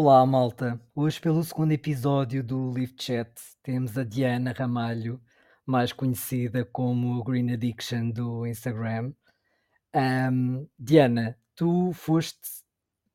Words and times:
Olá, 0.00 0.24
malta. 0.24 0.80
Hoje, 0.94 1.20
pelo 1.20 1.42
segundo 1.42 1.72
episódio 1.72 2.40
do 2.44 2.70
Live 2.70 2.94
Chat, 2.96 3.32
temos 3.64 3.98
a 3.98 4.04
Diana 4.04 4.52
Ramalho, 4.56 5.20
mais 5.66 5.92
conhecida 5.92 6.64
como 6.64 7.24
Green 7.24 7.50
Addiction 7.50 8.10
do 8.10 8.46
Instagram. 8.46 9.12
Ahm, 9.92 10.68
Diana, 10.78 11.36
tu 11.56 11.92
foste 11.92 12.38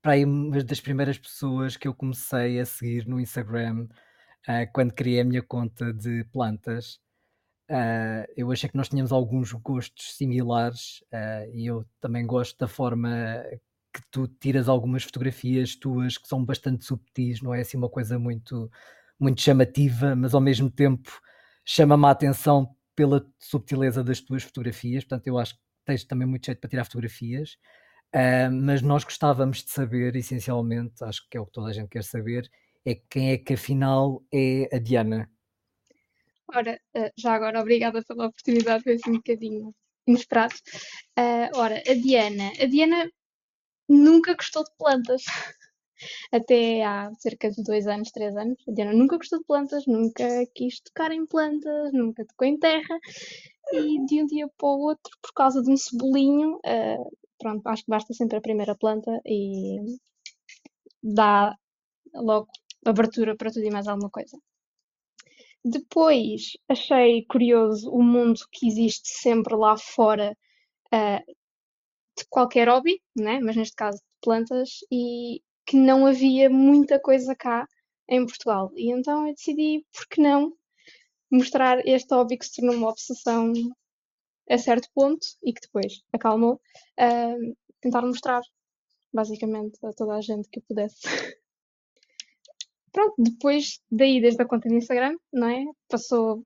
para 0.02 0.12
aí 0.12 0.26
uma 0.26 0.62
das 0.62 0.82
primeiras 0.82 1.18
pessoas 1.18 1.78
que 1.78 1.88
eu 1.88 1.94
comecei 1.94 2.60
a 2.60 2.66
seguir 2.66 3.08
no 3.08 3.18
Instagram, 3.18 3.88
ah, 4.46 4.68
quando 4.68 4.94
criei 4.94 5.22
a 5.22 5.26
minha 5.26 5.42
conta 5.42 5.94
de 5.94 6.26
plantas. 6.34 7.00
Ah, 7.70 8.28
eu 8.36 8.52
achei 8.52 8.70
que 8.70 8.76
nós 8.76 8.90
tínhamos 8.90 9.14
alguns 9.14 9.54
gostos 9.54 10.18
similares, 10.18 11.02
ah, 11.14 11.48
e 11.54 11.66
eu 11.66 11.86
também 12.02 12.28
gosto 12.28 12.58
da 12.60 12.68
forma 12.68 13.10
que 13.94 14.02
tu 14.12 14.28
tiras 14.28 14.68
algumas 14.68 15.04
fotografias 15.04 15.76
tuas 15.76 16.18
que 16.18 16.28
são 16.28 16.44
bastante 16.44 16.86
subtis, 16.86 17.42
não 17.42 17.54
é 17.54 17.62
assim 17.62 17.78
uma 17.78 17.90
coisa 17.90 18.18
muito, 18.18 18.70
muito 19.20 19.42
chamativa, 19.42 20.16
mas 20.16 20.34
ao 20.34 20.42
mesmo 20.42 20.70
tempo 20.70 21.12
chama-me 21.66 22.06
a 22.06 22.12
atenção 22.12 22.76
pela 22.96 23.26
subtileza 23.40 24.04
das 24.04 24.20
tuas 24.20 24.44
fotografias. 24.44 25.04
Portanto, 25.04 25.28
eu 25.28 25.38
acho 25.38 25.56
que 25.56 25.62
tens 25.86 26.04
também 26.04 26.28
muito 26.28 26.46
jeito 26.46 26.60
para 26.60 26.70
tirar 26.70 26.86
fotografias. 26.86 27.58
Ah, 28.14 28.50
mas 28.52 28.82
nós 28.82 29.04
gostávamos 29.04 29.64
de 29.64 29.72
saber, 29.72 30.16
essencialmente, 30.16 31.04
acho 31.04 31.28
que 31.30 31.38
é 31.38 31.42
o 31.42 31.46
que 31.46 31.52
toda 31.52 31.70
a 31.70 31.74
gente 31.74 31.90
quer 31.90 32.04
saber, 32.04 32.50
é 32.86 32.96
quem 32.96 33.32
é 33.32 33.38
que 33.38 33.54
afinal 33.54 34.24
é 34.32 34.70
a 34.76 34.80
Diana. 34.80 35.30
Ora, 36.54 36.80
eh, 36.94 37.12
já 37.18 37.34
agora, 37.34 37.60
obrigada 37.60 38.04
pela 38.04 38.28
oportunidade, 38.28 38.84
foi 38.84 38.94
assim 38.94 39.12
um 39.12 39.16
bocadinho 39.16 39.74
inesperado. 40.06 40.54
Eh, 41.18 41.50
ora, 41.56 41.82
a 41.88 41.94
Diana. 41.96 42.52
A 42.62 42.66
Diana 42.68 43.10
nunca 43.88 44.36
gostou 44.36 44.64
de 44.64 44.72
plantas. 44.78 45.24
Até 46.32 46.84
há 46.84 47.12
cerca 47.20 47.50
de 47.50 47.64
dois 47.64 47.88
anos, 47.88 48.12
três 48.12 48.36
anos. 48.36 48.58
A 48.68 48.72
Diana 48.72 48.94
nunca 48.94 49.18
gostou 49.18 49.40
de 49.40 49.46
plantas, 49.46 49.86
nunca 49.88 50.28
quis 50.54 50.82
tocar 50.82 51.12
em 51.12 51.26
plantas, 51.26 51.94
nunca 51.94 52.26
tocou 52.26 52.48
em 52.48 52.58
terra. 52.60 53.00
E 53.72 54.06
de 54.06 54.22
um 54.22 54.26
dia 54.26 54.48
para 54.58 54.68
o 54.68 54.82
outro, 54.82 55.18
por 55.22 55.34
causa 55.34 55.62
de 55.62 55.72
um 55.72 55.78
cebolinho, 55.78 56.60
eh, 56.66 56.98
pronto, 57.40 57.66
acho 57.68 57.84
que 57.84 57.90
basta 57.90 58.14
sempre 58.14 58.38
a 58.38 58.42
primeira 58.42 58.76
planta 58.76 59.22
e 59.26 59.78
dá 61.02 61.56
logo 62.14 62.48
abertura 62.86 63.36
para 63.36 63.52
tudo 63.52 63.66
e 63.66 63.72
mais 63.72 63.88
alguma 63.88 64.10
coisa. 64.10 64.38
Depois 65.66 66.58
achei 66.68 67.26
curioso 67.26 67.90
o 67.90 68.04
mundo 68.04 68.40
que 68.52 68.68
existe 68.68 69.08
sempre 69.08 69.56
lá 69.56 69.78
fora 69.78 70.38
uh, 70.94 71.34
de 72.18 72.26
qualquer 72.30 72.68
hobby, 72.70 73.02
né? 73.16 73.40
mas 73.40 73.56
neste 73.56 73.76
caso 73.76 73.98
de 73.98 74.04
plantas, 74.22 74.80
e 74.92 75.42
que 75.66 75.76
não 75.78 76.06
havia 76.06 76.50
muita 76.50 77.00
coisa 77.00 77.36
cá 77.36 77.68
em 78.08 78.26
Portugal. 78.26 78.72
E 78.76 78.92
então 78.92 79.28
eu 79.28 79.34
decidi, 79.34 79.86
por 79.94 80.08
que 80.08 80.22
não, 80.22 80.54
mostrar 81.32 81.86
este 81.88 82.14
hobby 82.14 82.38
que 82.38 82.46
se 82.46 82.56
tornou 82.56 82.76
uma 82.76 82.90
obsessão 82.90 83.54
a 84.50 84.58
certo 84.58 84.90
ponto 84.94 85.26
e 85.44 85.54
que 85.54 85.62
depois 85.62 86.02
acalmou, 86.12 86.56
uh, 87.00 87.58
tentar 87.82 88.02
mostrar 88.02 88.42
basicamente 89.14 89.78
a 89.86 89.94
toda 89.94 90.16
a 90.16 90.22
gente 90.22 90.50
que 90.50 90.62
pudesse. 90.62 91.02
pronto, 92.92 93.16
depois 93.18 93.82
daí, 93.92 94.22
desde 94.22 94.42
a 94.42 94.48
conta 94.48 94.70
do 94.70 94.76
Instagram, 94.76 95.18
não 95.32 95.48
é? 95.50 95.66
Passou 95.90 96.46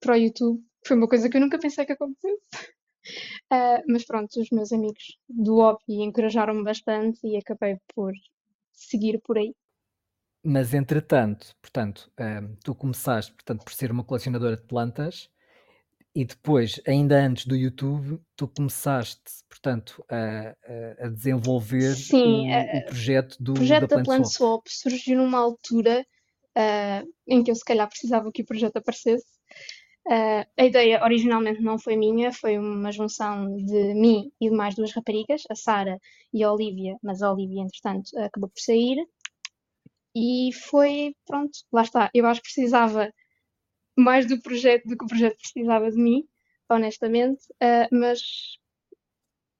para 0.00 0.14
o 0.14 0.16
YouTube. 0.16 0.62
Foi 0.86 0.96
uma 0.96 1.08
coisa 1.08 1.28
que 1.28 1.36
eu 1.36 1.40
nunca 1.40 1.58
pensei 1.58 1.84
que 1.84 1.92
acontecesse. 1.92 2.74
Uh, 3.52 3.82
mas 3.88 4.04
pronto, 4.04 4.40
os 4.40 4.50
meus 4.50 4.72
amigos 4.72 5.18
do 5.28 5.56
hobby 5.56 6.02
encorajaram-me 6.02 6.64
bastante 6.64 7.26
e 7.26 7.36
acabei 7.36 7.78
por 7.94 8.12
seguir 8.72 9.20
por 9.22 9.38
aí. 9.38 9.54
Mas 10.42 10.74
entretanto, 10.74 11.54
portanto, 11.60 12.10
uh, 12.20 12.56
tu 12.62 12.74
começaste 12.74 13.32
portanto, 13.32 13.64
por 13.64 13.72
ser 13.72 13.90
uma 13.90 14.04
colecionadora 14.04 14.56
de 14.56 14.62
plantas 14.62 15.30
e 16.14 16.24
depois, 16.24 16.80
ainda 16.86 17.16
antes 17.16 17.44
do 17.44 17.56
YouTube, 17.56 18.20
tu 18.36 18.46
começaste, 18.46 19.42
portanto, 19.48 20.04
a, 20.08 20.54
a 21.04 21.08
desenvolver 21.08 21.92
Sim, 21.94 22.52
o, 22.52 22.78
o 22.78 22.84
projeto 22.86 23.36
do 23.42 23.50
o 23.50 23.54
projeto 23.54 23.88
da 23.88 23.96
da 23.96 24.02
Plant 24.04 24.26
Swap 24.26 24.62
surgiu 24.68 25.18
numa 25.18 25.38
altura 25.38 26.06
uh, 26.56 27.12
em 27.26 27.42
que 27.42 27.50
eu 27.50 27.54
se 27.56 27.64
calhar 27.64 27.88
precisava 27.88 28.30
que 28.32 28.42
o 28.42 28.46
projeto 28.46 28.76
aparecesse. 28.76 29.33
Uh, 30.06 30.44
a 30.58 30.64
ideia 30.64 31.02
originalmente 31.02 31.62
não 31.62 31.78
foi 31.78 31.96
minha, 31.96 32.30
foi 32.30 32.58
uma 32.58 32.92
junção 32.92 33.56
de 33.56 33.94
mim 33.94 34.30
e 34.38 34.50
de 34.50 34.56
mais 34.56 34.74
duas 34.74 34.92
raparigas, 34.92 35.42
a 35.50 35.54
Sara 35.54 35.98
e 36.32 36.44
a 36.44 36.52
Olivia, 36.52 36.96
mas 37.02 37.22
a 37.22 37.32
Olivia, 37.32 37.62
entretanto, 37.62 38.10
acabou 38.18 38.50
por 38.50 38.60
sair. 38.60 38.98
E 40.14 40.50
foi, 40.52 41.16
pronto, 41.26 41.58
lá 41.72 41.82
está. 41.82 42.10
Eu 42.14 42.26
acho 42.26 42.40
que 42.40 42.48
precisava 42.48 43.10
mais 43.96 44.26
do 44.26 44.40
projeto 44.40 44.86
do 44.86 44.96
que 44.96 45.04
o 45.04 45.08
projeto 45.08 45.36
precisava 45.38 45.90
de 45.90 45.96
mim, 45.96 46.24
honestamente, 46.68 47.42
uh, 47.62 47.88
mas 47.90 48.20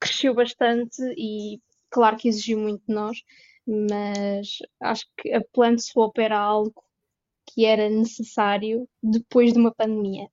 cresceu 0.00 0.34
bastante 0.34 1.02
e 1.16 1.60
claro 1.90 2.16
que 2.16 2.28
exigiu 2.28 2.58
muito 2.58 2.82
de 2.86 2.94
nós, 2.94 3.16
mas 3.66 4.58
acho 4.82 5.06
que 5.16 5.32
a 5.32 5.40
Plant 5.52 5.80
Swap 5.80 6.18
era 6.18 6.38
algo 6.38 6.84
que 7.46 7.64
era 7.64 7.88
necessário 7.88 8.88
depois 9.02 9.52
de 9.52 9.58
uma 9.58 9.74
pandemia. 9.74 10.28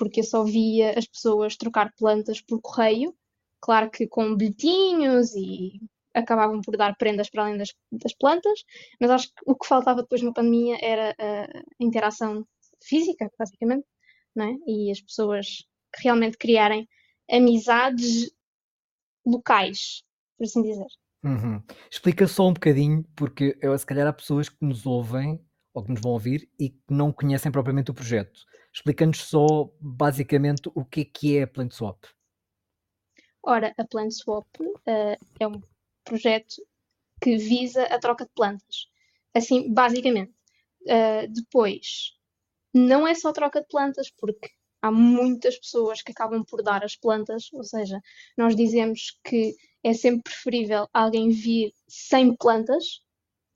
Porque 0.00 0.20
eu 0.20 0.24
só 0.24 0.44
via 0.44 0.98
as 0.98 1.06
pessoas 1.06 1.56
trocar 1.58 1.92
plantas 1.94 2.40
por 2.40 2.58
correio, 2.62 3.14
claro 3.60 3.90
que 3.90 4.06
com 4.06 4.34
bilhetinhos 4.34 5.34
e 5.36 5.78
acabavam 6.14 6.62
por 6.62 6.74
dar 6.74 6.96
prendas 6.96 7.28
para 7.28 7.44
além 7.44 7.58
das, 7.58 7.68
das 7.92 8.14
plantas, 8.14 8.64
mas 8.98 9.10
acho 9.10 9.26
que 9.28 9.42
o 9.44 9.54
que 9.54 9.68
faltava 9.68 10.00
depois 10.00 10.22
de 10.22 10.26
uma 10.26 10.32
pandemia 10.32 10.78
era 10.80 11.14
a 11.20 11.46
interação 11.78 12.46
física, 12.82 13.30
basicamente, 13.38 13.84
não 14.34 14.46
é? 14.46 14.56
e 14.66 14.90
as 14.90 15.02
pessoas 15.02 15.66
realmente 16.02 16.38
criarem 16.38 16.88
amizades 17.30 18.32
locais, 19.26 20.02
por 20.38 20.44
assim 20.44 20.62
dizer. 20.62 20.86
Uhum. 21.22 21.62
Explica 21.90 22.26
só 22.26 22.48
um 22.48 22.54
bocadinho, 22.54 23.04
porque 23.14 23.54
eu, 23.60 23.76
se 23.76 23.84
calhar 23.84 24.06
há 24.06 24.14
pessoas 24.14 24.48
que 24.48 24.64
nos 24.64 24.86
ouvem 24.86 25.38
ou 25.74 25.84
que 25.84 25.92
nos 25.92 26.00
vão 26.00 26.12
ouvir 26.12 26.48
e 26.58 26.70
que 26.70 26.80
não 26.88 27.12
conhecem 27.12 27.52
propriamente 27.52 27.90
o 27.90 27.94
projeto. 27.94 28.40
Explica-nos 28.72 29.24
só 29.24 29.70
basicamente 29.80 30.70
o 30.74 30.84
que 30.84 31.00
é 31.00 31.04
que 31.04 31.38
é 31.38 31.42
a 31.42 31.46
Plant 31.46 31.72
Swap. 31.72 32.04
Ora, 33.42 33.74
a 33.76 33.84
Plant 33.84 34.12
Swap 34.12 34.46
uh, 34.60 35.26
é 35.38 35.46
um 35.46 35.60
projeto 36.04 36.56
que 37.20 37.36
visa 37.36 37.84
a 37.84 37.98
troca 37.98 38.24
de 38.24 38.30
plantas. 38.34 38.88
Assim, 39.34 39.72
basicamente. 39.72 40.32
Uh, 40.82 41.28
depois, 41.28 42.16
não 42.72 43.06
é 43.06 43.14
só 43.14 43.32
troca 43.32 43.60
de 43.60 43.66
plantas, 43.68 44.10
porque 44.10 44.50
há 44.80 44.90
muitas 44.90 45.58
pessoas 45.58 46.02
que 46.02 46.12
acabam 46.12 46.44
por 46.44 46.62
dar 46.62 46.84
as 46.84 46.96
plantas, 46.96 47.52
ou 47.52 47.64
seja, 47.64 48.00
nós 48.36 48.56
dizemos 48.56 49.18
que 49.24 49.54
é 49.82 49.92
sempre 49.92 50.22
preferível 50.24 50.88
alguém 50.92 51.30
vir 51.30 51.72
sem 51.88 52.34
plantas, 52.36 53.02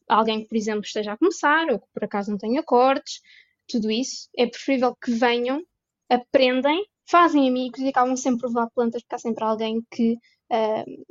alguém 0.09 0.43
que, 0.43 0.49
por 0.49 0.57
exemplo, 0.57 0.83
esteja 0.83 1.13
a 1.13 1.17
começar 1.17 1.71
ou 1.71 1.81
que 1.81 1.87
por 1.93 2.05
acaso 2.05 2.31
não 2.31 2.39
tenha 2.39 2.63
cortes, 2.63 3.21
tudo 3.69 3.91
isso, 3.91 4.29
é 4.37 4.47
preferível 4.47 4.95
que 4.97 5.13
venham, 5.13 5.63
aprendem, 6.09 6.85
fazem 7.09 7.49
amigos 7.49 7.81
e 7.81 7.89
acabam 7.89 8.17
sempre 8.17 8.43
por 8.43 8.49
levar 8.49 8.71
plantas, 8.71 9.03
porque 9.03 9.15
há 9.15 9.19
sempre 9.19 9.45
alguém 9.45 9.83
que 9.91 10.15
uh, 10.15 11.05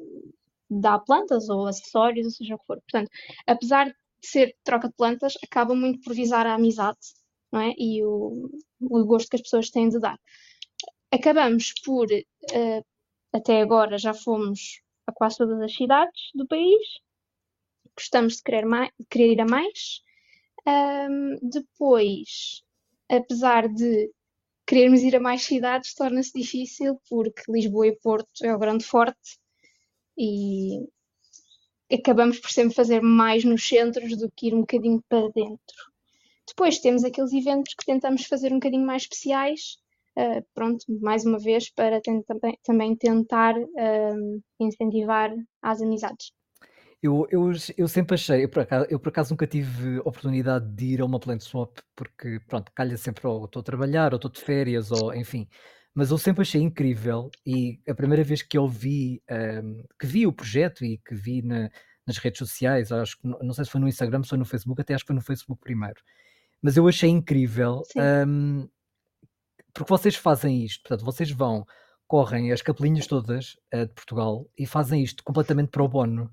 dá 0.70 1.00
plantas 1.00 1.50
ou 1.50 1.68
acessórios, 1.68 2.26
ou 2.26 2.32
seja 2.32 2.56
o 2.56 2.60
que 2.60 2.66
for. 2.66 2.82
Portanto, 2.82 3.10
apesar 3.48 3.88
de 3.88 3.96
ser 4.22 4.56
troca 4.64 4.88
de 4.88 4.96
plantas, 4.96 5.34
acaba 5.44 5.76
muito 5.76 6.02
por 6.02 6.14
visar 6.16 6.48
a 6.48 6.56
amizade 6.56 7.00
não 7.54 7.62
é? 7.62 7.74
E 7.78 8.04
o, 8.04 8.50
o 8.82 9.06
gosto 9.06 9.30
que 9.30 9.36
as 9.36 9.44
pessoas 9.44 9.70
têm 9.70 9.88
de 9.88 10.00
dar. 10.00 10.20
Acabamos 11.12 11.72
por, 11.86 12.08
uh, 12.08 12.86
até 13.32 13.62
agora, 13.62 14.00
já 14.00 14.14
fomos 14.14 14.82
a 15.06 15.12
quase 15.14 15.38
todas 15.38 15.62
as 15.62 15.74
cidades 15.76 16.32
do 16.34 16.48
país, 16.48 16.82
gostamos 17.96 18.38
de 18.38 18.42
querer, 18.42 18.66
mais, 18.66 18.90
de 19.00 19.06
querer 19.06 19.34
ir 19.34 19.42
a 19.42 19.46
mais. 19.46 20.02
Um, 20.66 21.38
depois, 21.42 22.64
apesar 23.10 23.68
de 23.68 24.12
querermos 24.66 25.02
ir 25.02 25.16
a 25.16 25.20
mais 25.20 25.44
cidades, 25.44 25.94
torna-se 25.94 26.32
difícil 26.34 27.00
porque 27.10 27.52
Lisboa 27.52 27.88
e 27.88 27.96
Porto 27.98 28.44
é 28.44 28.54
o 28.54 28.60
grande 28.60 28.86
forte 28.86 29.38
e 30.18 30.80
acabamos 31.92 32.40
por 32.40 32.50
sempre 32.50 32.74
fazer 32.74 33.02
mais 33.02 33.44
nos 33.44 33.68
centros 33.68 34.18
do 34.18 34.32
que 34.32 34.48
ir 34.48 34.54
um 34.54 34.62
bocadinho 34.62 35.04
para 35.08 35.30
dentro. 35.30 35.94
Depois 36.48 36.80
temos 36.80 37.04
aqueles 37.04 37.34
eventos 37.34 37.74
que 37.74 37.86
tentamos 37.86 38.26
fazer 38.26 38.52
um 38.52 38.56
bocadinho 38.56 38.86
mais 38.86 39.04
especiais, 39.04 39.78
uh, 40.18 40.46
pronto, 40.54 40.86
mais 41.02 41.26
uma 41.26 41.40
vez, 41.40 41.70
para 41.70 42.02
também, 42.02 42.60
também 42.64 42.96
tentar 42.96 43.58
uh, 43.58 44.44
incentivar 44.60 45.34
as 45.62 45.82
amizades. 45.82 46.32
Eu, 47.04 47.28
eu, 47.30 47.52
eu 47.78 47.88
sempre 47.90 48.14
achei, 48.16 48.46
eu 48.46 48.50
por, 48.50 48.62
acaso, 48.62 48.88
eu 48.90 48.98
por 48.98 49.10
acaso 49.10 49.34
nunca 49.34 49.46
tive 49.46 50.00
oportunidade 50.00 50.66
de 50.74 50.86
ir 50.86 51.02
a 51.02 51.06
uma 51.06 51.20
plant 51.20 51.42
swap, 51.42 51.78
porque 51.94 52.40
pronto, 52.48 52.72
calha 52.74 52.96
sempre 52.96 53.28
ou 53.28 53.44
estou 53.44 53.60
a 53.60 53.64
trabalhar, 53.64 54.14
ou 54.14 54.16
estou 54.16 54.32
de 54.32 54.40
férias, 54.40 54.90
ou 54.90 55.14
enfim. 55.14 55.46
Mas 55.94 56.12
eu 56.12 56.18
sempre 56.18 56.44
achei 56.44 56.62
incrível 56.62 57.30
e 57.46 57.78
a 57.90 57.94
primeira 57.94 58.24
vez 58.24 58.42
que 58.42 58.58
eu 58.58 58.70
vi, 58.70 59.22
um, 59.30 59.84
que 60.00 60.08
vi 60.08 60.26
o 60.26 60.32
projeto 60.32 60.86
e 60.86 60.98
que 60.98 61.14
vi 61.14 61.42
na, 61.42 61.70
nas 62.08 62.18
redes 62.20 62.40
sociais, 62.40 62.90
acho 62.90 63.20
que 63.20 63.28
não 63.28 63.54
sei 63.54 63.66
se 63.66 63.72
foi 63.72 63.82
no 63.82 63.88
Instagram, 63.90 64.24
se 64.24 64.30
foi 64.30 64.38
no 64.38 64.46
Facebook, 64.46 64.80
até 64.80 64.94
acho 64.94 65.04
que 65.04 65.08
foi 65.08 65.16
no 65.18 65.22
Facebook 65.22 65.62
primeiro. 65.62 66.02
Mas 66.62 66.78
eu 66.78 66.88
achei 66.88 67.10
incrível, 67.10 67.84
um, 68.26 68.66
porque 69.74 69.90
vocês 69.90 70.16
fazem 70.16 70.64
isto, 70.64 70.84
portanto, 70.84 71.06
vocês 71.06 71.30
vão, 71.32 71.66
correm 72.08 72.54
as 72.54 72.62
capelinhas 72.62 73.08
todas 73.08 73.58
uh, 73.74 73.86
de 73.86 73.94
Portugal 73.94 74.50
e 74.58 74.66
fazem 74.66 75.04
isto 75.04 75.22
completamente 75.22 75.70
pro 75.70 75.88
bono, 75.88 76.32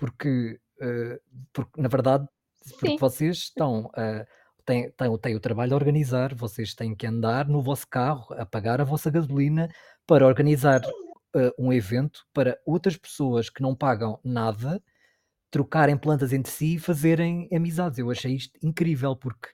porque, 0.00 0.58
uh, 0.80 1.20
porque 1.52 1.78
na 1.78 1.88
verdade, 1.88 2.26
porque 2.78 2.96
vocês 2.98 3.36
estão 3.36 3.84
uh, 3.88 4.26
têm, 4.64 4.90
têm, 4.92 5.18
têm 5.18 5.36
o 5.36 5.40
trabalho 5.40 5.74
a 5.74 5.76
organizar, 5.76 6.34
vocês 6.34 6.74
têm 6.74 6.94
que 6.94 7.06
andar 7.06 7.46
no 7.46 7.60
vosso 7.60 7.86
carro 7.86 8.24
a 8.30 8.46
pagar 8.46 8.80
a 8.80 8.84
vossa 8.84 9.10
gasolina 9.10 9.68
para 10.06 10.26
organizar 10.26 10.80
uh, 11.36 11.52
um 11.58 11.70
evento 11.70 12.24
para 12.32 12.58
outras 12.64 12.96
pessoas 12.96 13.50
que 13.50 13.60
não 13.60 13.76
pagam 13.76 14.18
nada 14.24 14.82
trocarem 15.50 15.98
plantas 15.98 16.32
entre 16.32 16.50
si 16.50 16.76
e 16.76 16.78
fazerem 16.78 17.46
amizades. 17.52 17.98
Eu 17.98 18.10
achei 18.10 18.34
isto 18.34 18.58
incrível 18.62 19.14
porque 19.14 19.48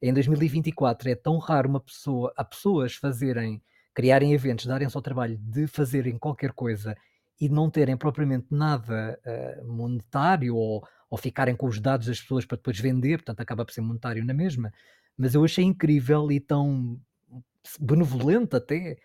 em 0.00 0.14
2024 0.14 1.10
é 1.10 1.16
tão 1.16 1.38
raro 1.38 1.68
uma 1.68 1.80
pessoa, 1.80 2.32
a 2.36 2.44
pessoas 2.44 2.94
fazerem, 2.94 3.60
criarem 3.92 4.32
eventos, 4.32 4.66
darem-se 4.66 4.96
ao 4.96 5.02
trabalho 5.02 5.36
de 5.38 5.66
fazerem 5.66 6.16
qualquer 6.16 6.52
coisa 6.52 6.94
e 7.40 7.48
não 7.48 7.70
terem 7.70 7.96
propriamente 7.96 8.46
nada 8.50 9.18
uh, 9.24 9.66
monetário 9.66 10.56
ou, 10.56 10.86
ou 11.08 11.18
ficarem 11.18 11.54
com 11.54 11.66
os 11.66 11.78
dados 11.80 12.06
das 12.06 12.20
pessoas 12.20 12.44
para 12.44 12.56
depois 12.56 12.78
vender, 12.78 13.18
portanto 13.18 13.40
acaba 13.40 13.64
por 13.64 13.72
ser 13.72 13.80
monetário 13.80 14.24
na 14.24 14.34
mesma. 14.34 14.72
Mas 15.16 15.34
eu 15.34 15.44
achei 15.44 15.64
incrível 15.64 16.30
e 16.30 16.40
tão 16.40 17.00
benevolente 17.78 18.56
até 18.56 18.96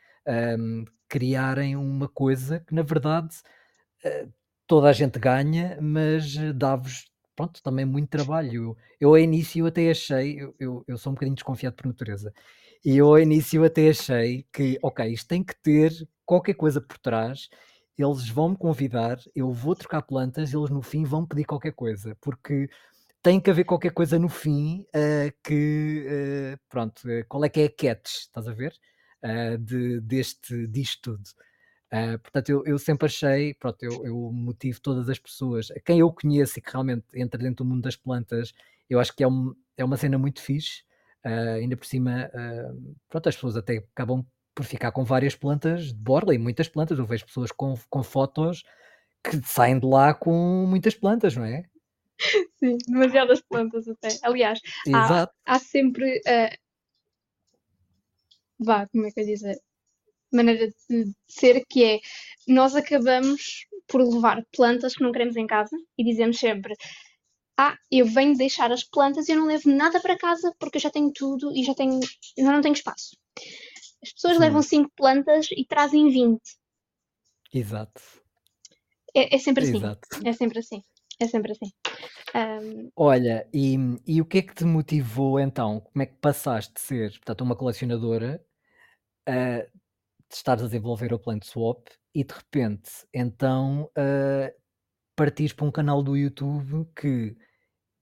um, 0.58 0.86
criarem 1.08 1.76
uma 1.76 2.08
coisa 2.08 2.60
que 2.60 2.74
na 2.74 2.82
verdade 2.82 3.36
uh, 4.06 4.32
toda 4.66 4.90
a 4.90 4.94
gente 4.94 5.20
ganha, 5.20 5.78
mas 5.82 6.36
dá-vos 6.56 7.12
pronto, 7.36 7.62
também 7.62 7.86
muito 7.86 8.10
trabalho. 8.10 8.78
Eu 9.00 9.10
ao 9.10 9.18
início 9.18 9.66
até 9.66 9.90
achei, 9.92 10.40
eu, 10.40 10.56
eu, 10.60 10.84
eu, 10.88 10.98
sou 10.98 11.12
um 11.12 11.16
bocadinho 11.16 11.36
desconfiado 11.36 11.76
por 11.76 11.88
natureza, 11.88 12.34
e 12.86 12.98
eu 12.98 13.08
ao 13.08 13.20
início 13.20 13.64
até 13.64 13.90
achei 13.90 14.46
que, 14.52 14.78
ok, 14.82 15.06
isto 15.12 15.28
tem 15.28 15.44
que 15.44 15.56
ter 15.62 15.92
qualquer 16.26 16.54
coisa 16.54 16.82
por 16.82 16.98
trás, 16.98 17.50
eles 17.98 18.28
vão 18.30 18.50
me 18.50 18.58
convidar, 18.58 19.20
eu 19.36 19.52
vou 19.52 19.76
trocar 19.76 20.02
plantas, 20.02 20.54
eles 20.54 20.70
no 20.70 20.82
fim 20.82 21.04
vão 21.04 21.26
pedir 21.26 21.46
qualquer 21.46 21.74
coisa, 21.74 22.16
porque 22.22 22.70
tem 23.24 23.40
que 23.40 23.50
haver 23.50 23.64
qualquer 23.64 23.92
coisa 23.92 24.20
no 24.20 24.28
fim 24.28 24.86
uh, 24.90 25.34
que, 25.42 26.06
uh, 26.56 26.60
pronto, 26.68 27.08
uh, 27.08 27.26
qual 27.30 27.46
é 27.46 27.50
que 27.50 27.62
é 27.62 27.66
a 27.66 27.70
catch, 27.70 28.10
estás 28.22 28.48
a 28.48 28.54
ver? 28.54 28.74
de, 29.62 30.02
deste, 30.02 30.68
disto 30.68 31.14
tudo. 31.14 31.24
Portanto, 32.22 32.50
eu, 32.50 32.62
eu, 32.66 32.78
sempre 32.78 33.06
achei, 33.06 33.54
pronto, 33.54 33.82
eu, 33.82 34.06
eu, 34.06 34.32
motivo 34.34 34.82
todas 34.82 35.08
as 35.08 35.18
pessoas, 35.18 35.70
quem 35.86 36.00
eu 36.00 36.12
conheço 36.12 36.60
e 36.60 36.62
que 36.62 36.70
realmente 36.70 37.06
entra 37.16 37.40
dentro 37.40 37.64
do 37.64 37.70
mundo 37.70 37.84
das 37.84 37.96
plantas, 37.96 38.54
eu 38.90 39.00
acho 39.00 39.16
que 39.16 39.24
é, 39.24 39.28
um, 39.30 39.56
é 39.78 39.86
uma 39.86 39.96
cena 39.96 40.18
muito 40.18 40.42
fixe. 40.42 40.84
Ainda 41.24 41.78
por 41.78 41.86
cima, 41.86 42.30
pronto, 43.08 43.30
as 43.30 43.36
pessoas 43.36 43.56
até 43.56 43.78
acabam 43.78 44.26
por 44.56 44.66
ficar 44.66 44.92
com 44.92 45.04
várias 45.04 45.36
plantas 45.36 45.88
de 45.88 45.96
borla 45.96 46.34
e 46.34 46.38
muitas 46.38 46.68
plantas. 46.68 46.98
Eu 46.98 47.06
vejo 47.06 47.26
pessoas 47.26 47.52
com, 47.52 47.76
com 47.90 48.04
fotos 48.04 48.64
que 49.24 49.42
saem 49.46 49.80
de 49.80 49.86
lá 49.86 50.14
com 50.14 50.66
muitas 50.68 50.96
plantas, 50.96 51.36
não 51.36 51.46
é? 51.46 51.64
Sim, 52.60 52.78
demasiadas 52.88 53.42
plantas 53.42 53.88
até. 53.88 54.10
Aliás, 54.22 54.60
há, 54.94 55.30
há, 55.46 55.60
sempre. 55.60 56.20
Uh... 56.20 56.58
Vá, 58.60 58.88
como 58.88 59.08
é 59.08 59.12
que 59.12 59.20
eu 59.20 59.26
dizer? 59.26 59.58
Maneira 60.32 60.68
de 60.90 61.14
ser 61.28 61.64
que 61.70 61.84
é 61.84 62.00
nós 62.48 62.76
acabamos 62.76 63.68
por 63.88 64.02
levar 64.02 64.44
plantas 64.56 64.96
que 64.96 65.04
não 65.04 65.12
queremos 65.12 65.36
em 65.36 65.46
casa 65.46 65.76
e 65.98 66.04
dizemos 66.04 66.40
sempre 66.40 66.76
ah, 67.58 67.78
eu 67.92 68.06
venho 68.06 68.36
deixar 68.36 68.72
as 68.72 68.84
plantas 68.84 69.28
e 69.28 69.32
eu 69.32 69.38
não 69.38 69.46
levo 69.46 69.70
nada 69.70 70.00
para 70.00 70.18
casa 70.18 70.54
porque 70.60 70.78
eu 70.78 70.82
já 70.82 70.90
tenho 70.90 71.12
tudo 71.14 71.56
e 71.56 71.64
já 71.64 71.76
tenho, 71.76 72.00
já 72.38 72.52
não 72.52 72.62
tenho 72.62 72.74
espaço. 72.74 73.16
As 74.04 74.12
pessoas 74.12 74.34
Sim. 74.34 74.40
levam 74.40 74.62
5 74.62 74.92
plantas 74.96 75.48
e 75.52 75.66
trazem 75.66 76.10
20. 76.10 76.42
Exato. 77.54 78.02
É, 79.16 79.36
é 79.36 79.40
sempre 79.40 79.64
assim. 79.64 79.78
Exato. 79.78 80.08
É 80.26 80.34
sempre 80.34 80.60
assim. 80.60 80.84
É 81.20 81.28
sempre 81.28 81.52
assim. 81.54 81.72
Um... 82.36 82.92
Olha, 82.96 83.48
e, 83.54 83.78
e 84.06 84.20
o 84.20 84.26
que 84.26 84.40
é 84.40 84.42
que 84.42 84.54
te 84.54 84.66
motivou 84.66 85.40
então? 85.40 85.80
Como 85.80 86.04
é 86.04 86.06
que 86.06 86.16
passaste 86.16 86.74
de 86.74 86.82
ser, 86.82 87.12
portanto, 87.12 87.42
uma 87.42 87.56
colecionadora 87.56 88.44
a 89.26 89.66
de 90.34 90.38
estares 90.38 90.64
a 90.64 90.66
desenvolver 90.66 91.14
o 91.14 91.20
Plant 91.20 91.44
Swap 91.46 91.88
e 92.14 92.24
de 92.24 92.34
repente, 92.34 92.90
então, 93.14 93.84
uh, 93.98 94.52
partires 95.16 95.54
para 95.54 95.66
um 95.66 95.72
canal 95.72 96.02
do 96.02 96.18
YouTube 96.18 96.88
que, 96.96 97.36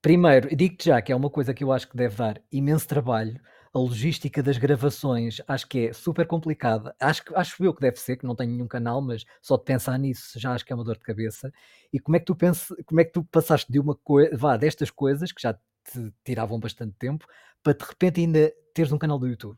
primeiro, 0.01 0.55
digo-te 0.55 0.85
já 0.85 1.01
que 1.01 1.11
é 1.11 1.15
uma 1.15 1.29
coisa 1.29 1.53
que 1.53 1.63
eu 1.63 1.73
acho 1.73 1.89
que 1.89 1.97
deve 1.97 2.15
dar 2.15 2.41
imenso 2.49 2.87
trabalho, 2.87 3.39
a 3.73 3.79
logística 3.79 4.43
das 4.43 4.57
gravações 4.57 5.41
acho 5.47 5.67
que 5.67 5.87
é 5.87 5.93
super 5.93 6.27
complicada. 6.27 6.93
Acho, 6.99 7.23
acho 7.35 7.63
eu 7.63 7.73
que 7.73 7.81
deve 7.81 7.97
ser, 7.97 8.17
que 8.17 8.25
não 8.25 8.35
tenho 8.35 8.51
nenhum 8.51 8.67
canal, 8.67 9.01
mas 9.01 9.25
só 9.41 9.55
de 9.55 9.63
pensar 9.63 9.97
nisso 9.97 10.37
já 10.39 10.53
acho 10.53 10.65
que 10.65 10.73
é 10.73 10.75
uma 10.75 10.83
dor 10.83 10.97
de 10.97 11.03
cabeça. 11.03 11.51
E 11.91 11.99
como 11.99 12.17
é 12.17 12.19
que 12.19 12.25
tu 12.25 12.35
pensa, 12.35 12.75
como 12.85 12.99
é 12.99 13.05
que 13.05 13.13
tu 13.13 13.23
passaste 13.23 13.71
de 13.71 13.79
uma 13.79 13.95
coisa, 13.95 14.57
destas 14.57 14.89
coisas 14.89 15.31
que 15.31 15.41
já 15.41 15.53
te 15.53 16.13
tiravam 16.23 16.59
bastante 16.59 16.95
tempo, 16.97 17.25
para 17.63 17.73
de 17.73 17.85
repente 17.85 18.19
ainda 18.19 18.53
teres 18.73 18.91
um 18.91 18.97
canal 18.97 19.17
do 19.17 19.27
YouTube? 19.27 19.57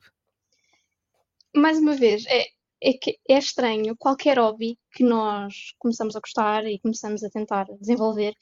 Mais 1.56 1.80
uma 1.80 1.96
vez, 1.96 2.24
é, 2.28 2.46
é 2.82 2.94
que 2.94 3.18
é 3.28 3.38
estranho 3.38 3.96
qualquer 3.98 4.38
hobby 4.38 4.78
que 4.92 5.04
nós 5.04 5.74
começamos 5.80 6.16
a 6.16 6.20
gostar 6.20 6.66
e 6.66 6.80
começamos 6.80 7.24
a 7.24 7.30
tentar 7.30 7.66
desenvolver, 7.80 8.34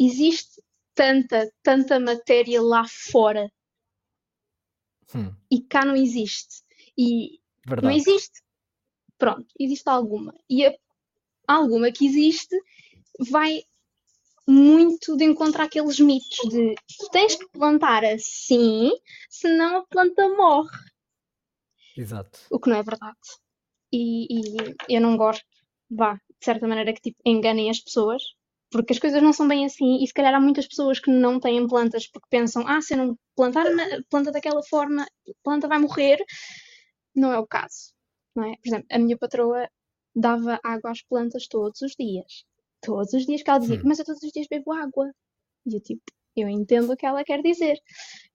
existe 0.00 0.62
tanta, 0.94 1.50
tanta 1.62 2.00
matéria 2.00 2.62
lá 2.62 2.84
fora 2.88 3.50
Hum. 5.14 5.34
E 5.50 5.60
cá 5.60 5.84
não 5.84 5.96
existe. 5.96 6.62
E 6.96 7.40
Verdade. 7.66 7.86
não 7.86 7.94
existe. 7.94 8.42
Pronto, 9.18 9.46
existe 9.58 9.88
alguma. 9.88 10.34
E 10.48 10.66
a, 10.66 10.74
alguma 11.46 11.90
que 11.90 12.06
existe 12.06 12.56
vai 13.30 13.62
muito 14.46 15.16
de 15.16 15.24
encontro 15.24 15.62
àqueles 15.62 15.98
mitos 15.98 16.38
de 16.48 16.74
tu 16.98 17.10
tens 17.10 17.34
que 17.34 17.48
plantar 17.48 18.04
assim, 18.04 18.90
senão 19.28 19.78
a 19.78 19.86
planta 19.86 20.28
morre. 20.28 20.78
Exato. 21.96 22.38
O 22.50 22.60
que 22.60 22.68
não 22.68 22.76
é 22.76 22.82
verdade. 22.82 23.16
E, 23.92 24.40
e 24.40 24.74
eu 24.88 25.00
não 25.00 25.16
gosto, 25.16 25.44
vá, 25.90 26.14
de 26.14 26.44
certa 26.44 26.68
maneira, 26.68 26.92
que 26.92 27.00
tipo, 27.00 27.18
enganem 27.24 27.70
as 27.70 27.80
pessoas 27.80 28.22
porque 28.70 28.92
as 28.92 28.98
coisas 28.98 29.22
não 29.22 29.32
são 29.32 29.46
bem 29.46 29.64
assim 29.64 30.02
e 30.02 30.06
se 30.06 30.12
calhar 30.12 30.34
há 30.34 30.40
muitas 30.40 30.66
pessoas 30.66 30.98
que 30.98 31.10
não 31.10 31.38
têm 31.38 31.66
plantas 31.66 32.06
porque 32.06 32.28
pensam, 32.30 32.66
ah, 32.66 32.80
se 32.80 32.94
eu 32.94 32.98
não 32.98 33.18
plantar 33.34 33.66
uma 33.66 33.84
planta 34.10 34.32
daquela 34.32 34.62
forma, 34.64 35.02
a 35.02 35.32
planta 35.42 35.68
vai 35.68 35.78
morrer. 35.78 36.18
Não 37.14 37.32
é 37.32 37.38
o 37.38 37.46
caso, 37.46 37.94
não 38.34 38.44
é? 38.44 38.56
Por 38.56 38.68
exemplo, 38.68 38.86
a 38.90 38.98
minha 38.98 39.16
patroa 39.16 39.68
dava 40.14 40.60
água 40.64 40.90
às 40.90 41.02
plantas 41.02 41.46
todos 41.46 41.80
os 41.80 41.92
dias. 41.98 42.44
Todos 42.82 43.12
os 43.12 43.24
dias 43.24 43.42
que 43.42 43.50
ela 43.50 43.58
dizia, 43.58 43.78
hum. 43.78 43.82
mas 43.84 43.98
eu 43.98 44.04
todos 44.04 44.22
os 44.22 44.32
dias 44.32 44.46
bebo 44.48 44.72
água. 44.72 45.10
E 45.66 45.74
eu 45.74 45.80
tipo, 45.80 46.02
eu 46.36 46.48
entendo 46.48 46.92
o 46.92 46.96
que 46.96 47.06
ela 47.06 47.24
quer 47.24 47.42
dizer. 47.42 47.78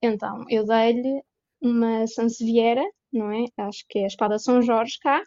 Então, 0.01 0.43
eu 0.49 0.65
dei-lhe 0.65 1.21
uma 1.61 2.07
Sansevieira, 2.07 2.83
não 3.13 3.31
é? 3.31 3.45
Acho 3.57 3.85
que 3.87 3.99
é 3.99 4.03
a 4.05 4.07
espada 4.07 4.39
São 4.39 4.61
Jorge 4.61 4.97
cá, 4.99 5.23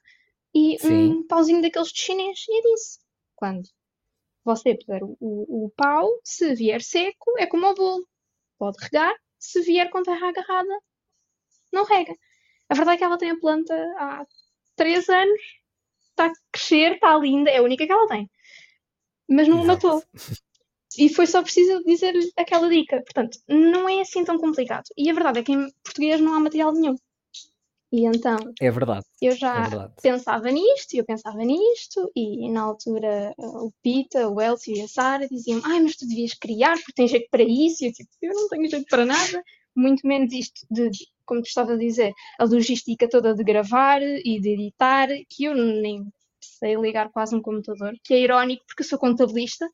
e 0.54 0.78
Sim. 0.80 1.11
um 1.11 1.26
pauzinho 1.26 1.62
daqueles 1.62 1.88
de 1.88 2.00
chinês. 2.00 2.44
E 2.49 2.58
eu 2.58 2.73
disse, 2.75 2.99
quando 3.37 3.68
você 4.45 4.77
puser 4.77 5.03
o, 5.03 5.17
o, 5.21 5.67
o 5.67 5.71
pau, 5.71 6.09
se 6.23 6.55
vier 6.55 6.83
seco, 6.83 7.33
é 7.39 7.47
como 7.47 7.67
o 7.67 7.75
bolo. 7.75 8.07
Pode 8.59 8.79
regar, 8.81 9.15
se 9.39 9.61
vier 9.63 9.91
com 9.91 10.03
terra 10.03 10.29
agarrada, 10.29 10.79
não 11.73 11.85
rega. 11.85 12.15
A 12.69 12.75
verdade 12.75 12.97
é 12.97 12.99
que 12.99 13.05
ela 13.05 13.19
tem 13.19 13.31
a 13.31 13.39
planta 13.39 13.75
há 13.99 14.27
3 14.77 15.09
anos, 15.09 15.41
está 16.11 16.27
a 16.27 16.33
crescer, 16.53 16.95
está 16.95 17.17
linda, 17.19 17.51
é 17.51 17.59
a 17.59 17.63
única 17.63 17.87
que 17.87 17.93
ela 17.93 18.07
tem. 18.07 18.31
Mas 19.29 19.49
não 19.49 19.65
matou. 19.65 20.03
E 20.97 21.09
foi 21.09 21.27
só 21.27 21.43
preciso 21.43 21.83
dizer-lhe 21.85 22.31
aquela 22.37 22.69
dica. 22.69 23.03
Portanto, 23.03 23.39
não 23.49 23.89
é 23.89 24.01
assim 24.01 24.25
tão 24.25 24.39
complicado. 24.39 24.85
E 24.97 25.11
a 25.11 25.15
verdade 25.15 25.41
é 25.41 25.43
que 25.43 25.53
em 25.53 25.71
português 25.83 26.21
não 26.21 26.35
há 26.35 26.41
material 26.41 26.73
nenhum. 26.73 26.95
E 27.95 28.07
então. 28.07 28.37
É 28.61 28.73
verdade. 28.73 29.07
Eu 29.23 29.37
já 29.37 29.55
é 29.55 29.69
verdade. 29.69 29.93
pensava 30.03 30.51
nisto, 30.51 30.95
e 30.95 30.99
eu 30.99 31.05
pensava 31.05 31.39
nisto, 31.39 32.11
e 32.17 32.51
na 32.51 32.63
altura 32.63 33.33
o 33.39 33.71
Pita, 33.85 34.29
o 34.29 34.41
Elcio 34.41 34.75
e 34.75 34.81
a 34.81 34.89
Sara 34.89 35.29
diziam: 35.29 35.61
Ai, 35.65 35.79
mas 35.79 35.95
tu 35.95 36.05
devias 36.05 36.35
criar, 36.35 36.75
porque 36.75 36.93
tens 36.93 37.13
jeito 37.13 37.29
para 37.31 37.45
isso. 37.45 37.85
E 37.85 37.87
eu 37.87 37.93
tipo: 37.93 38.11
Eu 38.21 38.33
não 38.35 38.49
tenho 38.49 38.69
jeito 38.69 38.87
para 38.91 39.07
nada, 39.07 39.41
muito 39.77 40.05
menos 40.05 40.33
isto 40.33 40.67
de, 40.69 40.91
como 41.25 41.41
tu 41.41 41.47
estava 41.47 41.75
a 41.75 41.77
dizer, 41.77 42.13
a 42.37 42.45
logística 42.45 43.09
toda 43.09 43.33
de 43.33 43.45
gravar 43.45 44.03
e 44.03 44.41
de 44.41 44.49
editar, 44.49 45.07
que 45.31 45.45
eu 45.45 45.55
nem 45.55 46.05
sei 46.41 46.75
ligar 46.75 47.13
quase 47.13 47.37
um 47.37 47.41
computador, 47.41 47.95
que 48.03 48.13
é 48.13 48.19
irónico 48.19 48.65
porque 48.67 48.83
eu 48.83 48.89
sou 48.89 48.99
contabilista. 48.99 49.69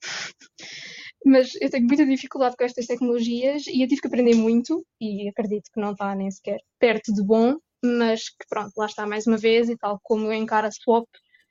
mas 1.26 1.50
eu 1.60 1.68
tenho 1.68 1.86
muita 1.86 2.06
dificuldade 2.06 2.56
com 2.56 2.64
estas 2.64 2.86
tecnologias 2.86 3.66
e 3.66 3.82
eu 3.82 3.88
tive 3.88 4.00
que 4.00 4.06
aprender 4.06 4.36
muito 4.36 4.86
e 5.00 5.28
acredito 5.28 5.70
que 5.72 5.80
não 5.80 5.90
está 5.90 6.14
nem 6.14 6.30
sequer 6.30 6.60
perto 6.78 7.12
de 7.12 7.22
bom, 7.22 7.56
mas 7.84 8.28
que 8.28 8.46
pronto, 8.48 8.72
lá 8.76 8.86
está 8.86 9.06
mais 9.06 9.26
uma 9.26 9.36
vez, 9.36 9.68
e 9.68 9.76
tal 9.76 10.00
como 10.02 10.26
eu 10.26 10.32
encaro 10.32 10.66
a 10.66 10.70
swap, 10.70 11.06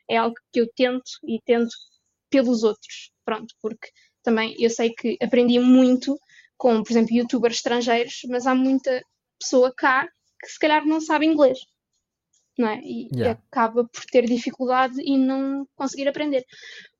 é 0.09 0.17
algo 0.17 0.35
que 0.51 0.61
eu 0.61 0.67
tento 0.75 1.11
e 1.27 1.39
tento 1.45 1.75
pelos 2.29 2.63
outros. 2.63 3.11
Pronto, 3.23 3.53
porque 3.61 3.89
também 4.23 4.55
eu 4.59 4.69
sei 4.69 4.91
que 4.93 5.17
aprendi 5.21 5.59
muito 5.59 6.17
com, 6.57 6.81
por 6.83 6.91
exemplo, 6.91 7.15
youtubers 7.15 7.55
estrangeiros, 7.57 8.21
mas 8.29 8.45
há 8.47 8.55
muita 8.55 9.01
pessoa 9.39 9.73
cá 9.75 10.07
que 10.41 10.49
se 10.49 10.59
calhar 10.59 10.85
não 10.85 11.01
sabe 11.01 11.25
inglês. 11.25 11.59
Não 12.57 12.69
é? 12.69 12.79
E 12.81 13.09
Yeah. 13.13 13.41
acaba 13.51 13.83
por 13.83 14.05
ter 14.05 14.25
dificuldade 14.25 14.95
e 15.01 15.17
não 15.17 15.67
conseguir 15.75 16.07
aprender. 16.07 16.45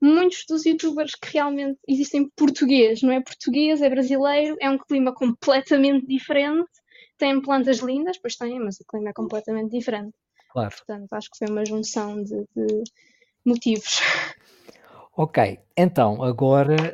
Muitos 0.01 0.44
dos 0.50 0.65
youtubers 0.65 1.15
que 1.15 1.32
realmente 1.32 1.79
existem 1.88 2.24
em 2.24 2.29
português, 2.36 3.01
não 3.01 3.13
é 3.13 3.22
português, 3.22 3.82
é 3.82 3.89
brasileiro, 3.89 4.58
é 4.60 4.70
um 4.70 4.77
clima 4.77 5.13
completamente 5.13 6.05
diferente, 6.08 6.70
têm 7.17 7.41
plantas 7.41 7.79
lindas, 7.79 8.17
pois 8.17 8.36
têm, 8.36 8.60
mas 8.60 8.79
o 8.79 8.86
clima 8.86 9.10
é 9.10 9.13
completamente 9.13 9.72
diferente. 9.72 10.13
Claro. 10.51 10.74
Portanto, 10.75 11.13
acho 11.13 11.29
que 11.31 11.38
foi 11.38 11.48
uma 11.50 11.65
junção 11.65 12.24
de, 12.24 12.45
de 12.55 12.84
motivos. 13.45 14.00
Ok, 15.17 15.60
então 15.77 16.22
agora, 16.22 16.93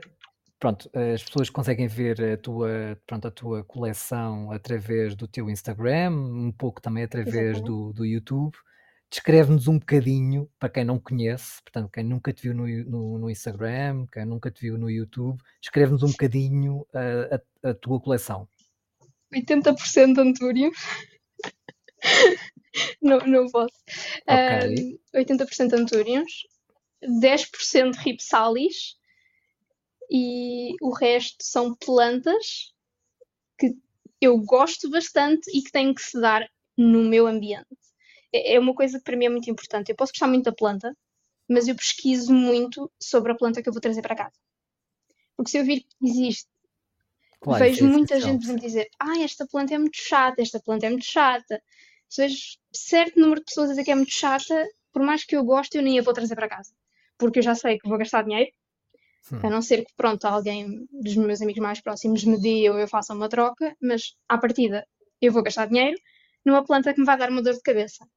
pronto, 0.59 0.87
as 0.93 1.23
pessoas 1.23 1.49
conseguem 1.49 1.87
ver 1.87 2.21
a 2.33 2.37
tua, 2.37 2.95
pronto, 3.07 3.27
a 3.27 3.31
tua 3.31 3.63
coleção 3.63 4.51
através 4.51 5.15
do 5.15 5.27
teu 5.27 5.49
Instagram, 5.49 6.11
um 6.11 6.51
pouco 6.51 6.79
também 6.79 7.03
através 7.03 7.59
do, 7.61 7.91
do 7.91 8.05
YouTube. 8.05 8.55
Descreve-nos 9.09 9.67
um 9.67 9.79
bocadinho, 9.79 10.47
para 10.59 10.69
quem 10.69 10.85
não 10.85 10.99
conhece, 10.99 11.63
portanto, 11.63 11.89
quem 11.91 12.03
nunca 12.03 12.31
te 12.31 12.43
viu 12.43 12.53
no, 12.53 12.67
no, 12.67 13.17
no 13.17 13.27
Instagram, 13.29 14.05
quem 14.13 14.23
nunca 14.23 14.51
te 14.51 14.61
viu 14.61 14.77
no 14.77 14.87
YouTube, 14.87 15.41
descreve-nos 15.59 16.03
um 16.03 16.11
bocadinho 16.11 16.85
a, 16.93 17.35
a- 17.65 17.69
a 17.71 17.73
tua 17.73 17.99
coleção. 17.99 18.47
80% 19.33 20.17
Antúrio. 20.17 20.71
não, 23.01 23.19
não 23.19 23.49
posso. 23.49 23.75
Ok. 24.27 24.99
Um, 25.13 25.19
80% 25.19 25.73
Antúrios, 25.73 26.47
10% 27.03 27.95
Ripsalis 27.95 28.95
e 30.09 30.75
o 30.81 30.91
resto 30.93 31.43
são 31.43 31.75
plantas 31.75 32.73
que 33.57 33.75
eu 34.19 34.37
gosto 34.39 34.89
bastante 34.89 35.49
e 35.55 35.61
que 35.61 35.71
têm 35.71 35.93
que 35.93 36.01
se 36.01 36.19
dar 36.19 36.47
no 36.77 37.03
meu 37.03 37.27
ambiente. 37.27 37.67
É 38.33 38.55
é 38.55 38.59
uma 38.59 38.73
coisa 38.73 38.97
que 38.97 39.03
para 39.03 39.17
mim 39.17 39.25
é 39.25 39.29
muito 39.29 39.49
importante. 39.49 39.89
Eu 39.89 39.95
posso 39.95 40.11
gostar 40.13 40.27
muito 40.27 40.45
da 40.45 40.53
planta, 40.53 40.95
mas 41.49 41.67
eu 41.67 41.75
pesquiso 41.75 42.33
muito 42.33 42.91
sobre 43.01 43.31
a 43.31 43.35
planta 43.35 43.61
que 43.61 43.69
eu 43.69 43.73
vou 43.73 43.81
trazer 43.81 44.01
para 44.01 44.15
casa. 44.15 44.35
Porque 45.35 45.51
se 45.51 45.57
eu 45.57 45.65
vir 45.65 45.81
que 45.81 45.95
existe 46.03 46.47
Claro, 47.41 47.63
vejo 47.63 47.85
é 47.85 47.87
muita 47.87 48.19
gente, 48.19 48.43
exemplo, 48.43 48.61
dizer 48.61 48.87
ah, 48.99 49.19
esta 49.19 49.47
planta 49.47 49.73
é 49.73 49.77
muito 49.77 49.97
chata, 49.97 50.41
esta 50.41 50.59
planta 50.59 50.85
é 50.85 50.89
muito 50.89 51.05
chata. 51.05 51.61
Se 52.09 52.21
vejo 52.21 52.37
certo 52.71 53.19
número 53.19 53.39
de 53.41 53.45
pessoas 53.45 53.69
a 53.69 53.71
dizer 53.73 53.83
que 53.83 53.91
é 53.91 53.95
muito 53.95 54.11
chata, 54.13 54.67
por 54.93 55.01
mais 55.03 55.23
que 55.25 55.35
eu 55.35 55.43
goste, 55.43 55.77
eu 55.77 55.83
nem 55.83 55.99
a 55.99 56.03
vou 56.03 56.13
trazer 56.13 56.35
para 56.35 56.47
casa. 56.49 56.73
Porque 57.17 57.39
eu 57.39 57.43
já 57.43 57.55
sei 57.55 57.77
que 57.79 57.87
vou 57.89 57.97
gastar 57.97 58.23
dinheiro, 58.23 58.51
a 59.43 59.47
Hum, 59.47 59.49
não 59.49 59.61
ser 59.61 59.85
que, 59.85 59.93
pronto, 59.95 60.25
alguém 60.25 60.87
dos 60.91 61.15
meus 61.15 61.41
amigos 61.41 61.61
mais 61.61 61.81
próximos 61.81 62.23
me 62.23 62.39
dê 62.39 62.69
ou 62.69 62.77
eu 62.79 62.87
faça 62.87 63.13
uma 63.13 63.29
troca, 63.29 63.75
mas 63.81 64.15
à 64.27 64.37
partida 64.37 64.87
eu 65.21 65.31
vou 65.31 65.43
gastar 65.43 65.67
dinheiro 65.67 65.97
numa 66.45 66.63
planta 66.65 66.93
que 66.93 66.99
me 66.99 67.05
vai 67.05 67.17
dar 67.17 67.29
uma 67.29 67.41
dor 67.41 67.53
de 67.53 67.61
cabeça. 67.61 68.07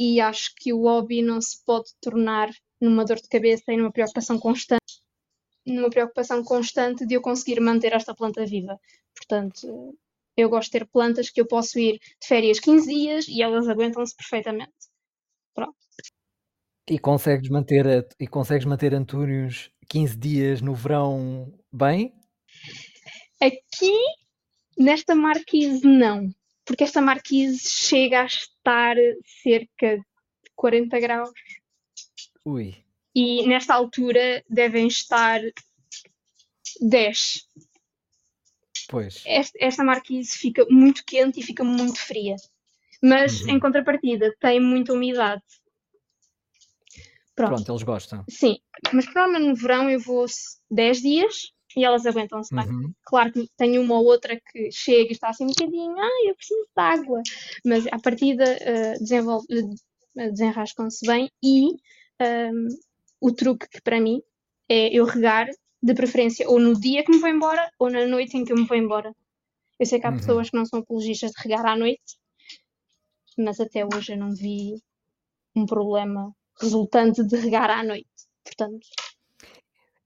E 0.00 0.20
acho 0.20 0.52
que 0.56 0.72
o 0.72 0.82
hobby 0.82 1.22
não 1.22 1.40
se 1.40 1.64
pode 1.64 1.90
tornar 2.00 2.50
numa 2.80 3.04
dor 3.04 3.16
de 3.18 3.28
cabeça 3.28 3.72
e 3.72 3.76
numa 3.76 3.92
preocupação 3.92 4.38
constante 4.38 5.00
numa 5.66 5.90
preocupação 5.90 6.42
constante 6.42 7.06
de 7.06 7.14
eu 7.14 7.20
conseguir 7.20 7.60
manter 7.60 7.92
esta 7.92 8.14
planta 8.14 8.44
viva. 8.44 8.78
Portanto, 9.14 9.96
eu 10.36 10.48
gosto 10.48 10.70
de 10.72 10.78
ter 10.78 10.86
plantas 10.86 11.30
que 11.30 11.40
eu 11.40 11.46
posso 11.46 11.78
ir 11.78 11.98
de 12.20 12.26
férias 12.26 12.58
15 12.60 12.86
dias 12.92 13.28
e 13.28 13.42
elas 13.42 13.68
aguentam-se 13.68 14.14
perfeitamente. 14.16 14.72
Pronto. 15.54 15.76
E 16.88 16.98
consegues 16.98 17.48
manter, 17.50 17.86
a- 17.86 18.04
e 18.18 18.26
consegues 18.26 18.64
manter 18.64 18.94
Antúnios 18.94 19.70
15 19.88 20.16
dias 20.16 20.60
no 20.60 20.74
verão 20.74 21.52
bem? 21.72 22.12
Aqui, 23.40 23.92
nesta 24.78 25.14
marquise, 25.14 25.86
não. 25.86 26.28
Porque 26.64 26.84
esta 26.84 27.00
marquise 27.00 27.60
chega 27.68 28.22
a 28.22 28.26
estar 28.26 28.96
cerca 29.42 29.96
de 29.98 30.04
40 30.54 31.00
graus 31.00 31.30
Ui, 32.44 32.74
e 33.14 33.46
nesta 33.46 33.74
altura 33.74 34.44
devem 34.48 34.86
estar 34.86 35.40
10. 36.80 37.46
pois. 38.88 39.22
Esta, 39.26 39.58
esta 39.60 39.84
marquise 39.84 40.36
fica 40.36 40.66
muito 40.68 41.04
quente 41.04 41.40
e 41.40 41.42
fica 41.42 41.62
muito 41.64 41.98
fria. 42.00 42.36
Mas, 43.02 43.40
Uhum. 43.42 43.50
em 43.50 43.60
contrapartida, 43.60 44.34
tem 44.40 44.60
muita 44.60 44.92
umidade. 44.92 45.42
Pronto. 47.34 47.54
Pronto, 47.54 47.72
eles 47.72 47.82
gostam. 47.82 48.24
Sim, 48.28 48.58
mas 48.92 49.06
provavelmente 49.06 49.48
no 49.48 49.54
verão 49.54 49.88
eu 49.88 49.98
vou 50.00 50.26
10 50.70 51.00
dias 51.00 51.52
e 51.76 51.84
elas 51.84 52.04
aguentam-se 52.04 52.54
bem. 52.54 52.66
Uhum. 52.68 52.92
Claro 53.04 53.32
que 53.32 53.48
tenho 53.56 53.80
uma 53.80 53.98
ou 53.98 54.04
outra 54.04 54.38
que 54.38 54.70
chega 54.72 55.08
e 55.08 55.12
está 55.12 55.28
assim 55.30 55.44
um 55.44 55.48
bocadinho, 55.48 55.98
ah, 55.98 56.28
eu 56.28 56.34
preciso 56.34 56.60
de 56.60 56.82
água, 56.82 57.22
mas 57.64 57.86
à 57.86 57.98
partida 57.98 58.44
uh, 58.44 59.04
desenrascam-se 60.32 61.06
bem 61.06 61.30
e 61.42 61.68
um, 62.20 62.68
o 63.20 63.32
truque 63.32 63.68
que 63.68 63.80
para 63.82 64.00
mim 64.00 64.22
é 64.68 64.88
eu 64.88 65.04
regar 65.04 65.46
de 65.82 65.94
preferência 65.94 66.48
ou 66.48 66.58
no 66.60 66.78
dia 66.78 67.04
que 67.04 67.10
me 67.12 67.18
vou 67.18 67.28
embora 67.28 67.70
ou 67.78 67.90
na 67.90 68.06
noite 68.06 68.36
em 68.36 68.44
que 68.44 68.52
eu 68.52 68.56
me 68.56 68.66
vou 68.66 68.76
embora. 68.76 69.14
Eu 69.78 69.86
sei 69.86 69.98
que 70.00 70.06
há 70.06 70.10
Uhum. 70.10 70.16
pessoas 70.18 70.50
que 70.50 70.56
não 70.56 70.66
são 70.66 70.80
apologistas 70.80 71.30
de 71.32 71.42
regar 71.42 71.64
à 71.66 71.76
noite, 71.76 72.16
mas 73.38 73.58
até 73.60 73.84
hoje 73.84 74.12
eu 74.12 74.18
não 74.18 74.34
vi 74.34 74.82
um 75.56 75.66
problema 75.66 76.34
resultante 76.60 77.22
de 77.24 77.36
regar 77.36 77.70
à 77.70 77.82
noite. 77.82 78.08
Portanto, 78.44 78.86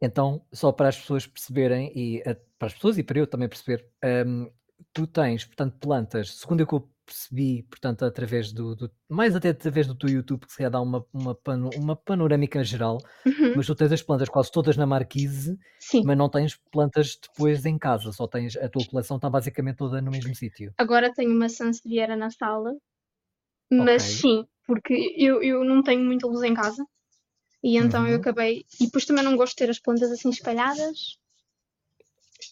Então, 0.01 0.45
só 0.53 0.71
para 0.73 0.89
as 0.89 0.99
pessoas 0.99 1.27
perceberem, 1.27 1.91
e 1.95 2.23
eh, 2.27 2.35
para 2.59 2.67
as 2.69 2.75
pessoas 2.75 2.99
e 2.99 3.03
para 3.03 3.19
eu 3.19 3.27
também 3.27 3.49
perceber, 3.49 3.89
hum, 4.27 4.51
tu 4.93 5.07
tens, 5.07 5.45
portanto, 5.45 5.79
plantas, 5.79 6.35
segundo 6.39 6.63
o 6.63 6.67
que 6.67 6.75
eu 6.75 6.89
percebi, 7.07 7.63
portanto, 7.65 8.05
através 8.05 8.53
do, 8.53 8.75
do- 8.77 8.91
mais 9.09 9.35
até 9.37 9.51
através 9.51 9.87
do 9.87 9.95
teu 9.97 10.09
YouTube, 10.11 10.47
que 10.47 10.53
se 10.53 10.59
calhar 10.59 10.71
dá 10.73 10.81
uma, 10.81 11.05
uma, 11.13 11.35
pano- 11.35 11.73
uma 11.75 11.97
panorâmica 11.97 12.63
geral, 12.65 13.05
uhum, 13.27 13.55
mas 13.55 13.67
tu 13.67 13.75
tens 13.75 13.93
as 13.93 14.03
plantas 14.03 14.29
quase 14.29 14.51
todas 14.53 14.77
na 14.77 14.87
marquise, 14.87 15.59
sim. 15.79 16.03
mas 16.03 16.17
não 16.19 16.29
tens 16.31 16.57
plantas 16.73 17.17
depois 17.21 17.65
em 17.67 17.79
casa, 17.79 18.13
só 18.13 18.27
tens, 18.29 18.57
a 18.57 18.69
tua 18.69 18.85
coleção 18.87 19.17
está 19.17 19.31
basicamente 19.31 19.77
toda 19.77 20.01
no 20.03 20.11
mesmo 20.13 20.35
sítio. 20.35 20.75
Agora 20.79 21.13
tenho 21.13 21.33
uma 21.33 21.49
Sansevieria 21.49 22.15
na 22.17 22.31
sala, 22.31 22.71
mas 23.73 24.03
Ok. 24.03 24.21
sim, 24.21 24.47
porque 24.67 24.95
eu, 25.19 25.43
eu 25.43 25.65
não 25.65 25.83
tenho 25.83 26.05
muita 26.05 26.27
luz 26.27 26.43
em 26.43 26.55
casa 26.55 26.85
e 27.65 27.79
então 27.79 28.07
eu 28.09 28.17
Uhum. 28.17 28.19
acabei. 28.19 28.65
E 28.81 28.87
depois 28.87 29.07
também 29.07 29.25
não 29.25 29.37
gosto 29.37 29.53
de 29.55 29.59
ter 29.65 29.71
as 29.71 29.81
plantas 29.81 30.13
assim 30.13 30.31
espalhadas. 30.31 31.19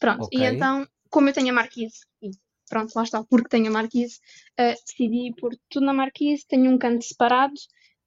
Pronto, 0.02 0.26
e 0.30 0.38
Ok. 0.38 0.42
então, 0.44 0.86
como 1.10 1.28
eu 1.28 1.32
tenho 1.32 1.50
a 1.50 1.52
marquise, 1.60 2.00
e 2.20 2.30
pronto, 2.72 2.92
lá 2.96 3.02
está, 3.02 3.22
porque 3.30 3.48
tenho 3.54 3.68
a 3.68 3.70
marquise, 3.78 4.18
ah, 4.58 4.74
decidi 4.86 5.34
pôr 5.38 5.52
tudo 5.70 5.84
na 5.86 5.92
marquise, 6.02 6.46
tenho 6.52 6.70
um 6.72 6.78
canto 6.78 7.04
separado, 7.04 7.58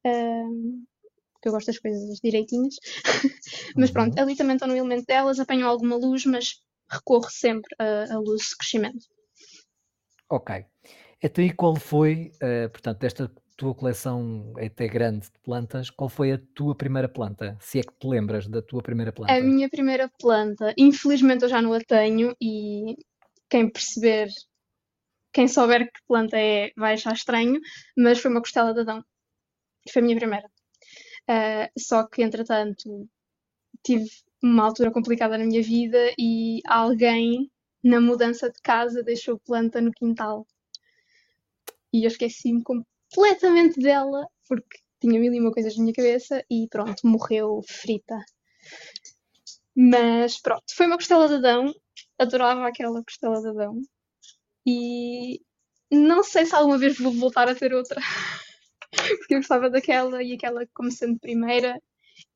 ah, 0.05 0.49
porque 1.33 1.47
eu 1.49 1.51
gosto 1.53 1.67
das 1.67 1.79
coisas 1.79 2.19
direitinhas. 2.23 2.75
mas 3.77 3.91
pronto, 3.91 4.17
Uhum. 4.17 4.23
ali 4.23 4.35
também 4.35 4.55
estou 4.55 4.67
no 4.67 4.75
elemento 4.75 5.05
delas, 5.05 5.39
apanho 5.39 5.67
alguma 5.67 5.95
luz, 5.97 6.25
mas 6.25 6.45
recorro 6.89 7.29
sempre 7.29 7.69
a, 7.79 8.15
a 8.15 8.17
luz 8.19 8.43
de 8.49 8.57
crescimento. 8.57 9.05
Ok. 10.29 10.65
Então, 11.21 11.43
e 11.43 11.51
qual 11.53 11.75
foi, 11.75 12.31
eh, 12.41 12.67
portanto, 12.69 12.99
desta 12.99 13.31
tua 13.57 13.73
coleção 13.73 14.53
até 14.57 14.87
grande 14.87 15.27
de 15.31 15.39
plantas, 15.43 15.89
qual 15.89 16.09
foi 16.09 16.31
a 16.33 16.41
tua 16.53 16.75
primeira 16.75 17.07
planta? 17.09 17.57
Se 17.61 17.79
é 17.79 17.83
que 17.83 17.93
te 17.93 18.07
lembras 18.07 18.47
da 18.47 18.61
tua 18.61 18.81
primeira 18.83 19.11
A 19.27 19.33
planta? 19.33 19.43
minha 19.43 19.69
primeira 19.69 20.09
planta, 20.19 20.73
infelizmente 20.77 21.43
eu 21.43 21.49
já 21.49 21.61
não 21.61 21.73
a 21.73 21.79
tenho 21.79 22.35
e 22.41 22.95
quem 23.49 23.69
perceber, 23.69 24.27
quem 25.35 25.49
souber 25.49 25.91
que 25.91 25.99
planta 26.07 26.37
é, 26.37 26.71
vai 26.77 26.93
achar 26.93 27.13
estranho, 27.13 27.59
mas 27.97 28.19
foi 28.19 28.31
uma 28.31 28.39
costela 28.39 28.73
de 28.73 28.79
Adão. 28.79 29.03
Foi 29.91 30.01
a 30.01 30.05
minha 30.05 30.17
primeira. 30.17 30.49
Ah, 31.27 31.69
só 31.77 32.07
que, 32.07 32.23
entretanto, 32.23 33.09
tive 33.83 34.09
uma 34.41 34.63
altura 34.63 34.91
complicada 34.91 35.37
na 35.37 35.45
minha 35.45 35.61
vida 35.61 36.13
e 36.17 36.61
alguém, 36.65 37.51
na 37.83 37.99
mudança 37.99 38.49
de 38.49 38.61
casa, 38.61 39.03
deixou 39.03 39.37
planta 39.39 39.81
no 39.81 39.91
quintal. 39.91 40.47
E 41.91 42.05
eu 42.05 42.07
esqueci-me 42.07 42.63
completamente 42.63 43.77
dela, 43.79 44.25
porque 44.47 44.79
tinha 45.01 45.19
mil 45.19 45.33
e 45.33 45.39
uma 45.41 45.51
coisas 45.51 45.75
na 45.75 45.83
minha 45.83 45.93
cabeça 45.93 46.45
e 46.49 46.65
pronto, 46.69 47.05
morreu 47.05 47.61
frita. 47.67 48.17
Mas 49.75 50.41
pronto, 50.41 50.63
foi 50.73 50.85
uma 50.87 50.95
costela 50.95 51.27
de 51.27 51.35
Adão, 51.35 51.73
adorava 52.17 52.65
aquela 52.67 53.03
costela 53.03 53.41
de 53.41 53.49
Adão 53.49 53.81
e 54.65 55.41
não 55.91 56.23
sei 56.23 56.45
se 56.45 56.55
alguma 56.55 56.77
vez 56.77 56.97
vou 56.97 57.11
voltar 57.13 57.47
a 57.47 57.55
ter 57.55 57.73
outra, 57.73 58.01
porque 59.19 59.35
eu 59.35 59.39
gostava 59.39 59.69
daquela 59.69 60.23
e 60.23 60.33
aquela 60.33 60.65
como 60.73 60.91
sendo 60.91 61.19
primeira 61.19 61.79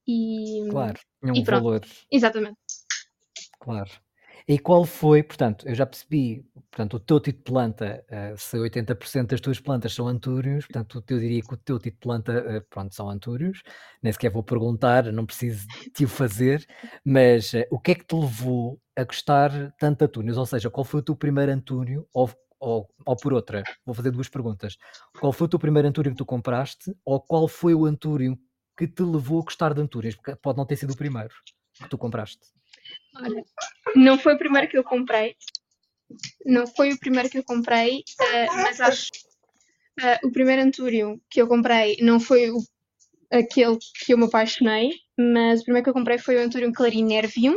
e 0.07 0.67
Claro, 0.69 0.99
tinha 1.21 1.33
e 1.33 1.39
um 1.39 1.43
pronto. 1.43 1.63
valor, 1.63 1.85
exatamente. 2.11 2.57
claro. 3.59 3.89
E 4.51 4.57
qual 4.57 4.83
foi, 4.83 5.21
portanto, 5.21 5.67
eu 5.67 5.75
já 5.75 5.85
percebi, 5.85 6.43
portanto, 6.71 6.95
o 6.95 6.99
teu 6.99 7.19
tipo 7.19 7.37
de 7.37 7.43
planta, 7.43 8.03
uh, 8.09 8.35
se 8.35 8.57
80% 8.57 9.27
das 9.27 9.39
tuas 9.39 9.59
plantas 9.59 9.93
são 9.93 10.07
antúrios, 10.07 10.65
portanto, 10.65 11.03
eu 11.07 11.19
diria 11.19 11.39
que 11.43 11.53
o 11.53 11.57
teu 11.57 11.77
tipo 11.77 11.97
de 11.97 12.01
planta, 12.01 12.57
uh, 12.57 12.67
pronto, 12.67 12.95
são 12.95 13.07
antúrios, 13.11 13.61
nem 14.01 14.11
sequer 14.11 14.31
vou 14.31 14.41
perguntar, 14.41 15.03
não 15.13 15.23
preciso 15.23 15.67
de 15.95 16.03
o 16.03 16.07
fazer, 16.07 16.65
mas 17.05 17.53
uh, 17.53 17.63
o 17.69 17.79
que 17.79 17.91
é 17.91 17.95
que 17.95 18.03
te 18.03 18.15
levou 18.15 18.81
a 18.95 19.03
gostar 19.03 19.51
tanto 19.77 19.99
de 19.99 20.05
antúrios? 20.05 20.35
Ou 20.35 20.47
seja, 20.47 20.67
qual 20.71 20.83
foi 20.83 21.01
o 21.01 21.03
teu 21.03 21.15
primeiro 21.15 21.51
antúrio, 21.51 22.07
ou, 22.11 22.27
ou, 22.59 22.89
ou 23.05 23.15
por 23.15 23.33
outra, 23.33 23.61
vou 23.85 23.93
fazer 23.93 24.09
duas 24.09 24.29
perguntas, 24.29 24.77
qual 25.19 25.31
foi 25.31 25.45
o 25.45 25.49
teu 25.49 25.59
primeiro 25.59 25.87
antúrio 25.87 26.11
que 26.11 26.17
tu 26.17 26.25
compraste, 26.25 26.91
ou 27.05 27.21
qual 27.21 27.47
foi 27.47 27.75
o 27.75 27.85
antúrio 27.85 28.35
que 28.75 28.87
te 28.87 29.03
levou 29.03 29.41
a 29.41 29.43
gostar 29.43 29.75
de 29.75 29.81
antúrios? 29.81 30.15
Porque 30.15 30.35
pode 30.37 30.57
não 30.57 30.65
ter 30.65 30.75
sido 30.75 30.93
o 30.93 30.97
primeiro 30.97 31.35
que 31.75 31.87
tu 31.87 31.99
compraste. 31.99 32.58
Olha, 33.15 33.43
não 33.95 34.17
foi 34.17 34.35
o 34.35 34.37
primeiro 34.37 34.67
que 34.67 34.77
eu 34.77 34.83
comprei. 34.83 35.35
Não 36.45 36.65
foi 36.65 36.91
o 36.91 36.99
primeiro 36.99 37.29
que 37.29 37.37
eu 37.37 37.43
comprei, 37.43 37.99
uh, 37.99 38.55
mas 38.63 38.81
acho 38.81 39.09
uh, 39.99 40.27
o 40.27 40.31
primeiro 40.31 40.61
Antúrio 40.61 41.21
que 41.29 41.41
eu 41.41 41.47
comprei 41.47 41.97
não 42.01 42.19
foi 42.19 42.49
o, 42.49 42.57
aquele 43.31 43.77
que 43.77 44.13
eu 44.13 44.17
me 44.17 44.25
apaixonei, 44.25 44.91
mas 45.17 45.61
o 45.61 45.63
primeiro 45.63 45.83
que 45.83 45.89
eu 45.89 45.93
comprei 45.93 46.17
foi 46.17 46.37
o 46.37 46.41
Antúrio 46.41 46.73
Clarim 46.73 47.03
Nervium. 47.03 47.55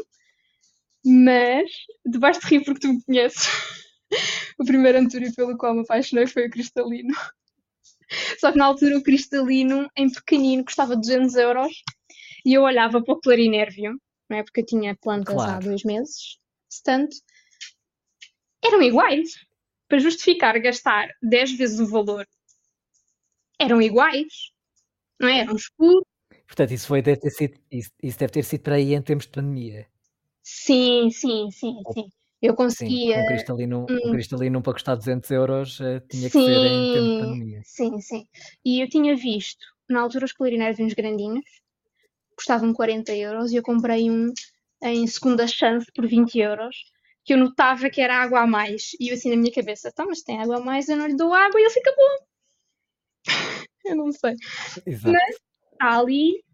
Mas, 1.05 1.71
debaixo 2.07 2.41
de 2.41 2.47
rir 2.47 2.65
porque 2.65 2.81
tu 2.81 2.93
me 2.93 3.03
conheces, 3.03 3.49
o 4.59 4.65
primeiro 4.65 4.99
Antúrio 4.99 5.35
pelo 5.35 5.57
qual 5.57 5.75
me 5.75 5.81
apaixonei 5.81 6.27
foi 6.27 6.47
o 6.47 6.51
Cristalino. 6.51 7.15
Só 8.39 8.53
que 8.53 8.59
na 8.59 8.67
altura 8.67 8.99
o 8.99 9.03
Cristalino, 9.03 9.91
em 9.97 10.11
pequenino, 10.11 10.65
custava 10.65 10.95
200 10.95 11.35
euros 11.37 11.73
e 12.45 12.53
eu 12.55 12.63
olhava 12.63 13.03
para 13.03 13.15
o 13.15 13.21
Clarinervium 13.21 13.97
não 14.33 14.39
é? 14.39 14.43
Porque 14.43 14.61
eu 14.63 14.67
tinha 14.67 14.97
plantas 14.97 15.35
claro. 15.35 15.53
há 15.53 15.59
dois 15.61 15.85
meses, 15.85 16.39
tanto 16.83 17.15
eram 18.65 18.83
iguais. 18.83 19.35
Para 19.89 19.99
justificar 19.99 20.59
gastar 20.59 21.11
10 21.23 21.53
vezes 21.53 21.79
o 21.79 21.87
valor, 21.87 22.27
eram 23.59 23.83
iguais, 23.83 24.51
não 25.21 25.29
é? 25.29 25.41
Eram 25.41 25.55
escuros. 25.55 26.07
Portanto, 26.47 26.73
isso, 26.73 26.87
foi, 26.87 27.03
deve 27.03 27.21
ter 27.21 27.31
sido, 27.31 27.61
isso, 27.71 27.91
isso 28.03 28.19
deve 28.19 28.33
ter 28.33 28.43
sido 28.43 28.63
para 28.63 28.77
aí 28.77 28.95
em 28.95 29.03
termos 29.03 29.27
de 29.27 29.33
pandemia. 29.33 29.87
Sim, 30.43 31.11
sim, 31.11 31.51
sim, 31.51 31.75
sim. 31.93 32.09
Eu 32.41 32.55
conseguia. 32.55 33.17
Sim, 33.17 33.23
um 33.23 33.27
cristalino, 33.27 33.87
um 33.91 34.13
cristalino 34.13 34.63
para 34.63 34.73
custar 34.73 34.97
200 34.97 35.31
euros 35.31 35.79
uh, 35.81 36.01
tinha 36.09 36.31
que 36.31 36.39
sim, 36.39 36.47
ser 36.47 36.67
em 36.67 36.93
tempo 36.95 37.09
de 37.09 37.19
pandemia. 37.19 37.61
Sim, 37.65 38.01
sim. 38.01 38.27
E 38.65 38.81
eu 38.81 38.89
tinha 38.89 39.15
visto, 39.15 39.67
na 39.91 40.01
altura, 40.01 40.25
os 40.25 40.33
clarinervios 40.33 40.95
grandinhos, 40.95 41.45
custavam 42.37 42.73
40 42.73 43.15
euros 43.15 43.53
e 43.53 43.57
eu 43.57 43.63
comprei 43.63 44.11
um 44.11 44.33
em 44.83 45.07
segunda 45.07 45.47
chance 45.47 45.87
por 45.95 46.07
20 46.07 46.39
euros 46.39 46.77
que 47.25 47.35
eu 47.35 47.39
notava 47.39 47.89
que 47.89 48.01
era 48.01 48.17
água 48.17 48.41
a 48.41 48.47
mais. 48.47 48.91
E 48.99 49.09
eu 49.09 49.15
assim 49.15 49.31
na 49.31 49.37
minha 49.37 49.53
cabeça, 49.53 49.89
então 49.89 50.07
mas 50.07 50.23
tem 50.23 50.41
água 50.41 50.57
a 50.59 50.61
mais, 50.61 50.89
eu 50.89 50.97
não 50.97 51.07
lhe 51.07 51.17
dou 51.17 51.33
água. 51.33 51.61
E 51.61 51.65
ele 51.65 51.71
fica 51.71 51.95
bom. 51.97 52.27
Eu 53.85 53.97
não 53.97 54.13
sei. 54.13 54.37
Exato. 54.87 55.13
mas 55.13 55.37
está 55.73 55.99
ali 55.99 56.45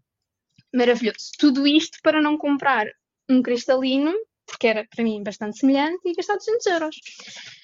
maravilhoso, 0.73 1.29
tudo 1.37 1.67
isto 1.67 1.99
para 2.01 2.19
não 2.19 2.35
comprar 2.37 2.87
um 3.29 3.41
cristalino 3.43 4.11
porque 4.49 4.67
era 4.67 4.85
para 4.85 5.03
mim 5.03 5.23
bastante 5.23 5.59
semelhante 5.59 6.01
e 6.05 6.13
gastar 6.13 6.35
200 6.35 6.65
euros. 6.65 6.95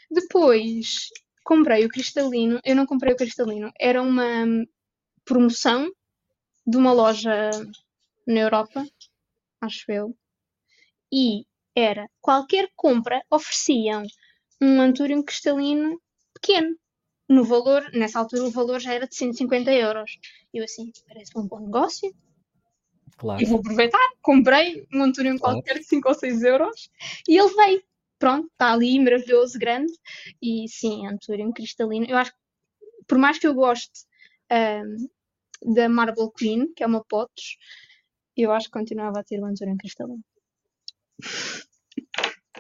Depois 0.09 1.09
comprei 1.43 1.85
o 1.85 1.89
cristalino. 1.89 2.59
Eu 2.63 2.75
não 2.75 2.85
comprei 2.85 3.13
o 3.13 3.17
cristalino, 3.17 3.71
era 3.79 4.01
uma 4.01 4.45
promoção 5.25 5.91
de 6.65 6.77
uma 6.77 6.93
loja 6.93 7.49
na 8.25 8.39
Europa, 8.39 8.85
acho 9.61 9.91
eu, 9.91 10.15
e 11.11 11.45
era 11.75 12.09
qualquer 12.21 12.69
compra 12.75 13.21
ofereciam 13.29 14.03
um 14.61 14.81
Anturium 14.81 15.23
cristalino 15.23 16.01
pequeno. 16.33 16.75
No 17.27 17.43
valor, 17.43 17.89
nessa 17.93 18.19
altura 18.19 18.43
o 18.43 18.51
valor 18.51 18.79
já 18.79 18.93
era 18.93 19.07
de 19.07 19.15
150 19.15 19.73
euros. 19.73 20.17
Eu 20.53 20.63
assim, 20.63 20.91
parece 21.07 21.31
um 21.35 21.47
bom 21.47 21.59
negócio. 21.59 22.13
Claro. 23.17 23.41
E 23.41 23.45
vou 23.45 23.59
aproveitar. 23.59 24.09
Comprei 24.21 24.87
um 24.93 25.03
Anturium 25.03 25.37
claro. 25.37 25.55
qualquer 25.55 25.79
de 25.79 25.85
5 25.85 26.07
ou 26.07 26.13
6 26.13 26.43
euros 26.43 26.89
e 27.27 27.37
ele 27.37 27.53
veio. 27.55 27.83
Pronto, 28.17 28.47
está 28.47 28.71
ali, 28.71 28.97
maravilhoso, 28.99 29.59
grande. 29.59 29.91
E 30.41 30.67
sim, 30.69 31.05
Anturium 31.05 31.51
cristalino. 31.51 32.05
Eu 32.05 32.17
acho 32.17 32.31
que, 32.31 32.37
por 33.07 33.17
mais 33.17 33.37
que 33.37 33.45
eu 33.45 33.53
goste 33.53 34.05
um, 34.51 35.73
da 35.75 35.89
Marble 35.89 36.31
Queen, 36.37 36.73
que 36.73 36.83
é 36.83 36.87
uma 36.87 37.03
Potos, 37.03 37.57
eu 38.43 38.51
acho 38.51 38.67
que 38.67 38.71
continuava 38.71 39.19
a 39.19 39.23
ter 39.23 39.37
em 39.37 39.77
cristalino. 39.77 40.23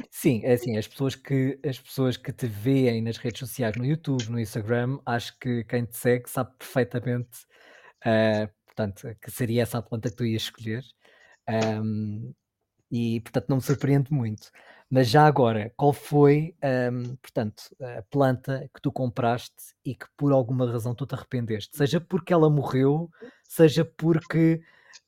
Sim, 0.09 0.41
é 0.43 0.53
assim, 0.53 0.77
as 0.77 0.87
pessoas 0.87 1.15
que 1.15 1.59
as 1.67 1.79
pessoas 1.79 2.17
que 2.17 2.31
te 2.33 2.47
veem 2.47 3.01
nas 3.01 3.17
redes 3.17 3.39
sociais, 3.39 3.75
no 3.75 3.85
YouTube, 3.85 4.29
no 4.29 4.39
Instagram, 4.39 4.99
acho 5.05 5.37
que 5.39 5.63
quem 5.65 5.85
te 5.85 5.95
segue 5.97 6.29
sabe 6.29 6.51
perfeitamente, 6.57 7.45
uh, 8.05 8.49
portanto, 8.65 9.15
que 9.21 9.31
seria 9.31 9.63
essa 9.63 9.77
a 9.77 9.81
planta 9.81 10.09
que 10.09 10.15
tu 10.15 10.25
ias 10.25 10.43
escolher. 10.43 10.83
Um, 11.47 12.33
e 12.91 13.19
portanto 13.21 13.49
não 13.49 13.57
me 13.57 13.63
surpreende 13.63 14.11
muito. 14.11 14.49
Mas 14.89 15.09
já 15.09 15.25
agora, 15.25 15.73
qual 15.75 15.91
foi, 15.91 16.55
um, 16.91 17.15
portanto, 17.17 17.63
a 17.81 18.03
planta 18.03 18.69
que 18.73 18.81
tu 18.81 18.91
compraste 18.91 19.75
e 19.83 19.95
que 19.95 20.05
por 20.15 20.31
alguma 20.31 20.71
razão 20.71 20.93
tu 20.93 21.05
te 21.05 21.15
arrependeste? 21.15 21.75
Seja 21.75 21.99
porque 21.99 22.31
ela 22.31 22.49
morreu, 22.49 23.09
seja 23.43 23.83
porque 23.83 24.61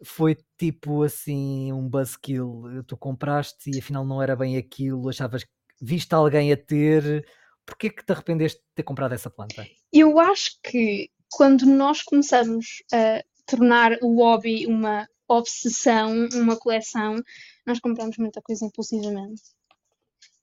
foi 0.04 0.38
tipo 0.58 1.04
assim 1.04 1.72
um 1.72 1.88
buzzkill. 1.88 2.84
Tu 2.86 2.98
compraste 2.98 3.72
e 3.72 3.80
afinal 3.80 4.06
não 4.06 4.22
era 4.22 4.36
bem 4.36 4.58
aquilo, 4.58 5.10
achavas 5.10 5.44
que 5.44 5.50
viste 5.82 6.14
alguém 6.14 6.52
a 6.52 6.58
ter. 6.58 7.26
Porquê 7.66 7.90
que 7.90 8.06
te 8.06 8.12
arrependeste 8.12 8.60
de 8.60 8.66
ter 8.76 8.84
comprado 8.84 9.14
essa 9.14 9.30
planta? 9.30 9.68
Eu 9.92 10.20
acho 10.20 10.60
que 10.64 11.10
quando 11.32 11.66
nós 11.66 12.02
começamos 12.02 12.84
a 12.94 13.24
tornar 13.46 13.98
o 14.02 14.16
hobby 14.16 14.66
uma 14.66 15.08
obsessão, 15.28 16.30
uma 16.34 16.56
coleção, 16.56 17.22
nós 17.66 17.80
compramos 17.80 18.18
muita 18.18 18.42
coisa 18.42 18.66
impulsivamente. 18.66 19.42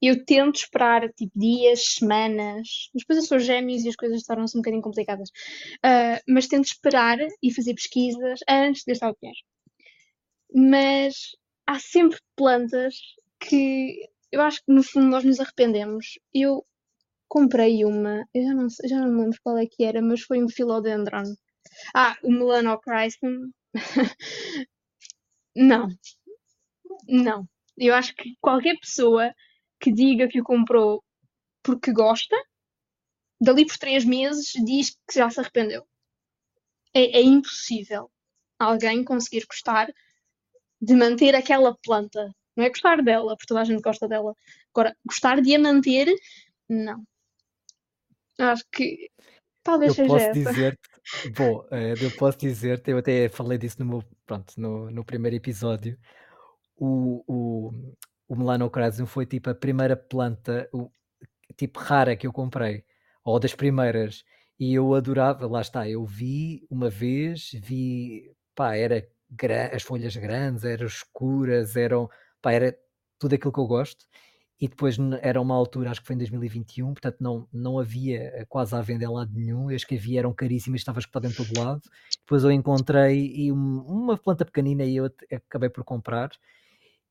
Eu 0.06 0.24
tento 0.24 0.56
esperar 0.56 1.10
tipo 1.14 1.32
dias, 1.38 1.94
semanas, 1.94 2.90
depois 2.94 3.18
eu 3.18 3.24
sou 3.24 3.38
gêmeos 3.38 3.84
e 3.84 3.88
as 3.88 3.96
coisas 3.96 4.22
tornam-se 4.22 4.56
um 4.56 4.60
bocadinho 4.60 4.82
complicadas. 4.82 5.30
Uh, 5.78 6.20
mas 6.28 6.46
tento 6.46 6.66
esperar 6.66 7.18
e 7.42 7.54
fazer 7.54 7.74
pesquisas 7.74 8.40
antes 8.48 8.82
de 8.84 8.92
gastar 8.92 9.10
o 9.10 9.16
dinheiro. 9.20 9.40
Mas 10.54 11.14
há 11.66 11.78
sempre 11.78 12.18
plantas 12.36 12.94
que 13.40 14.08
eu 14.30 14.42
acho 14.42 14.58
que 14.64 14.72
no 14.72 14.82
fundo 14.82 15.08
nós 15.08 15.24
nos 15.24 15.40
arrependemos. 15.40 16.18
Eu 16.34 16.66
comprei 17.28 17.84
uma, 17.84 18.24
eu 18.34 18.42
já 18.44 18.54
não, 18.54 18.66
já 18.84 19.00
não 19.00 19.12
me 19.12 19.22
lembro 19.22 19.38
qual 19.42 19.58
é 19.58 19.66
que 19.66 19.84
era, 19.84 20.02
mas 20.02 20.22
foi 20.22 20.42
um 20.42 20.48
Philodendron. 20.48 21.34
Ah, 21.94 22.16
o 22.22 22.30
Melanochrysum. 22.30 23.50
não. 25.56 25.88
Não. 27.08 27.48
Eu 27.76 27.94
acho 27.94 28.14
que 28.14 28.34
qualquer 28.40 28.76
pessoa 28.78 29.34
que 29.80 29.92
diga 29.92 30.28
que 30.28 30.40
o 30.40 30.44
comprou 30.44 31.02
porque 31.62 31.92
gosta, 31.92 32.36
dali 33.40 33.66
por 33.66 33.78
três 33.78 34.04
meses 34.04 34.52
diz 34.64 34.90
que 35.08 35.18
já 35.18 35.30
se 35.30 35.40
arrependeu. 35.40 35.86
É, 36.92 37.18
é 37.18 37.22
impossível 37.22 38.10
alguém 38.58 39.04
conseguir 39.04 39.44
gostar 39.46 39.92
de 40.80 40.94
manter 40.94 41.34
aquela 41.34 41.76
planta. 41.82 42.34
Não 42.56 42.64
é 42.64 42.68
gostar 42.68 43.02
dela, 43.02 43.36
porque 43.36 43.48
toda 43.48 43.60
a 43.60 43.64
gente 43.64 43.82
gosta 43.82 44.06
dela. 44.06 44.34
Agora, 44.72 44.96
gostar 45.04 45.40
de 45.40 45.54
a 45.54 45.58
manter, 45.58 46.14
não. 46.68 47.02
Acho 48.38 48.64
que 48.72 49.10
talvez 49.62 49.90
eu 49.90 49.94
seja 49.94 50.08
posso 50.08 50.24
essa. 50.24 50.52
dizer 50.52 50.78
bom, 51.36 51.66
eh, 51.70 51.94
eu 52.00 52.10
posso 52.16 52.38
dizer-te, 52.38 52.90
eu 52.90 52.98
até 52.98 53.28
falei 53.28 53.58
disso 53.58 53.76
no 53.80 53.86
meu, 53.86 54.04
pronto, 54.26 54.54
no, 54.58 54.90
no 54.90 55.04
primeiro 55.04 55.36
episódio, 55.36 55.98
o, 56.76 57.22
o, 57.26 57.94
o 58.28 58.36
Melanocrasium 58.36 59.06
foi 59.06 59.26
tipo 59.26 59.50
a 59.50 59.54
primeira 59.54 59.96
planta 59.96 60.68
o, 60.72 60.90
tipo 61.56 61.78
rara 61.80 62.16
que 62.16 62.26
eu 62.26 62.32
comprei, 62.32 62.84
ou 63.24 63.38
das 63.38 63.54
primeiras, 63.54 64.24
e 64.58 64.74
eu 64.74 64.94
adorava, 64.94 65.46
lá 65.46 65.60
está, 65.60 65.88
eu 65.88 66.04
vi 66.04 66.66
uma 66.70 66.88
vez, 66.90 67.50
vi, 67.54 68.32
pá, 68.54 68.76
era 68.76 69.06
as 69.72 69.82
folhas 69.82 70.16
grandes, 70.16 70.64
eram 70.64 70.86
escuras, 70.86 71.76
eram, 71.76 72.08
pá, 72.40 72.52
era 72.52 72.76
tudo 73.18 73.34
aquilo 73.34 73.52
que 73.52 73.58
eu 73.58 73.66
gosto, 73.66 74.06
e 74.60 74.68
depois 74.68 74.96
era 75.20 75.40
uma 75.40 75.54
altura, 75.54 75.90
acho 75.90 76.00
que 76.00 76.06
foi 76.06 76.14
em 76.14 76.18
2021, 76.18 76.92
portanto 76.94 77.16
não, 77.20 77.48
não 77.52 77.78
havia 77.78 78.18
eh, 78.34 78.44
quase 78.48 78.74
à 78.74 78.80
venda 78.80 79.04
em 79.04 79.08
lado 79.08 79.32
nenhum, 79.34 79.68
as 79.68 79.84
que 79.84 79.96
havia 79.96 80.20
eram 80.20 80.32
caríssimas, 80.32 80.80
estava 80.80 81.00
espalhado 81.00 81.32
em 81.32 81.36
todo 81.36 81.58
lado, 81.58 81.82
depois 82.20 82.44
eu 82.44 82.52
encontrei 82.52 83.32
e 83.34 83.52
um, 83.52 83.80
uma 83.80 84.16
planta 84.16 84.44
pequenina 84.44 84.84
e 84.84 84.96
eu 84.96 85.10
acabei 85.32 85.68
por 85.68 85.84
comprar, 85.84 86.30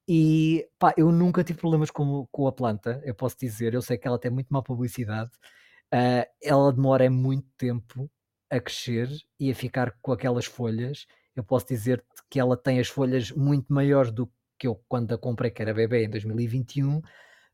e 0.07 0.67
pá, 0.77 0.93
eu 0.97 1.11
nunca 1.11 1.43
tive 1.43 1.59
problemas 1.59 1.89
com, 1.91 2.27
com 2.31 2.47
a 2.47 2.51
planta, 2.51 3.01
eu 3.05 3.15
posso 3.15 3.37
dizer. 3.39 3.73
Eu 3.73 3.81
sei 3.81 3.97
que 3.97 4.07
ela 4.07 4.19
tem 4.19 4.31
muito 4.31 4.47
má 4.49 4.61
publicidade. 4.61 5.31
Uh, 5.93 6.25
ela 6.41 6.73
demora 6.73 7.09
muito 7.09 7.47
tempo 7.57 8.09
a 8.49 8.59
crescer 8.59 9.09
e 9.39 9.51
a 9.51 9.55
ficar 9.55 9.95
com 10.01 10.11
aquelas 10.11 10.45
folhas. 10.45 11.05
Eu 11.35 11.43
posso 11.43 11.67
dizer 11.67 12.03
que 12.29 12.39
ela 12.39 12.57
tem 12.57 12.79
as 12.79 12.87
folhas 12.87 13.31
muito 13.31 13.71
maiores 13.73 14.11
do 14.11 14.31
que 14.59 14.67
eu 14.67 14.75
quando 14.87 15.13
a 15.13 15.17
comprei, 15.17 15.51
que 15.51 15.61
era 15.61 15.73
bebê 15.73 16.05
em 16.05 16.09
2021, 16.09 17.01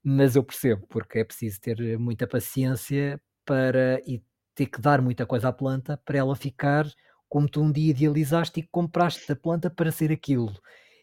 mas 0.04 0.36
eu 0.36 0.44
percebo, 0.44 0.86
porque 0.88 1.20
é 1.20 1.24
preciso 1.24 1.60
ter 1.62 1.98
muita 1.98 2.28
paciência 2.28 3.22
para 3.46 4.02
e 4.06 4.24
ter 4.56 4.68
que 4.68 4.82
dar 4.82 5.02
muita 5.02 5.26
coisa 5.26 5.50
à 5.50 5.54
planta 5.54 5.98
para 5.98 6.18
ela 6.18 6.36
ficar 6.36 6.86
como 7.30 7.48
tu 7.48 7.62
um 7.62 7.72
dia 7.72 7.92
idealizaste 7.92 8.60
e 8.60 8.68
compraste 8.68 9.32
a 9.32 9.36
planta 9.36 9.70
para 9.70 9.92
ser 9.92 10.12
aquilo. 10.12 10.54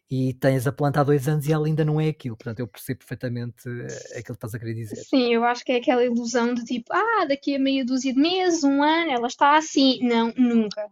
E 0.09 0.35
tens 0.35 0.67
a 0.67 0.73
planta 0.73 1.01
há 1.01 1.05
dois 1.05 1.27
anos 1.27 1.49
e 1.49 1.53
ela 1.53 1.67
ainda 1.67 1.85
não 1.85 2.01
é 2.01 2.09
aquilo. 2.09 2.37
Portanto, 2.37 2.61
eu 2.61 2.69
percebo 2.69 3.01
perfeitamente 3.01 3.69
eh, 3.69 4.19
aquilo 4.19 4.25
que 4.25 4.33
estás 4.33 4.55
a 4.55 4.59
querer 4.59 4.75
dizer. 4.75 4.97
Sim, 4.97 5.35
eu 5.35 5.43
acho 5.43 5.65
que 5.65 5.73
é 5.73 5.77
aquela 5.77 6.05
ilusão 6.05 6.55
de 6.55 6.65
tipo, 6.65 6.93
ah, 6.93 7.25
daqui 7.29 7.57
a 7.57 7.59
meia 7.59 7.85
dúzia 7.85 8.15
de 8.15 8.21
meses, 8.21 8.63
um 8.63 8.83
ano, 8.83 9.11
ela 9.11 9.27
está 9.27 9.57
assim. 9.57 9.99
Não, 10.03 10.33
nunca. 10.37 10.89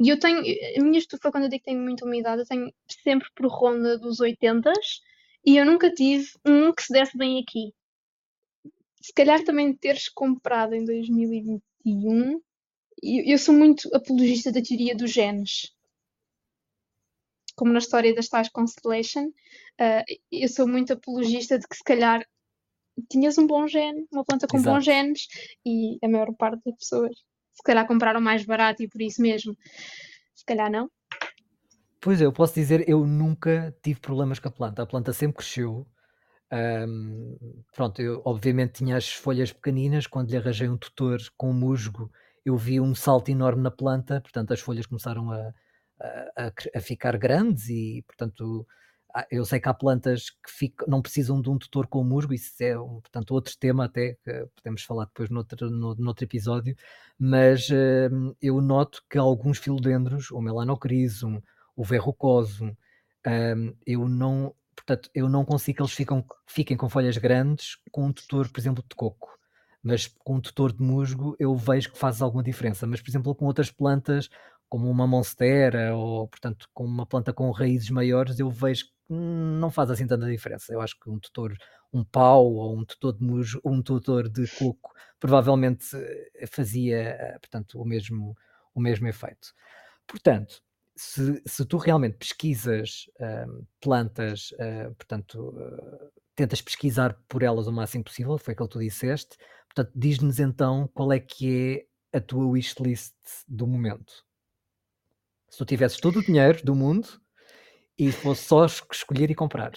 E 0.00 0.08
eu 0.08 0.18
tenho, 0.18 0.40
a 0.40 0.82
minha 0.82 0.98
estufa, 0.98 1.30
quando 1.30 1.44
eu 1.44 1.50
digo 1.50 1.60
que 1.60 1.70
tenho 1.70 1.82
muita 1.82 2.04
umidade, 2.04 2.42
eu 2.42 2.46
tenho 2.46 2.72
sempre 3.04 3.28
por 3.34 3.46
ronda 3.46 3.98
dos 3.98 4.20
80 4.20 4.72
e 5.44 5.56
eu 5.56 5.64
nunca 5.64 5.90
tive 5.92 6.28
um 6.44 6.72
que 6.72 6.82
se 6.82 6.92
desse 6.92 7.16
bem 7.16 7.40
aqui. 7.40 7.72
Se 9.00 9.12
calhar 9.12 9.42
também 9.44 9.74
teres 9.74 10.08
comprado 10.08 10.74
em 10.74 10.84
2021, 10.84 12.40
eu, 13.02 13.24
eu 13.24 13.38
sou 13.38 13.54
muito 13.54 13.88
apologista 13.94 14.52
da 14.52 14.62
teoria 14.62 14.94
dos 14.94 15.12
genes. 15.12 15.72
Como 17.58 17.72
na 17.72 17.80
história 17.80 18.14
da 18.14 18.20
Stars 18.20 18.48
Constellation, 18.50 19.26
uh, 19.26 20.04
eu 20.30 20.48
sou 20.48 20.68
muito 20.68 20.92
apologista 20.92 21.58
de 21.58 21.66
que 21.66 21.76
se 21.76 21.82
calhar 21.82 22.24
tinhas 23.10 23.36
um 23.36 23.48
bom 23.48 23.66
gene, 23.66 24.06
uma 24.12 24.24
planta 24.24 24.46
com 24.46 24.58
Exato. 24.58 24.76
bons 24.76 24.84
genes, 24.84 25.26
e 25.66 25.98
a 26.00 26.08
maior 26.08 26.32
parte 26.34 26.62
das 26.64 26.76
pessoas 26.76 27.10
se 27.52 27.62
calhar 27.64 27.84
compraram 27.84 28.20
mais 28.20 28.44
barato 28.44 28.84
e 28.84 28.88
por 28.88 29.02
isso 29.02 29.20
mesmo. 29.20 29.56
Se 30.36 30.44
calhar 30.44 30.70
não. 30.70 30.88
Pois 32.00 32.22
é, 32.22 32.24
eu 32.24 32.32
posso 32.32 32.54
dizer, 32.54 32.88
eu 32.88 33.04
nunca 33.04 33.76
tive 33.82 33.98
problemas 33.98 34.38
com 34.38 34.46
a 34.46 34.52
planta. 34.52 34.82
A 34.82 34.86
planta 34.86 35.12
sempre 35.12 35.38
cresceu. 35.38 35.84
Um, 36.52 37.36
pronto, 37.74 38.00
eu 38.00 38.22
obviamente 38.24 38.74
tinha 38.74 38.96
as 38.96 39.12
folhas 39.12 39.52
pequeninas. 39.52 40.06
Quando 40.06 40.30
lhe 40.30 40.36
arranjei 40.36 40.68
um 40.68 40.78
tutor 40.78 41.18
com 41.36 41.52
musgo, 41.52 42.08
eu 42.44 42.56
vi 42.56 42.80
um 42.80 42.94
salto 42.94 43.30
enorme 43.30 43.62
na 43.62 43.70
planta. 43.72 44.20
Portanto, 44.20 44.52
as 44.52 44.60
folhas 44.60 44.86
começaram 44.86 45.32
a, 45.32 45.52
a, 46.00 46.52
a 46.76 46.80
ficar 46.80 47.16
grandes 47.16 47.68
e, 47.68 48.02
portanto, 48.06 48.66
ah, 49.14 49.26
eu 49.30 49.44
sei 49.44 49.58
que 49.58 49.68
há 49.68 49.74
plantas 49.74 50.30
que 50.30 50.72
não 50.86 51.00
precisam 51.02 51.40
de 51.40 51.48
um 51.48 51.58
tutor 51.58 51.86
com 51.86 52.04
musgo, 52.04 52.34
isso 52.34 52.52
é, 52.62 52.78
um, 52.78 53.00
portanto, 53.00 53.32
outro 53.32 53.56
tema 53.58 53.86
até, 53.86 54.14
que 54.24 54.46
podemos 54.54 54.82
falar 54.82 55.06
depois 55.06 55.30
noutro, 55.30 55.70
no, 55.70 55.94
noutro 55.96 56.24
episódio, 56.24 56.76
mas 57.18 57.68
uh, 57.70 58.36
eu 58.40 58.60
noto 58.60 59.02
que 59.10 59.18
alguns 59.18 59.58
filodendros, 59.58 60.30
o 60.30 60.40
melanocrisum, 60.40 61.40
o 61.74 61.84
verrucosum, 61.84 62.76
um, 63.26 63.74
eu 63.86 64.08
não, 64.08 64.54
portanto, 64.76 65.10
eu 65.14 65.28
não 65.28 65.44
consigo 65.44 65.76
que 65.76 65.82
eles 65.82 66.22
fiquem 66.46 66.76
com 66.76 66.88
folhas 66.88 67.16
grandes 67.16 67.76
com 67.90 68.06
um 68.06 68.12
tutor, 68.12 68.48
por 68.50 68.60
exemplo, 68.60 68.84
de 68.88 68.94
coco. 68.94 69.36
Mas 69.82 70.06
com 70.06 70.36
um 70.36 70.40
tutor 70.40 70.72
de 70.72 70.82
musgo 70.82 71.36
eu 71.38 71.54
vejo 71.56 71.92
que 71.92 71.98
faz 71.98 72.20
alguma 72.20 72.42
diferença. 72.42 72.86
Mas, 72.86 73.00
por 73.00 73.10
exemplo, 73.10 73.34
com 73.34 73.46
outras 73.46 73.70
plantas, 73.70 74.28
como 74.68 74.90
uma 74.90 75.06
monstera 75.06 75.96
ou, 75.96 76.28
portanto, 76.28 76.68
com 76.72 76.84
uma 76.84 77.06
planta 77.06 77.32
com 77.32 77.50
raízes 77.50 77.90
maiores, 77.90 78.38
eu 78.38 78.50
vejo 78.50 78.86
que 78.86 78.92
não 79.14 79.70
faz 79.70 79.90
assim 79.90 80.06
tanta 80.06 80.26
diferença. 80.26 80.72
Eu 80.72 80.80
acho 80.80 80.98
que 80.98 81.10
um 81.10 81.18
tutor, 81.18 81.56
um 81.92 82.04
pau 82.04 82.46
ou 82.52 82.76
um 82.78 82.84
tutor 82.84 83.16
de 83.16 83.24
musgo, 83.24 83.60
um 83.64 83.82
tutor 83.82 84.28
de 84.28 84.46
coco, 84.58 84.92
provavelmente 85.18 85.86
eh, 85.94 86.46
fazia, 86.46 86.98
eh, 86.98 87.38
portanto, 87.40 87.80
o 87.80 87.84
mesmo, 87.84 88.36
o 88.74 88.80
mesmo 88.80 89.08
efeito. 89.08 89.54
Portanto, 90.06 90.62
se, 90.98 91.40
se 91.46 91.64
tu 91.64 91.76
realmente 91.76 92.16
pesquisas 92.16 93.08
uh, 93.20 93.66
plantas, 93.80 94.50
uh, 94.52 94.92
portanto, 94.96 95.50
uh, 95.50 96.10
tentas 96.34 96.60
pesquisar 96.60 97.16
por 97.28 97.42
elas 97.42 97.68
o 97.68 97.72
máximo 97.72 98.04
possível, 98.04 98.36
foi 98.36 98.52
aquilo 98.52 98.68
que 98.68 98.72
tu 98.72 98.80
disseste, 98.80 99.36
portanto, 99.68 99.92
diz-nos 99.94 100.40
então 100.40 100.88
qual 100.92 101.12
é 101.12 101.20
que 101.20 101.86
é 102.12 102.18
a 102.18 102.20
tua 102.20 102.46
wishlist 102.46 103.14
do 103.46 103.66
momento. 103.66 104.27
Se 105.48 105.58
tu 105.58 105.64
tivesses 105.64 105.98
todo 105.98 106.18
o 106.18 106.24
dinheiro 106.24 106.64
do 106.64 106.74
mundo 106.74 107.08
e 107.98 108.12
fosse 108.12 108.44
só 108.44 108.66
escolher 108.66 109.30
e 109.30 109.34
comprar. 109.34 109.72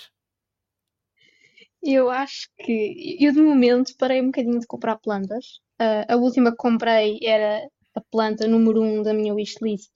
Eu 1.81 2.09
acho 2.11 2.47
que 2.59 3.17
eu 3.19 3.33
de 3.33 3.41
momento 3.41 3.95
parei 3.97 4.21
um 4.21 4.27
bocadinho 4.27 4.59
de 4.59 4.67
comprar 4.67 4.97
plantas. 4.97 5.59
Uh, 5.81 6.05
a 6.07 6.15
última 6.15 6.51
que 6.51 6.57
comprei 6.57 7.19
era 7.23 7.67
a 7.95 8.01
planta 8.01 8.47
número 8.47 8.81
1 8.81 8.99
um 8.99 9.01
da 9.01 9.13
minha 9.13 9.33
wishlist. 9.33 9.91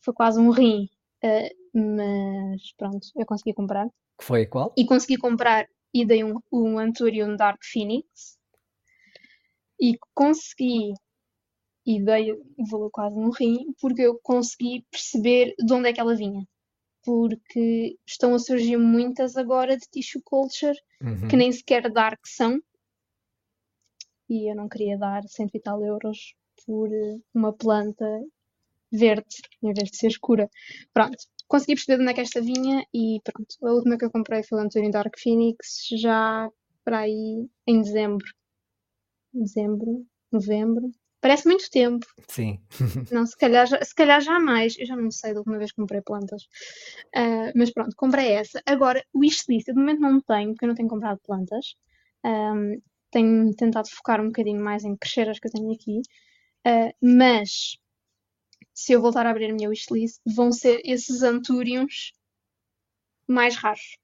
Foi 0.00 0.14
quase 0.14 0.38
um 0.38 0.50
rim, 0.50 0.88
uh, 1.24 1.50
mas 1.74 2.72
pronto, 2.76 3.08
eu 3.16 3.26
consegui 3.26 3.52
comprar. 3.52 3.88
Que 4.18 4.24
foi 4.24 4.46
qual? 4.46 4.72
E 4.76 4.84
consegui 4.84 5.16
comprar 5.16 5.66
e 5.92 6.04
dei 6.04 6.22
um, 6.22 6.38
um 6.52 6.78
Anthurium 6.78 7.34
Dark 7.34 7.60
Phoenix. 7.64 8.38
E 9.80 9.98
consegui 10.14 10.94
e 11.84 12.02
dei 12.02 12.32
o 12.32 12.66
valor 12.70 12.90
quase 12.90 13.18
no 13.18 13.30
rim, 13.30 13.72
porque 13.80 14.02
eu 14.02 14.18
consegui 14.22 14.86
perceber 14.90 15.54
de 15.58 15.72
onde 15.72 15.88
é 15.88 15.92
que 15.92 16.00
ela 16.00 16.14
vinha. 16.14 16.46
Porque 17.04 17.96
estão 18.06 18.34
a 18.34 18.38
surgir 18.38 18.76
muitas 18.76 19.36
agora 19.36 19.76
de 19.76 19.86
tissue 19.90 20.22
culture 20.22 20.76
uhum. 21.02 21.28
que 21.28 21.36
nem 21.36 21.50
sequer 21.50 21.90
dark 21.90 22.20
são. 22.24 22.60
E 24.28 24.50
eu 24.50 24.54
não 24.54 24.68
queria 24.68 24.96
dar 24.96 25.22
cento 25.28 25.54
e 25.56 25.60
tal 25.60 25.84
euros 25.84 26.34
por 26.64 26.88
uma 27.34 27.52
planta 27.52 28.06
verde, 28.90 29.42
em 29.62 29.72
vez 29.72 29.90
de 29.90 29.96
ser 29.96 30.08
escura. 30.08 30.48
Pronto, 30.92 31.16
consegui 31.48 31.74
perceber 31.74 31.96
de 31.96 32.02
onde 32.02 32.12
é 32.12 32.14
que 32.14 32.20
esta 32.20 32.40
vinha 32.40 32.86
e 32.94 33.20
pronto. 33.24 33.56
A 33.62 33.72
última 33.72 33.98
que 33.98 34.04
eu 34.04 34.10
comprei 34.10 34.42
foi 34.42 34.58
o 34.58 34.62
Antonio 34.62 34.90
Dark 34.90 35.18
Phoenix, 35.18 35.88
já 35.98 36.48
para 36.84 37.00
aí 37.00 37.48
em 37.66 37.80
dezembro. 37.80 38.26
Dezembro, 39.32 40.06
novembro. 40.30 40.90
Parece 41.22 41.46
muito 41.46 41.70
tempo. 41.70 42.04
Sim. 42.28 42.60
Não, 43.12 43.24
se 43.24 43.36
calhar, 43.36 43.68
se 43.68 43.94
calhar 43.94 44.20
jamais. 44.20 44.76
Eu 44.76 44.84
já 44.84 44.96
não 44.96 45.10
sei 45.12 45.32
da 45.32 45.38
última 45.38 45.56
vez 45.56 45.70
que 45.70 45.80
comprei 45.80 46.02
plantas. 46.02 46.42
Uh, 47.16 47.52
mas 47.54 47.70
pronto, 47.72 47.94
comprei 47.96 48.32
essa. 48.32 48.60
Agora, 48.66 49.04
o 49.14 49.20
wishlist, 49.20 49.66
de 49.66 49.72
momento 49.72 50.00
não 50.00 50.20
tenho, 50.20 50.50
porque 50.50 50.64
eu 50.64 50.68
não 50.68 50.74
tenho 50.74 50.88
comprado 50.88 51.20
plantas. 51.24 51.76
Um, 52.24 52.82
tenho 53.12 53.54
tentado 53.54 53.88
focar 53.88 54.20
um 54.20 54.26
bocadinho 54.26 54.60
mais 54.60 54.82
em 54.82 54.96
crescer 54.96 55.28
as 55.28 55.38
que 55.38 55.46
eu 55.46 55.52
tenho 55.52 55.72
aqui. 55.72 56.00
Uh, 56.66 56.92
mas, 57.00 57.78
se 58.74 58.92
eu 58.92 59.00
voltar 59.00 59.24
a 59.24 59.30
abrir 59.30 59.50
a 59.50 59.54
minha 59.54 59.68
wishlist, 59.68 60.20
vão 60.26 60.50
ser 60.50 60.80
esses 60.84 61.22
antúrios 61.22 62.12
mais 63.28 63.54
raros. 63.54 63.96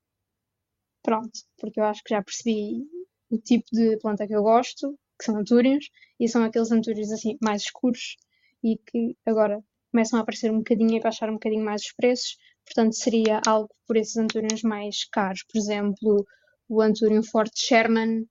Pronto, 1.03 1.41
porque 1.59 1.81
eu 1.81 1.85
acho 1.85 2.03
que 2.05 2.15
já 2.15 2.23
percebi 2.23 2.87
o 3.29 3.39
tipo 3.39 3.67
de 3.73 3.97
planta 3.99 4.25
que 4.25 4.37
eu 4.37 4.43
gosto 4.43 4.97
que 5.19 5.25
são 5.25 5.37
antúrios, 5.37 5.91
e 6.21 6.29
são 6.29 6.45
aqueles 6.45 6.71
antúrios 6.71 7.11
assim 7.13 7.37
mais 7.43 7.63
escuros 7.63 8.17
e 8.63 8.77
que 8.77 9.17
agora 9.27 9.63
começam 9.91 10.19
a 10.19 10.23
aparecer 10.23 10.51
um 10.51 10.59
bocadinho 10.59 10.97
e 10.97 11.01
baixar 11.01 11.31
um 11.31 11.35
bocadinho 11.35 11.65
mais 11.65 11.83
os 11.83 11.93
preços, 11.93 12.37
portanto 12.65 12.95
seria 12.95 13.41
algo 13.47 13.71
por 13.87 13.97
esses 13.97 14.17
antúrios 14.17 14.63
mais 14.63 15.05
caros, 15.11 15.43
por 15.45 15.59
exemplo, 15.59 16.27
o 16.69 16.83
antúrio 16.83 17.23
forte 17.23 17.61
Sherman, 17.61 18.27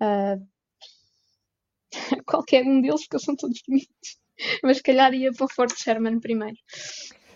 uh, 0.00 0.46
qualquer 2.26 2.64
um 2.64 2.80
deles, 2.80 3.06
porque 3.08 3.24
são 3.24 3.34
todos 3.34 3.60
bonitos, 3.66 4.18
mas 4.62 4.76
se 4.78 4.82
calhar 4.82 5.12
ia 5.14 5.32
para 5.32 5.46
o 5.46 5.52
forte 5.52 5.80
Sherman 5.80 6.20
primeiro. 6.20 6.56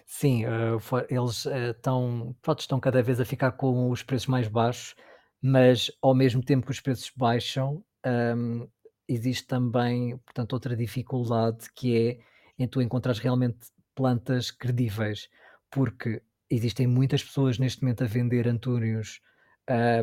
Sim, 0.07 0.45
uh, 0.45 0.79
eles 1.09 1.47
estão, 1.47 2.37
pronto, 2.43 2.61
estão 2.61 2.81
cada 2.81 3.03
vez 3.03 3.21
a 3.21 3.25
ficar 3.25 3.53
com 3.53 3.91
os 3.91 4.03
preços 4.03 4.29
mais 4.29 4.49
baixos, 4.49 4.95
mas 5.43 5.91
ao 6.03 6.15
mesmo 6.15 6.43
tempo 6.43 6.67
que 6.67 6.73
os 6.73 6.81
preços 6.81 7.11
baixam, 7.17 7.83
um, 8.07 8.69
existe 9.09 9.47
também, 9.47 10.17
portanto, 10.19 10.53
outra 10.53 10.77
dificuldade 10.77 11.69
que 11.75 11.97
é 11.97 12.19
em 12.59 12.69
tu 12.69 12.81
encontrar 12.81 13.15
realmente 13.15 13.59
plantas 13.95 14.51
credíveis, 14.51 15.29
porque 15.71 16.23
existem 16.49 16.87
muitas 16.87 17.23
pessoas 17.23 17.59
neste 17.59 17.83
momento 17.83 18.05
a 18.05 18.07
vender 18.07 18.49
antúrios 18.49 19.21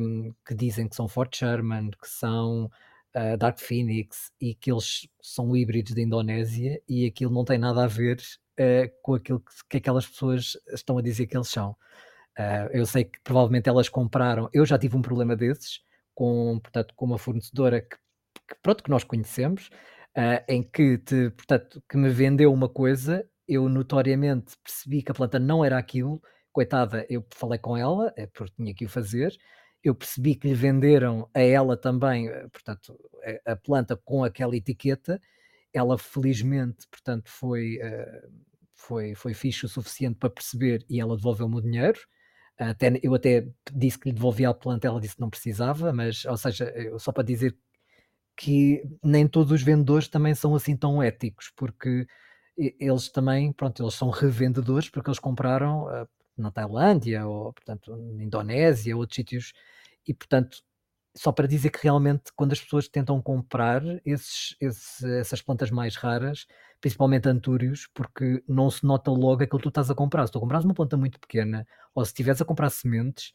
um, 0.02 0.34
que 0.46 0.56
dizem 0.56 0.88
que 0.88 0.96
são 0.96 1.08
Fort 1.08 1.36
Sherman, 1.36 1.92
que 1.92 2.08
são 2.08 2.66
uh, 3.16 3.38
Dark 3.38 3.60
Phoenix 3.60 4.32
e 4.40 4.56
que 4.56 4.72
eles 4.72 5.08
são 5.22 5.56
híbridos 5.56 5.94
da 5.94 6.02
Indonésia 6.02 6.82
e 6.88 7.06
aquilo 7.06 7.34
não 7.34 7.44
tem 7.44 7.58
nada 7.58 7.84
a 7.84 7.88
ver 7.88 8.22
uh, 8.60 8.92
com 9.02 9.16
aquilo 9.16 9.40
que, 9.40 9.54
que, 9.70 9.78
aquelas 9.78 10.08
pessoas 10.08 10.58
estão 10.74 10.98
a 10.98 11.02
dizer 11.02 11.28
que 11.28 11.36
eles 11.36 11.50
são. 11.50 11.72
Uh, 12.38 12.70
eu 12.72 12.86
sei 12.86 13.04
que 13.04 13.20
provavelmente 13.22 13.68
elas 13.68 13.90
compraram, 13.90 14.50
eu 14.54 14.66
já 14.66 14.78
tive 14.78 14.96
um 14.96 15.02
problema 15.02 15.36
desses, 15.36 15.82
com, 16.18 16.60
portanto, 16.60 16.96
com 16.96 17.06
uma 17.06 17.20
fornecedora 17.20 17.80
que, 17.80 17.96
que 17.96 18.56
pronto, 18.64 18.84
que 18.84 18.90
nós 18.90 19.04
conhecemos, 19.04 19.68
uh, 20.18 20.44
em 20.48 20.64
que, 20.64 20.98
te, 20.98 21.30
portanto, 21.30 21.80
que 21.88 21.96
me 21.96 22.10
vendeu 22.10 22.52
uma 22.52 22.68
coisa, 22.68 23.24
eu 23.48 23.70
notoriamente 23.70 24.56
percebi 24.64 25.04
que 25.04 25.12
a 25.12 25.14
planta 25.14 25.38
não 25.38 25.64
era 25.64 25.78
aquilo, 25.78 26.20
coitada, 26.52 27.06
eu 27.08 27.24
falei 27.36 27.60
com 27.60 27.78
ela, 27.78 28.12
é 28.18 28.26
porque 28.26 28.56
tinha 28.56 28.74
que 28.74 28.86
o 28.86 28.90
fazer, 28.90 29.32
eu 29.84 29.94
percebi 29.94 30.34
que 30.34 30.48
lhe 30.48 30.56
venderam 30.56 31.30
a 31.36 31.40
ela 31.40 31.78
também, 31.78 32.28
eh, 32.28 32.48
portanto, 32.48 33.00
a, 33.46 33.52
a 33.52 33.56
planta 33.56 33.96
com 33.96 34.24
aquela 34.24 34.56
etiqueta, 34.56 35.22
ela 35.72 36.00
felizmente, 36.00 36.88
portanto, 36.90 37.30
foi, 37.30 37.78
uh, 37.78 38.32
foi, 38.74 39.14
foi 39.14 39.36
fixe 39.36 39.68
o 39.68 39.70
suficiente 39.70 40.18
para 40.18 40.32
perceber 40.32 40.84
e 40.90 41.00
ela 41.00 41.16
devolveu-me 41.16 41.58
o 41.58 41.62
dinheiro, 41.62 42.00
Até, 42.60 43.00
eu 43.04 43.14
até 43.14 43.48
disse 43.72 44.00
que 44.00 44.10
lhe 44.10 44.16
devolvia 44.16 44.50
a 44.50 44.54
planta, 44.54 44.88
ela 44.88 45.00
disse 45.00 45.16
que 45.16 45.22
não 45.22 45.30
precisava, 45.30 45.94
mas, 45.94 46.26
ou 46.26 46.38
seja, 46.38 46.74
só 46.98 47.12
para 47.12 47.24
dizer 47.24 47.56
que 48.36 48.84
nem 49.04 49.28
todos 49.28 49.52
os 49.52 49.62
vendedores 49.64 50.08
também 50.08 50.36
são 50.36 50.56
assim 50.56 50.76
tão 50.78 51.02
éticos, 51.02 51.52
porque 51.56 52.08
eles 52.58 53.10
também, 53.10 53.52
pronto, 53.54 53.84
eles 53.84 53.94
são 53.94 54.10
revendedores 54.10 54.90
porque 54.90 55.10
eles 55.10 55.20
compraram 55.20 55.86
uh, 55.86 56.08
na 56.38 56.52
Tailândia 56.52 57.28
ou, 57.28 57.54
portanto, 57.54 57.96
na 57.96 58.24
Indonésia, 58.24 58.98
outros 58.98 59.16
sítios, 59.16 59.54
e, 60.08 60.14
portanto, 60.14 60.60
só 61.16 61.32
para 61.32 61.48
dizer 61.48 61.72
que 61.72 61.80
realmente 61.84 62.32
quando 62.36 62.54
as 62.54 62.62
pessoas 62.62 62.88
tentam 62.88 63.22
comprar 63.22 63.82
esses, 64.06 64.56
essas 64.62 65.42
plantas 65.42 65.72
mais 65.72 65.96
raras, 65.96 66.46
principalmente 66.80 67.28
antúrios, 67.28 67.88
porque 67.94 68.44
não 68.48 68.70
se 68.70 68.86
nota 68.86 69.12
logo 69.12 69.44
aquilo 69.44 69.60
que 69.60 69.64
tu 69.64 69.70
estás 69.70 69.90
a 69.90 69.96
comprar. 69.96 70.26
Se 70.28 70.34
tu 70.34 70.40
compras 70.40 70.64
uma 70.64 70.74
planta 70.74 70.96
muito 70.96 71.20
pequena, 71.20 71.68
ou 71.94 72.04
se 72.06 72.12
estiveres 72.12 72.42
a 72.42 72.46
comprar 72.46 72.70
sementes, 72.70 73.34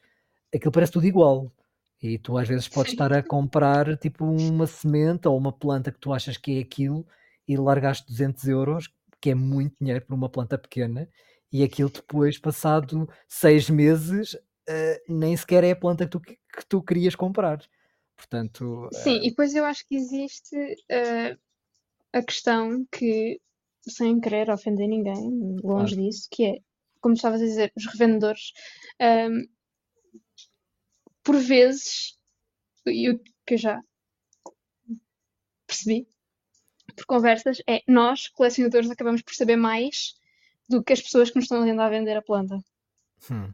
aquilo 0.54 0.72
parece 0.72 0.92
tudo 0.92 1.06
igual. 1.06 1.52
E 2.00 2.18
tu 2.18 2.36
às 2.36 2.48
vezes 2.48 2.68
podes 2.68 2.92
estar 2.92 3.12
a 3.12 3.22
comprar 3.22 3.96
tipo 3.96 4.24
uma 4.24 4.66
semente 4.66 5.28
ou 5.28 5.36
uma 5.36 5.52
planta 5.52 5.92
que 5.92 6.00
tu 6.00 6.12
achas 6.12 6.36
que 6.36 6.58
é 6.58 6.60
aquilo 6.60 7.06
e 7.46 7.56
largaste 7.56 8.06
200 8.08 8.44
euros, 8.48 8.92
que 9.20 9.30
é 9.30 9.34
muito 9.34 9.76
dinheiro 9.80 10.04
para 10.04 10.14
uma 10.16 10.28
planta 10.28 10.58
pequena, 10.58 11.08
e 11.52 11.62
aquilo 11.62 11.90
depois, 11.90 12.38
passado 12.38 13.08
seis 13.28 13.68
meses, 13.70 14.34
uh, 14.34 15.02
nem 15.08 15.36
sequer 15.36 15.62
é 15.64 15.72
a 15.72 15.76
planta 15.76 16.04
que 16.04 16.10
tu, 16.10 16.20
que 16.20 16.66
tu 16.68 16.82
querias 16.82 17.14
comprar. 17.14 17.62
Portanto, 18.16 18.88
Sim, 18.92 19.18
uh... 19.18 19.24
e 19.24 19.30
depois 19.30 19.54
eu 19.54 19.64
acho 19.64 19.86
que 19.86 19.94
existe 19.94 20.56
uh, 20.56 21.38
a 22.12 22.22
questão 22.22 22.86
que, 22.90 23.40
sem 23.86 24.20
querer 24.20 24.50
ofender 24.50 24.88
ninguém, 24.88 25.30
longe 25.62 25.94
claro. 25.94 25.96
disso, 25.96 26.28
que 26.30 26.44
é, 26.44 26.58
como 27.00 27.14
estavas 27.14 27.40
a 27.40 27.44
dizer, 27.44 27.72
os 27.76 27.86
revendedores, 27.86 28.52
um, 29.00 29.46
por 31.22 31.36
vezes, 31.38 32.18
e 32.86 33.10
o 33.10 33.18
que 33.46 33.54
eu 33.54 33.58
já 33.58 33.80
percebi 35.66 36.06
por 36.94 37.06
conversas, 37.06 37.58
é 37.66 37.82
nós, 37.88 38.28
colecionadores, 38.28 38.90
acabamos 38.90 39.22
por 39.22 39.34
saber 39.34 39.56
mais 39.56 40.14
do 40.68 40.82
que 40.82 40.92
as 40.92 41.00
pessoas 41.00 41.30
que 41.30 41.36
nos 41.36 41.44
estão 41.44 41.62
a 41.62 41.88
vender 41.88 42.16
a 42.16 42.22
planta. 42.22 42.58
Hum. 43.30 43.52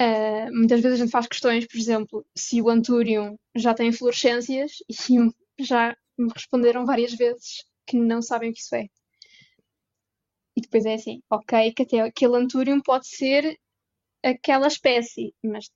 Uh, 0.00 0.56
muitas 0.56 0.80
vezes 0.80 0.98
a 0.98 1.04
gente 1.04 1.12
faz 1.12 1.26
questões, 1.26 1.66
por 1.66 1.76
exemplo, 1.76 2.26
se 2.34 2.60
o 2.62 2.70
Anturium 2.70 3.38
já 3.54 3.74
tem 3.74 3.92
fluorescências 3.92 4.72
e 4.88 4.94
já 5.62 5.94
me 6.20 6.30
responderam 6.34 6.84
várias 6.84 7.14
vezes 7.14 7.64
que 7.86 7.96
não 7.96 8.22
sabem 8.22 8.50
o 8.50 8.52
que 8.52 8.60
isso 8.60 8.74
é. 8.74 8.86
E 10.56 10.60
depois 10.60 10.84
é 10.84 10.94
assim, 10.94 11.22
ok, 11.30 11.72
que 11.72 11.82
até 11.82 12.00
aquele 12.00 12.36
Anturium 12.36 12.80
pode 12.80 13.08
ser 13.08 13.58
aquela 14.22 14.66
espécie, 14.66 15.34
mas 15.42 15.70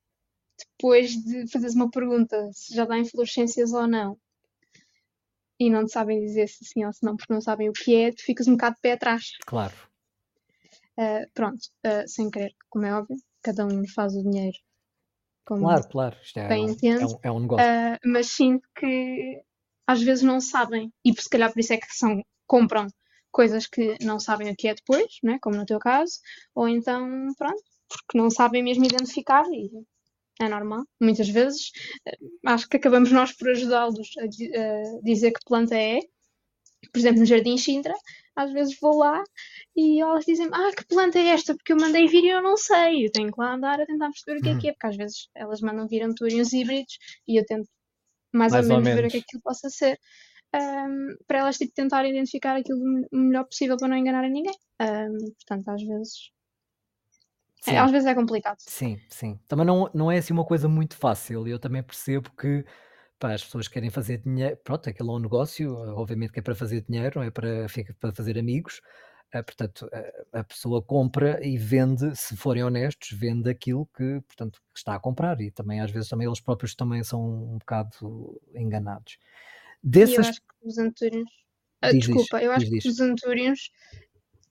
depois 0.58 1.10
de 1.10 1.50
fazeres 1.50 1.74
uma 1.74 1.90
pergunta 1.90 2.50
se 2.52 2.74
já 2.74 2.84
dá 2.84 2.98
inflorescências 2.98 3.72
ou 3.72 3.86
não 3.86 4.18
e 5.58 5.70
não 5.70 5.84
te 5.84 5.92
sabem 5.92 6.20
dizer 6.20 6.48
se 6.48 6.64
sim 6.64 6.84
ou 6.84 6.92
se 6.92 7.04
não 7.04 7.16
porque 7.16 7.32
não 7.32 7.40
sabem 7.40 7.68
o 7.68 7.72
que 7.72 7.94
é, 7.94 8.12
tu 8.12 8.22
ficas 8.22 8.46
um 8.46 8.52
bocado 8.52 8.74
de 8.76 8.80
pé 8.80 8.92
atrás. 8.92 9.22
Claro. 9.46 9.74
Uh, 10.98 11.28
pronto, 11.32 11.60
uh, 11.86 12.06
sem 12.06 12.30
querer, 12.30 12.54
como 12.68 12.84
é 12.84 12.94
óbvio, 12.94 13.16
cada 13.42 13.66
um 13.66 13.86
faz 13.88 14.14
o 14.14 14.22
dinheiro 14.22 14.56
como 15.44 15.62
claro, 15.62 15.88
claro. 15.88 16.16
Isto 16.22 16.38
é, 16.38 16.48
bem 16.48 16.64
um. 16.64 16.76
É 16.82 17.06
um, 17.06 17.18
é 17.22 17.30
um 17.30 17.40
negócio. 17.40 17.66
Uh, 17.66 17.98
mas 18.04 18.26
sinto 18.28 18.66
que 18.74 19.42
às 19.86 20.02
vezes 20.02 20.22
não 20.22 20.40
sabem, 20.40 20.92
e 21.04 21.12
se 21.12 21.28
calhar 21.28 21.52
por 21.52 21.60
isso 21.60 21.72
é 21.72 21.76
que 21.76 21.86
são, 21.94 22.22
compram 22.46 22.86
coisas 23.30 23.66
que 23.66 23.96
não 24.00 24.20
sabem 24.20 24.50
o 24.50 24.56
que 24.56 24.68
é 24.68 24.74
depois, 24.74 25.18
né? 25.22 25.38
como 25.42 25.56
no 25.56 25.66
teu 25.66 25.78
caso, 25.78 26.20
ou 26.54 26.68
então, 26.68 27.32
pronto, 27.36 27.62
porque 27.88 28.18
não 28.18 28.30
sabem 28.30 28.62
mesmo 28.62 28.84
identificar 28.84 29.44
e 29.50 29.70
é 30.40 30.48
normal. 30.48 30.84
Muitas 31.00 31.28
vezes 31.28 31.70
acho 32.46 32.68
que 32.68 32.76
acabamos 32.76 33.10
nós 33.12 33.32
por 33.32 33.48
ajudá-los 33.50 34.10
a, 34.18 34.24
a, 34.24 35.00
dizer 35.02 35.32
que 35.32 35.44
planta 35.46 35.76
é. 35.76 36.00
Por 36.92 36.98
exemplo, 36.98 37.20
no 37.20 37.26
Jardim 37.26 37.56
Sintra, 37.56 37.94
às 38.36 38.52
vezes 38.52 38.78
vou 38.80 38.98
lá 38.98 39.22
e 39.76 40.00
elas 40.00 40.24
dizem 40.24 40.48
ah, 40.52 40.70
que 40.76 40.86
planta 40.86 41.18
é 41.18 41.28
esta? 41.28 41.54
Porque 41.54 41.72
eu 41.72 41.76
mandei 41.76 42.06
vir 42.06 42.24
e 42.24 42.28
eu 42.28 42.42
não 42.42 42.56
sei. 42.56 43.06
Eu 43.06 43.12
tenho 43.12 43.32
que 43.32 43.40
lá 43.40 43.54
andar 43.54 43.80
a 43.80 43.86
tentar 43.86 44.10
perceber 44.10 44.38
o 44.38 44.42
que 44.42 44.48
é 44.48 44.58
que 44.58 44.68
é, 44.68 44.72
porque 44.72 44.86
às 44.86 44.96
vezes 44.96 45.28
elas 45.34 45.60
mandam 45.60 45.86
vir 45.88 46.02
antúrios 46.02 46.52
híbridos 46.52 46.98
e 47.26 47.38
eu 47.38 47.44
tento 47.46 47.68
mais, 48.36 48.52
mais 48.52 48.64
ou, 48.64 48.68
menos 48.68 48.88
ou, 48.88 48.94
menos 48.94 49.00
ver 49.00 49.06
o 49.06 49.10
que 49.10 49.24
aquilo 49.24 49.42
possa 49.42 49.68
ser. 49.70 49.98
Um, 50.54 51.16
para 51.26 51.40
elas 51.40 51.58
tipo, 51.58 51.72
tentarem 51.74 52.12
identificar 52.12 52.56
aquilo 52.56 52.78
o 53.12 53.16
melhor 53.16 53.44
possível 53.44 53.76
para 53.76 53.88
não 53.88 53.96
enganarem 53.96 54.30
ninguém. 54.30 54.54
Um, 54.80 55.32
portanto, 55.34 55.68
às 55.68 55.82
vezes 55.82 56.34
é, 57.66 57.78
às 57.78 57.90
vezes 57.90 58.06
é 58.06 58.14
complicado. 58.14 58.58
Sim, 58.58 58.98
sim. 59.08 59.38
Também 59.48 59.64
não, 59.64 59.90
não 59.94 60.10
é 60.10 60.18
assim 60.18 60.32
uma 60.32 60.44
coisa 60.44 60.68
muito 60.68 60.96
fácil. 60.96 61.48
Eu 61.48 61.58
também 61.58 61.82
percebo 61.82 62.30
que 62.38 62.64
pá, 63.18 63.32
as 63.32 63.42
pessoas 63.42 63.68
querem 63.68 63.90
fazer 63.90 64.18
dinheiro. 64.18 64.56
Pronto, 64.62 64.88
aquilo 64.88 65.12
é 65.12 65.16
um 65.16 65.18
negócio, 65.18 65.72
obviamente 65.96 66.32
que 66.32 66.40
é 66.40 66.42
para 66.42 66.54
fazer 66.54 66.82
dinheiro, 66.82 67.20
não 67.20 67.26
é 67.26 67.30
para, 67.30 67.66
para 67.98 68.12
fazer 68.12 68.38
amigos. 68.38 68.80
Uh, 69.32 69.42
portanto, 69.42 69.88
a, 70.32 70.40
a 70.40 70.44
pessoa 70.44 70.80
compra 70.80 71.44
e 71.44 71.58
vende, 71.58 72.14
se 72.16 72.36
forem 72.36 72.62
honestos, 72.62 73.10
vende 73.18 73.50
aquilo 73.50 73.86
que, 73.96 74.20
portanto, 74.22 74.60
que 74.72 74.78
está 74.78 74.94
a 74.94 75.00
comprar. 75.00 75.40
E 75.40 75.50
também, 75.50 75.80
às 75.80 75.90
vezes, 75.90 76.08
também 76.08 76.26
eles 76.26 76.40
próprios 76.40 76.74
também 76.74 77.02
são 77.02 77.20
um 77.20 77.58
bocado 77.58 78.40
enganados. 78.54 79.18
Dessas... 79.82 80.14
eu 80.14 80.20
acho 80.20 80.40
que 80.40 80.68
os 80.68 80.78
Antúrios. 80.78 81.30
Ah, 81.82 81.92
desculpa, 81.92 82.42
eu 82.42 82.52
acho 82.52 82.70
diz, 82.70 82.82
que 82.82 82.88
os 82.88 83.00
Antúrios 83.00 83.70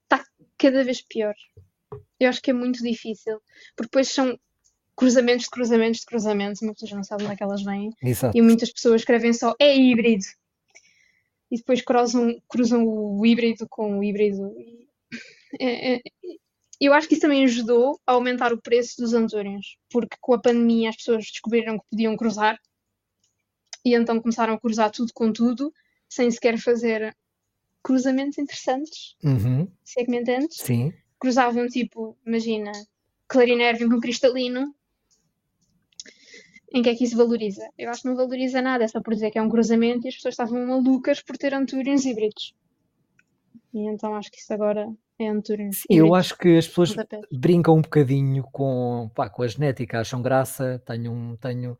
está 0.03 0.23
cada 0.57 0.83
vez 0.83 1.01
pior. 1.01 1.33
Eu 2.19 2.29
acho 2.29 2.41
que 2.41 2.51
é 2.51 2.53
muito 2.53 2.83
difícil, 2.83 3.41
porque 3.75 3.89
depois 3.89 4.09
são 4.09 4.37
cruzamentos 4.95 5.45
de 5.45 5.49
cruzamentos 5.49 5.99
de 6.01 6.05
cruzamentos, 6.05 6.61
muitas 6.61 6.81
pessoas 6.81 6.97
não 6.97 7.03
sabem 7.03 7.25
onde 7.25 7.33
é 7.33 7.37
que 7.37 7.43
elas 7.43 7.63
vêm, 7.63 7.89
Exato. 8.01 8.37
e 8.37 8.41
muitas 8.41 8.71
pessoas 8.71 9.01
escrevem 9.01 9.33
só 9.33 9.55
é 9.59 9.75
híbrido, 9.75 10.25
e 11.53 11.57
depois 11.57 11.81
cruzam, 11.81 12.41
cruzam 12.47 12.85
o 12.85 13.25
híbrido 13.25 13.67
com 13.69 13.99
o 13.99 14.03
híbrido. 14.03 14.53
É, 15.59 15.95
é, 15.95 16.01
eu 16.81 16.93
acho 16.93 17.07
que 17.07 17.13
isso 17.13 17.21
também 17.21 17.43
ajudou 17.43 17.99
a 18.07 18.13
aumentar 18.13 18.51
o 18.51 18.61
preço 18.61 19.01
dos 19.01 19.13
Antúrios, 19.13 19.77
porque 19.89 20.17
com 20.19 20.33
a 20.33 20.41
pandemia 20.41 20.89
as 20.89 20.95
pessoas 20.95 21.25
descobriram 21.25 21.77
que 21.77 21.85
podiam 21.91 22.17
cruzar, 22.17 22.59
e 23.85 23.93
então 23.93 24.19
começaram 24.19 24.53
a 24.53 24.59
cruzar 24.59 24.91
tudo 24.91 25.11
com 25.13 25.31
tudo, 25.31 25.73
sem 26.09 26.31
sequer 26.31 26.57
fazer 26.57 27.15
cruzamentos 27.83 28.37
interessantes, 28.37 29.15
uhum. 29.23 29.67
segmentantes. 29.83 30.57
Sim 30.57 30.93
cruzavam 31.23 31.69
tipo, 31.69 32.17
imagina, 32.27 32.73
clarinérvio 33.29 33.89
com 33.89 34.01
cristalino, 34.01 34.75
em 36.73 36.81
que 36.81 36.89
é 36.89 36.95
que 36.95 37.03
isso 37.03 37.15
valoriza? 37.15 37.69
Eu 37.77 37.89
acho 37.91 38.01
que 38.01 38.07
não 38.07 38.15
valoriza 38.15 38.61
nada, 38.61 38.83
é 38.83 38.87
só 38.87 38.99
por 38.99 39.13
dizer 39.13 39.29
que 39.29 39.37
é 39.37 39.41
um 39.41 39.49
cruzamento 39.49 40.07
e 40.07 40.09
as 40.09 40.15
pessoas 40.15 40.33
estavam 40.33 40.65
malucas 40.65 41.21
por 41.21 41.37
ter 41.37 41.53
antúrios 41.53 42.03
híbridos. 42.03 42.55
E 43.71 43.87
então 43.87 44.15
acho 44.15 44.31
que 44.31 44.39
isso 44.39 44.51
agora 44.51 44.91
é 45.19 45.27
antúrios. 45.27 45.83
Eu 45.89 46.15
acho 46.15 46.35
que 46.37 46.57
as 46.57 46.67
pessoas 46.67 46.95
brincam 47.31 47.75
um 47.75 47.81
bocadinho 47.81 48.43
com, 48.51 49.09
pá, 49.13 49.29
com 49.29 49.43
a 49.43 49.47
genética, 49.47 49.99
acham 49.99 50.21
graça, 50.21 50.81
tenho 50.85 51.11
um, 51.11 51.35
tenho, 51.37 51.77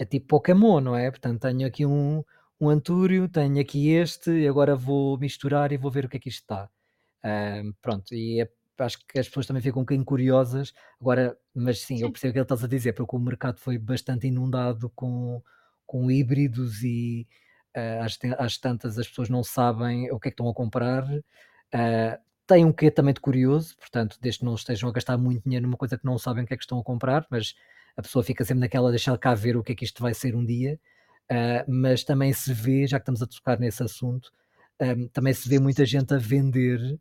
é 0.00 0.04
tipo 0.04 0.28
Pokémon, 0.28 0.80
não 0.80 0.96
é? 0.96 1.10
Portanto, 1.10 1.40
tenho 1.40 1.66
aqui 1.66 1.84
um, 1.84 2.22
um 2.60 2.68
antúrio, 2.68 3.28
tenho 3.28 3.60
aqui 3.60 3.90
este, 3.90 4.30
e 4.30 4.46
agora 4.46 4.76
vou 4.76 5.18
misturar 5.18 5.72
e 5.72 5.76
vou 5.76 5.90
ver 5.90 6.04
o 6.04 6.08
que 6.08 6.16
é 6.16 6.20
que 6.20 6.28
isto 6.28 6.42
está. 6.42 6.68
Um, 7.24 7.72
pronto, 7.82 8.14
e 8.14 8.40
é 8.40 8.48
acho 8.78 8.98
que 9.06 9.18
as 9.18 9.28
pessoas 9.28 9.46
também 9.46 9.62
ficam 9.62 9.80
um 9.80 9.84
bocadinho 9.84 10.04
curiosas. 10.04 10.72
Agora, 11.00 11.36
mas 11.54 11.80
sim, 11.80 11.98
sim. 11.98 12.02
eu 12.02 12.10
percebo 12.10 12.30
o 12.30 12.32
que 12.32 12.38
ele 12.38 12.44
estás 12.44 12.64
a 12.64 12.68
dizer, 12.68 12.92
porque 12.92 13.16
o 13.16 13.18
mercado 13.18 13.58
foi 13.58 13.78
bastante 13.78 14.26
inundado 14.26 14.90
com, 14.90 15.42
com 15.86 16.10
híbridos 16.10 16.82
e 16.82 17.26
uh, 17.76 18.02
às, 18.02 18.18
às 18.38 18.58
tantas 18.58 18.98
as 18.98 19.08
pessoas 19.08 19.28
não 19.28 19.42
sabem 19.42 20.10
o 20.10 20.18
que 20.18 20.28
é 20.28 20.30
que 20.30 20.34
estão 20.34 20.48
a 20.48 20.54
comprar. 20.54 21.04
Uh, 21.04 22.18
tem 22.46 22.64
um 22.64 22.72
quê 22.72 22.90
também 22.90 23.12
de 23.12 23.20
curioso, 23.20 23.76
portanto, 23.76 24.18
desde 24.20 24.40
que 24.40 24.44
não 24.44 24.54
estejam 24.54 24.88
a 24.88 24.92
gastar 24.92 25.18
muito 25.18 25.42
dinheiro 25.44 25.66
numa 25.66 25.76
coisa 25.76 25.98
que 25.98 26.04
não 26.04 26.18
sabem 26.18 26.44
o 26.44 26.46
que 26.46 26.54
é 26.54 26.56
que 26.56 26.62
estão 26.62 26.78
a 26.78 26.84
comprar, 26.84 27.26
mas 27.30 27.54
a 27.96 28.02
pessoa 28.02 28.22
fica 28.22 28.44
sempre 28.44 28.60
naquela, 28.60 28.90
deixar 28.90 29.16
cá 29.18 29.34
ver 29.34 29.56
o 29.56 29.64
que 29.64 29.72
é 29.72 29.74
que 29.74 29.84
isto 29.84 30.02
vai 30.02 30.14
ser 30.14 30.36
um 30.36 30.44
dia. 30.44 30.78
Uh, 31.30 31.68
mas 31.68 32.04
também 32.04 32.32
se 32.32 32.52
vê, 32.52 32.86
já 32.86 32.98
que 32.98 33.02
estamos 33.02 33.20
a 33.22 33.26
tocar 33.26 33.58
nesse 33.58 33.82
assunto, 33.82 34.30
um, 34.80 35.08
também 35.08 35.32
se 35.32 35.48
vê 35.48 35.58
muita 35.58 35.84
gente 35.84 36.14
a 36.14 36.18
vender 36.18 37.00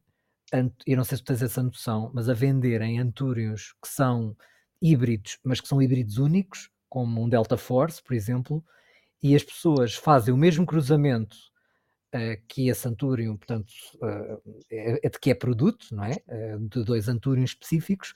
eu 0.52 0.98
não 0.98 1.04
sei 1.04 1.18
se 1.18 1.24
tu 1.24 1.28
tens 1.28 1.42
essa 1.42 1.64
noção, 1.64 2.12
mas 2.14 2.30
a 2.30 2.34
venderem 2.34 3.00
antúrios 3.00 3.74
que 3.82 3.88
são 3.88 4.36
híbridos, 4.82 5.40
mas 5.44 5.60
que 5.60 5.68
são 5.68 5.82
híbridos 5.82 6.18
únicos, 6.18 6.70
como 6.88 7.24
um 7.24 7.30
Delta 7.30 7.58
Force, 7.58 8.02
por 8.02 8.14
exemplo, 8.14 8.64
e 9.22 9.36
as 9.36 9.44
pessoas 9.44 9.96
fazem 9.96 10.34
o 10.34 10.38
mesmo 10.38 10.66
cruzamento 10.66 11.36
uh, 12.14 12.42
que 12.48 12.70
esse 12.70 12.88
Antúrio, 12.88 13.38
portanto, 13.38 13.72
uh, 13.96 14.42
é, 14.70 15.10
de 15.10 15.20
que 15.20 15.32
é 15.32 15.36
produto, 15.36 15.88
não 15.92 16.06
é? 16.06 16.18
Uh, 16.28 16.70
de 16.70 16.84
dois 16.84 17.08
Antúrios 17.08 17.52
específicos, 17.52 18.14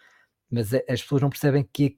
mas 0.49 0.73
as 0.73 1.01
pessoas 1.01 1.21
não 1.21 1.29
percebem 1.29 1.67
que 1.71 1.97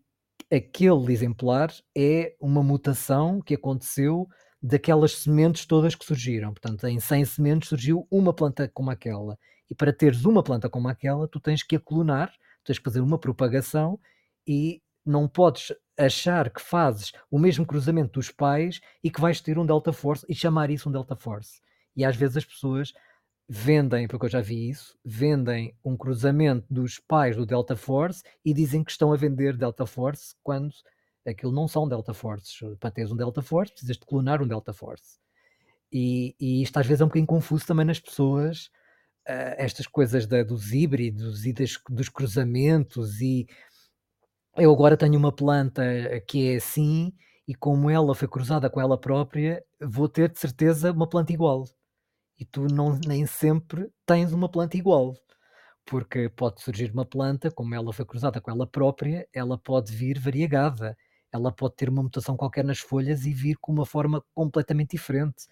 aquele 0.51 1.11
exemplar 1.13 1.73
é 1.95 2.35
uma 2.39 2.63
mutação 2.63 3.41
que 3.41 3.55
aconteceu 3.55 4.27
daquelas 4.61 5.17
sementes 5.17 5.65
todas 5.65 5.95
que 5.95 6.05
surgiram. 6.05 6.53
Portanto, 6.53 6.85
em 6.87 6.99
100 6.99 7.25
sementes 7.25 7.69
surgiu 7.69 8.07
uma 8.11 8.33
planta 8.33 8.69
como 8.73 8.91
aquela. 8.91 9.37
E 9.71 9.75
para 9.75 9.93
teres 9.93 10.25
uma 10.25 10.43
planta 10.43 10.69
como 10.69 10.89
aquela, 10.89 11.29
tu 11.29 11.39
tens 11.39 11.63
que 11.63 11.77
a 11.77 11.79
clonar, 11.79 12.29
tens 12.61 12.77
que 12.77 12.83
fazer 12.83 12.99
uma 12.99 13.17
propagação, 13.17 13.97
e 14.45 14.83
não 15.05 15.29
podes 15.29 15.73
achar 15.97 16.49
que 16.49 16.61
fazes 16.61 17.13
o 17.29 17.39
mesmo 17.39 17.65
cruzamento 17.65 18.19
dos 18.19 18.29
pais 18.29 18.81
e 19.01 19.09
que 19.09 19.21
vais 19.21 19.39
ter 19.39 19.57
um 19.57 19.65
Delta 19.65 19.93
Force 19.93 20.25
e 20.27 20.35
chamar 20.35 20.69
isso 20.69 20.89
um 20.89 20.91
Delta 20.91 21.15
Force. 21.15 21.61
E 21.95 22.03
às 22.03 22.17
vezes 22.17 22.35
as 22.35 22.43
pessoas 22.43 22.91
vendem, 23.47 24.09
porque 24.09 24.25
eu 24.25 24.29
já 24.29 24.41
vi 24.41 24.69
isso, 24.69 24.97
vendem 25.05 25.73
um 25.85 25.95
cruzamento 25.95 26.65
dos 26.69 26.99
pais 26.99 27.37
do 27.37 27.45
Delta 27.45 27.77
Force 27.77 28.23
e 28.43 28.53
dizem 28.53 28.83
que 28.83 28.91
estão 28.91 29.13
a 29.13 29.15
vender 29.15 29.55
Delta 29.55 29.85
Force 29.85 30.35
quando 30.43 30.73
aquilo 31.25 31.53
não 31.53 31.65
são 31.65 31.87
Delta 31.87 32.13
Forces. 32.13 32.59
Para 32.77 32.91
teres 32.91 33.09
um 33.09 33.15
Delta 33.15 33.41
Force, 33.41 33.71
precisas 33.71 33.95
de 33.95 34.05
clonar 34.05 34.41
um 34.41 34.47
Delta 34.47 34.73
Force. 34.73 35.17
E, 35.91 36.35
e 36.37 36.61
isto 36.61 36.77
às 36.77 36.85
vezes 36.85 36.99
é 36.99 37.05
um 37.05 37.07
bocadinho 37.07 37.27
confuso 37.27 37.65
também 37.65 37.85
nas 37.85 38.01
pessoas, 38.01 38.69
uh, 39.27 39.55
estas 39.57 39.87
coisas 39.87 40.25
da, 40.27 40.43
dos 40.43 40.71
híbridos 40.73 41.45
e 41.45 41.53
das, 41.53 41.77
dos 41.89 42.09
cruzamentos. 42.09 43.21
E 43.21 43.47
eu 44.57 44.71
agora 44.71 44.97
tenho 44.97 45.17
uma 45.17 45.31
planta 45.31 45.83
que 46.27 46.51
é 46.51 46.55
assim, 46.57 47.13
e 47.47 47.55
como 47.55 47.89
ela 47.89 48.15
foi 48.15 48.27
cruzada 48.27 48.69
com 48.69 48.81
ela 48.81 48.99
própria, 48.99 49.63
vou 49.81 50.07
ter 50.09 50.31
de 50.31 50.39
certeza 50.39 50.91
uma 50.91 51.07
planta 51.07 51.33
igual. 51.33 51.65
E 52.39 52.45
tu 52.45 52.67
não, 52.67 52.99
nem 53.07 53.25
sempre 53.25 53.91
tens 54.05 54.33
uma 54.33 54.49
planta 54.49 54.77
igual 54.77 55.15
porque 55.85 56.29
pode 56.29 56.61
surgir 56.61 56.91
uma 56.91 57.05
planta, 57.05 57.51
como 57.51 57.75
ela 57.75 57.91
foi 57.93 58.05
cruzada 58.05 58.39
com 58.39 58.51
ela 58.51 58.67
própria, 58.67 59.27
ela 59.33 59.57
pode 59.57 59.93
vir 59.95 60.19
variegada, 60.19 60.97
ela 61.31 61.51
pode 61.51 61.75
ter 61.75 61.89
uma 61.89 62.03
mutação 62.03 62.37
qualquer 62.37 62.63
nas 62.63 62.79
folhas 62.79 63.25
e 63.25 63.33
vir 63.33 63.57
com 63.59 63.71
uma 63.71 63.85
forma 63.85 64.23
completamente 64.33 64.91
diferente. 64.91 65.47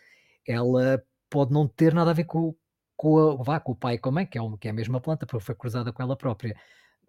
Ela 0.47 1.03
pode 1.29 1.51
não 1.51 1.67
ter 1.67 1.93
nada 1.93 2.11
a 2.11 2.13
ver 2.13 2.25
com, 2.25 2.55
com, 2.99 3.17
a, 3.17 3.35
vá, 3.41 3.61
com 3.61 3.71
o 3.71 3.75
pai 3.75 3.97
com 3.97 4.09
a 4.09 4.11
mãe, 4.11 4.25
que 4.25 4.37
é, 4.37 4.41
um, 4.41 4.57
que 4.57 4.67
é 4.67 4.71
a 4.71 4.73
mesma 4.73 4.99
planta, 4.99 5.25
porque 5.25 5.45
foi 5.45 5.55
cruzada 5.55 5.93
com 5.93 6.03
ela 6.03 6.17
própria. 6.17 6.53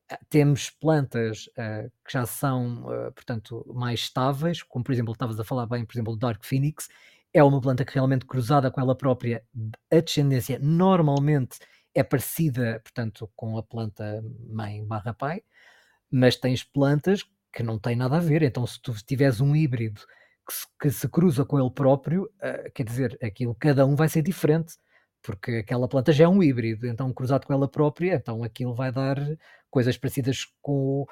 Ah, 0.08 0.16
temos 0.28 0.70
plantas 0.70 1.48
uh, 1.48 1.90
que 2.06 2.12
já 2.12 2.24
são, 2.26 2.84
uh, 2.84 3.12
portanto, 3.12 3.66
mais 3.74 3.98
estáveis, 3.98 4.62
como 4.62 4.84
por 4.84 4.92
exemplo, 4.92 5.12
estavas 5.12 5.40
a 5.40 5.42
falar 5.42 5.66
bem, 5.66 5.84
por 5.84 5.92
exemplo, 5.92 6.16
Dark 6.16 6.44
Phoenix, 6.44 6.88
é 7.34 7.42
uma 7.42 7.60
planta 7.60 7.84
que 7.84 7.92
realmente 7.92 8.24
cruzada 8.24 8.70
com 8.70 8.80
ela 8.80 8.96
própria, 8.96 9.44
a 9.90 10.00
descendência 10.00 10.60
normalmente 10.60 11.58
é 11.92 12.04
parecida, 12.04 12.80
portanto, 12.84 13.28
com 13.34 13.58
a 13.58 13.62
planta 13.64 14.22
mãe 14.48 14.84
barra 14.86 15.12
pai, 15.12 15.42
mas 16.08 16.36
tens 16.36 16.62
plantas 16.62 17.24
que 17.52 17.64
não 17.64 17.80
têm 17.80 17.96
nada 17.96 18.18
a 18.18 18.20
ver. 18.20 18.44
Então, 18.44 18.64
se 18.64 18.80
tu 18.80 18.92
tiveres 19.04 19.40
um 19.40 19.56
híbrido 19.56 20.02
que 20.46 20.54
se, 20.54 20.66
que 20.80 20.90
se 20.90 21.08
cruza 21.08 21.44
com 21.44 21.58
ele 21.58 21.70
próprio, 21.72 22.30
uh, 22.36 22.70
quer 22.72 22.84
dizer, 22.84 23.18
aquilo, 23.20 23.56
cada 23.56 23.84
um 23.84 23.96
vai 23.96 24.08
ser 24.08 24.22
diferente, 24.22 24.76
porque 25.22 25.52
aquela 25.52 25.88
planta 25.88 26.12
já 26.12 26.24
é 26.24 26.28
um 26.28 26.42
híbrido, 26.42 26.86
então 26.86 27.12
cruzado 27.12 27.46
com 27.46 27.52
ela 27.52 27.68
própria, 27.68 28.14
então 28.14 28.42
aquilo 28.42 28.74
vai 28.74 28.90
dar 28.92 29.16
coisas 29.70 29.96
parecidas 29.96 30.46
com, 30.62 31.06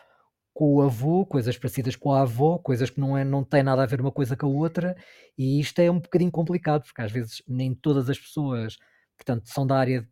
com 0.55 0.77
o 0.77 0.83
avô, 0.83 1.27
coisas 1.27 1.57
parecidas 1.59 1.97
com 1.97 2.12
a 2.12 2.23
avó, 2.23 2.59
coisas 2.59 2.90
que 2.90 3.01
não, 3.01 3.16
é, 3.16 3.25
não 3.25 3.44
têm 3.44 3.62
nada 3.62 3.83
a 3.83 3.87
ver 3.87 4.01
uma 4.01 4.12
coisa 4.12 4.37
com 4.37 4.47
a 4.47 4.51
outra, 4.51 4.97
e 5.37 5.61
isto 5.61 5.81
é 5.81 5.90
um 5.90 6.01
bocadinho 6.01 6.31
complicado, 6.31 6.85
porque 6.85 7.03
às 7.03 7.12
vezes 7.12 7.42
nem 7.47 7.75
todas 7.75 8.09
as 8.11 8.18
pessoas, 8.18 8.77
portanto, 9.16 9.49
são 9.49 9.66
da 9.66 9.77
área 9.77 10.09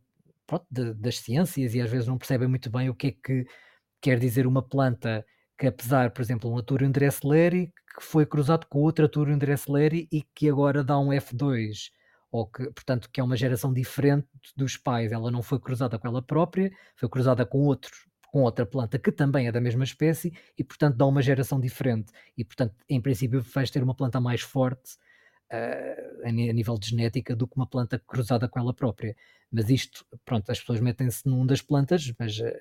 pronto, 0.47 0.67
de, 0.71 0.95
das 0.95 1.19
ciências 1.19 1.75
e 1.75 1.81
às 1.81 1.91
vezes 1.91 2.07
não 2.07 2.19
percebem 2.19 2.49
muito 2.49 2.71
bem 2.71 2.89
o 2.89 2.95
que 2.95 3.09
é 3.09 3.11
que 3.13 3.47
quer 4.01 4.19
dizer 4.19 4.47
uma 4.47 4.63
planta 4.63 5.25
que 5.59 5.67
apesar, 5.67 6.11
por 6.11 6.23
exemplo, 6.23 6.51
um 6.51 6.59
Aturium 6.59 6.91
Dressleri 6.91 7.73
que 7.97 8.03
foi 8.03 8.27
cruzado 8.27 8.67
com 8.67 8.81
outro 8.81 9.07
Aturium 9.07 9.39
Dressleri 9.39 10.07
e 10.13 10.23
que 10.35 10.49
agora 10.51 10.85
dá 10.85 10.99
um 10.99 11.09
F2, 11.09 11.91
ou 12.31 12.47
que, 12.47 12.65
portanto, 12.71 13.09
que 13.11 13.21
é 13.21 13.25
uma 13.25 13.37
geração 13.37 13.73
diferente 13.73 14.29
dos 14.57 14.77
pais. 14.77 15.13
Ela 15.13 15.31
não 15.31 15.43
foi 15.43 15.59
cruzada 15.59 15.99
com 15.99 16.09
ela 16.09 16.23
própria, 16.23 16.71
foi 16.97 17.09
cruzada 17.09 17.47
com 17.47 17.59
outro, 17.59 17.93
com 18.31 18.43
outra 18.43 18.67
planta 18.67 18.99
que 18.99 19.13
também 19.13 19.47
é 19.47 19.53
da 19.53 19.61
mesma 19.61 19.85
espécie 19.85 20.33
e, 20.59 20.65
portanto, 20.65 20.97
dá 20.97 21.07
uma 21.07 21.23
geração 21.23 21.61
diferente. 21.61 22.13
E, 22.37 22.45
portanto, 22.45 22.75
em 22.89 23.01
princípio, 23.01 23.41
vais 23.41 23.71
ter 23.71 23.83
uma 23.83 23.95
planta 23.95 24.21
mais 24.21 24.43
forte 24.43 24.97
uh, 25.53 26.27
a 26.27 26.31
nível 26.31 26.77
de 26.79 26.91
genética 26.91 27.35
do 27.35 27.47
que 27.47 27.57
uma 27.57 27.67
planta 27.67 27.99
cruzada 27.99 28.49
com 28.49 28.59
ela 28.59 28.75
própria. 28.75 29.17
Mas 29.51 29.71
isto, 29.71 30.05
pronto, 30.25 30.51
as 30.51 30.61
pessoas 30.61 30.81
metem-se 30.81 31.27
num 31.27 31.47
das 31.47 31.63
plantas, 31.63 32.13
mas 32.19 32.39
uh, 32.39 32.53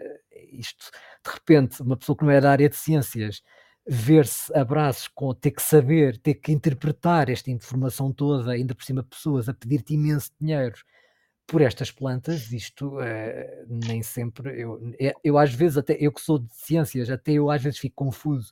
isto, 0.52 0.92
de 1.26 1.32
repente, 1.32 1.82
uma 1.82 1.98
pessoa 1.98 2.16
que 2.18 2.24
não 2.24 2.32
é 2.32 2.40
da 2.40 2.52
área 2.52 2.70
de 2.70 2.76
ciências, 2.76 3.42
ver-se 3.88 4.52
a 4.58 4.64
braços 4.64 5.08
com 5.08 5.34
ter 5.34 5.52
que 5.52 5.62
saber, 5.62 6.18
ter 6.18 6.36
que 6.36 6.52
interpretar 6.52 7.30
esta 7.30 7.52
informação 7.52 8.12
toda, 8.12 8.52
ainda 8.52 8.74
por 8.74 8.84
cima 8.84 9.04
pessoas 9.04 9.48
a 9.48 9.54
pedir-te 9.54 9.94
imenso 9.94 10.32
dinheiro 10.40 10.76
por 11.48 11.62
estas 11.62 11.92
plantas, 11.92 12.52
isto 12.52 12.98
uh, 12.98 13.68
nem 13.70 14.02
sempre, 14.02 14.60
eu, 14.60 14.82
é, 15.00 15.14
eu 15.24 15.38
às 15.38 15.54
vezes 15.54 15.78
até, 15.78 15.96
eu 16.00 16.12
que 16.12 16.22
sou 16.22 16.40
de 16.40 16.52
ciências, 16.56 17.10
até 17.10 17.34
eu 17.34 17.52
às 17.52 17.62
vezes 17.62 17.80
fico 17.80 17.96
confuso 17.96 18.52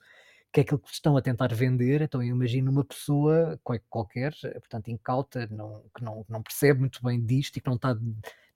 que 0.53 0.59
é 0.59 0.63
aquilo 0.63 0.79
que 0.79 0.91
estão 0.91 1.17
a 1.17 1.21
tentar 1.21 1.51
vender, 1.51 2.03
então 2.03 2.21
eu 2.21 2.27
imagino 2.29 2.69
uma 2.69 2.85
pessoa 2.85 3.59
qualquer, 3.89 4.33
portanto 4.39 4.89
incauta, 4.89 5.47
não, 5.49 5.83
que 5.95 6.03
não, 6.03 6.23
não 6.29 6.43
percebe 6.43 6.79
muito 6.79 7.01
bem 7.03 7.19
disto 7.19 7.57
e 7.57 7.59
que 7.59 7.67
não 7.67 7.75
está 7.75 7.97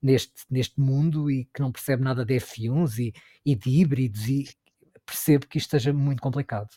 neste, 0.00 0.44
neste 0.48 0.80
mundo 0.80 1.28
e 1.28 1.46
que 1.46 1.60
não 1.60 1.72
percebe 1.72 2.04
nada 2.04 2.24
de 2.24 2.36
F1s 2.36 3.00
e, 3.00 3.12
e 3.44 3.56
de 3.56 3.68
híbridos 3.68 4.28
e 4.28 4.48
percebo 5.08 5.46
que 5.46 5.58
isto 5.58 5.74
esteja 5.74 5.92
muito 5.92 6.20
complicado. 6.20 6.68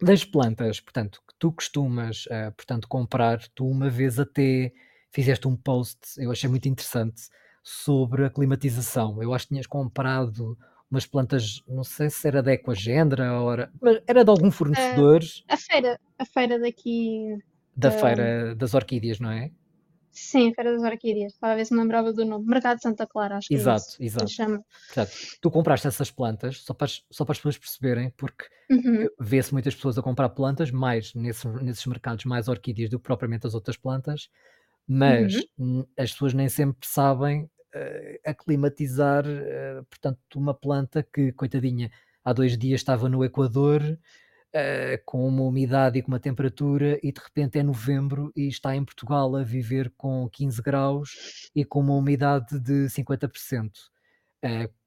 Das 0.00 0.24
plantas, 0.24 0.80
portanto, 0.80 1.22
que 1.26 1.34
tu 1.38 1.52
costumas, 1.52 2.26
uh, 2.26 2.52
portanto, 2.56 2.88
comprar, 2.88 3.38
tu 3.54 3.66
uma 3.66 3.88
vez 3.88 4.18
até 4.18 4.72
fizeste 5.10 5.48
um 5.48 5.56
post, 5.56 5.98
eu 6.18 6.30
achei 6.30 6.48
muito 6.48 6.68
interessante, 6.68 7.22
sobre 7.62 8.24
a 8.24 8.30
climatização. 8.30 9.22
Eu 9.22 9.34
acho 9.34 9.46
que 9.46 9.54
tinhas 9.54 9.66
comprado 9.66 10.56
umas 10.90 11.06
plantas, 11.06 11.62
não 11.68 11.84
sei 11.84 12.08
se 12.08 12.26
era 12.26 12.42
da 12.42 12.52
Equagendra 12.52 13.40
ou 13.40 13.52
era, 13.52 13.70
mas 13.80 14.00
era 14.06 14.24
de 14.24 14.30
algum 14.30 14.50
fornecedor. 14.50 15.22
Uh, 15.22 15.44
a 15.48 15.56
feira, 15.56 16.00
a 16.18 16.24
feira 16.24 16.58
daqui. 16.58 17.38
Da 17.76 17.90
feira 17.90 18.54
das 18.54 18.74
orquídeas, 18.74 19.20
não 19.20 19.30
é? 19.30 19.50
Sim, 20.10 20.52
Feira 20.54 20.72
das 20.72 20.82
Orquídeas. 20.82 21.32
Estava 21.32 21.52
a 21.52 21.56
ver 21.56 21.64
se 21.64 21.74
me 21.74 21.80
lembrava 21.80 22.12
do 22.12 22.24
nome. 22.24 22.44
Mercado 22.46 22.76
de 22.76 22.82
Santa 22.82 23.06
Clara, 23.06 23.36
acho 23.36 23.48
que 23.48 23.54
exato, 23.54 23.84
é 24.00 24.04
isso 24.04 24.16
exato. 24.16 24.30
chama. 24.30 24.64
Portanto, 24.86 25.12
tu 25.40 25.50
compraste 25.50 25.86
essas 25.86 26.10
plantas 26.10 26.58
só 26.62 26.74
para, 26.74 26.88
só 27.10 27.24
para 27.24 27.32
as 27.32 27.38
pessoas 27.38 27.58
perceberem, 27.58 28.12
porque 28.16 28.44
uhum. 28.70 29.08
vê-se 29.20 29.52
muitas 29.52 29.74
pessoas 29.74 29.98
a 29.98 30.02
comprar 30.02 30.28
plantas, 30.30 30.70
mais 30.70 31.14
nesses, 31.14 31.44
nesses 31.62 31.86
mercados, 31.86 32.24
mais 32.24 32.48
orquídeas 32.48 32.90
do 32.90 32.98
que 32.98 33.04
propriamente 33.04 33.46
as 33.46 33.54
outras 33.54 33.76
plantas, 33.76 34.28
mas 34.86 35.34
uhum. 35.58 35.86
as 35.96 36.12
pessoas 36.12 36.34
nem 36.34 36.48
sempre 36.48 36.88
sabem 36.88 37.42
uh, 37.42 38.18
aclimatizar, 38.24 39.24
uh, 39.26 39.84
portanto, 39.88 40.18
uma 40.36 40.54
planta 40.54 41.02
que, 41.02 41.32
coitadinha, 41.32 41.90
há 42.24 42.32
dois 42.32 42.56
dias 42.56 42.80
estava 42.80 43.08
no 43.08 43.24
Equador, 43.24 43.82
uh, 44.54 45.02
com 45.04 45.26
uma 45.26 45.42
umidade 45.42 45.98
e 45.98 46.02
com 46.02 46.08
uma 46.08 46.20
temperatura, 46.20 46.98
e 47.02 47.12
de 47.12 47.20
repente 47.20 47.58
é 47.58 47.62
novembro 47.62 48.32
e 48.36 48.48
está 48.48 48.74
em 48.74 48.84
Portugal 48.84 49.34
a 49.36 49.42
viver 49.42 49.92
com 49.96 50.28
15 50.30 50.62
graus 50.62 51.50
e 51.54 51.64
com 51.64 51.80
uma 51.80 51.94
umidade 51.94 52.58
de 52.60 52.86
50%. 52.86 53.70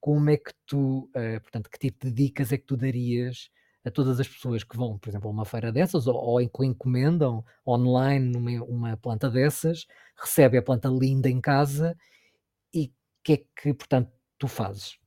como 0.00 0.30
é 0.30 0.36
que 0.36 0.52
tu, 0.66 1.10
portanto, 1.42 1.68
que 1.70 1.78
tipo 1.78 2.06
de 2.06 2.12
dicas 2.12 2.52
é 2.52 2.58
que 2.58 2.64
tu 2.64 2.76
darias 2.76 3.50
a 3.84 3.90
todas 3.90 4.20
as 4.20 4.28
pessoas 4.28 4.62
que 4.62 4.76
vão, 4.76 4.98
por 4.98 5.08
exemplo, 5.08 5.28
a 5.28 5.32
uma 5.32 5.44
feira 5.44 5.72
dessas 5.72 6.06
ou, 6.06 6.14
ou 6.14 6.40
encomendam 6.40 7.44
online 7.66 8.36
uma, 8.36 8.64
uma 8.64 8.96
planta 8.96 9.28
dessas, 9.28 9.86
recebe 10.16 10.56
a 10.56 10.62
planta 10.62 10.88
linda 10.88 11.28
em 11.28 11.40
casa 11.40 11.96
e 12.72 12.86
o 12.86 12.92
que 13.24 13.32
é 13.32 13.36
que, 13.36 13.74
portanto, 13.74 14.10
tu 14.38 14.46
fazes? 14.46 14.98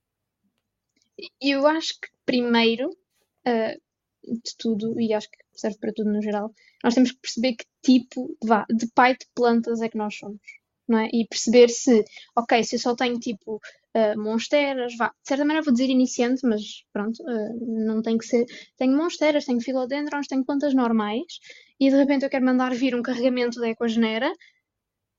Eu 1.41 1.65
acho 1.65 1.93
que 2.01 2.09
primeiro 2.25 2.89
uh, 2.89 3.81
de 4.25 4.55
tudo, 4.57 4.99
e 4.99 5.13
acho 5.13 5.29
que 5.29 5.37
serve 5.53 5.77
para 5.79 5.93
tudo 5.93 6.11
no 6.11 6.21
geral, 6.21 6.53
nós 6.83 6.93
temos 6.93 7.11
que 7.11 7.19
perceber 7.19 7.55
que 7.55 7.65
tipo 7.83 8.37
de 8.69 8.87
pai 8.93 9.13
de 9.13 9.25
plantas 9.33 9.81
é 9.81 9.89
que 9.89 9.97
nós 9.97 10.15
somos. 10.15 10.41
Não 10.87 10.99
é? 10.99 11.09
E 11.11 11.25
perceber 11.27 11.69
se, 11.69 12.05
ok, 12.35 12.63
se 12.63 12.75
eu 12.75 12.79
só 12.79 12.95
tenho 12.95 13.19
tipo 13.19 13.55
uh, 13.55 14.19
monsteras, 14.21 14.95
vá, 14.95 15.07
de 15.07 15.27
certa 15.27 15.43
maneira 15.43 15.63
vou 15.63 15.73
dizer 15.73 15.89
iniciante, 15.89 16.45
mas 16.45 16.83
pronto, 16.93 17.23
uh, 17.23 17.85
não 17.85 18.03
tem 18.03 18.17
que 18.19 18.25
ser. 18.25 18.45
Tenho 18.77 18.95
monsteras, 18.95 19.45
tenho 19.45 19.59
filodendrons, 19.61 20.27
tenho 20.27 20.45
plantas 20.45 20.75
normais, 20.75 21.39
e 21.79 21.89
de 21.89 21.95
repente 21.95 22.23
eu 22.23 22.29
quero 22.29 22.45
mandar 22.45 22.73
vir 22.75 22.95
um 22.95 23.01
carregamento 23.01 23.59
da 23.59 23.69
ecogenera 23.69 24.31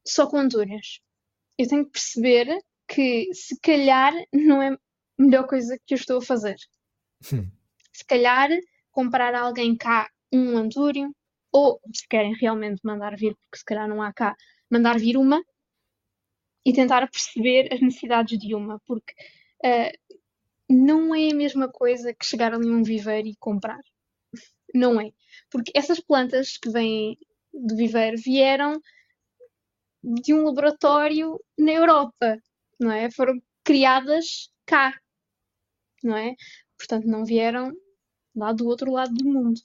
só 0.07 0.29
com 0.29 0.39
antúrias 0.39 1.01
eu 1.59 1.69
tenho 1.69 1.85
que 1.87 1.93
perceber 1.93 2.59
que 2.87 3.33
se 3.35 3.59
calhar 3.61 4.13
não 4.33 4.63
é 4.63 4.69
a 4.69 4.79
melhor 5.19 5.47
coisa 5.47 5.79
que 5.87 5.95
eu 5.95 5.97
estou 5.97 6.19
a 6.19 6.23
fazer. 6.23 6.57
Sim. 7.21 7.51
Se 7.93 8.05
calhar 8.05 8.51
comprar 8.97 9.35
alguém 9.35 9.77
cá 9.77 10.11
um 10.33 10.57
antúrio, 10.57 11.15
ou 11.53 11.79
se 11.95 12.09
querem 12.09 12.35
realmente 12.35 12.81
mandar 12.83 13.15
vir, 13.15 13.37
porque 13.37 13.59
se 13.59 13.65
calhar 13.65 13.87
não 13.87 14.01
há 14.01 14.11
cá, 14.11 14.35
mandar 14.71 14.99
vir 14.99 15.19
uma 15.19 15.45
e 16.65 16.73
tentar 16.73 17.07
perceber 17.11 17.69
as 17.75 17.81
necessidades 17.83 18.39
de 18.39 18.55
uma, 18.55 18.81
porque 18.87 19.13
uh, 19.67 20.17
não 20.69 21.15
é 21.15 21.31
a 21.31 21.35
mesma 21.35 21.69
coisa 21.69 22.15
que 22.15 22.25
chegar 22.25 22.55
ali 22.55 22.71
um 22.71 22.83
viveiro 22.83 23.29
e 23.29 23.37
comprar. 23.37 23.83
Não 24.75 24.99
é. 24.99 25.11
Porque 25.51 25.73
essas 25.75 26.01
plantas 26.01 26.57
que 26.57 26.71
vêm 26.71 27.19
do 27.53 27.77
viveiro 27.77 28.17
vieram 28.17 28.81
de 30.03 30.33
um 30.33 30.43
laboratório 30.45 31.39
na 31.59 31.73
Europa, 31.73 32.39
não 32.81 32.91
é? 32.91 33.11
Foram 33.11 33.39
criadas 33.63 34.51
cá, 34.65 34.99
não 36.03 36.17
é? 36.17 36.35
Portanto, 36.79 37.07
não 37.07 37.27
vieram 37.27 37.73
lá 38.37 38.53
do 38.53 38.67
outro 38.67 38.93
lado 38.93 39.15
do 39.15 39.25
mundo. 39.25 39.61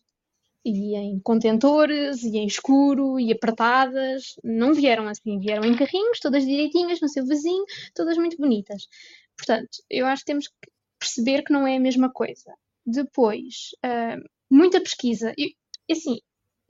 E 0.63 0.95
em 0.95 1.19
contentores, 1.19 2.24
e 2.24 2.38
em 2.38 2.45
escuro, 2.45 3.19
e 3.19 3.32
apertadas. 3.32 4.36
Não 4.43 4.74
vieram 4.74 5.07
assim, 5.07 5.39
vieram 5.39 5.63
em 5.65 5.76
carrinhos, 5.76 6.19
todas 6.19 6.45
direitinhas 6.45 7.01
no 7.01 7.09
seu 7.09 7.26
vizinho, 7.26 7.65
todas 7.95 8.17
muito 8.17 8.38
bonitas. 8.38 8.88
Portanto, 9.36 9.69
eu 9.89 10.05
acho 10.05 10.22
que 10.22 10.28
temos 10.28 10.47
que 10.47 10.72
perceber 10.99 11.43
que 11.43 11.51
não 11.51 11.65
é 11.65 11.78
a 11.78 11.80
mesma 11.80 12.11
coisa. 12.11 12.53
Depois, 12.86 13.72
uh, 13.84 14.24
muita 14.49 14.80
pesquisa. 14.80 15.34
E, 15.38 15.55
assim, 15.91 16.19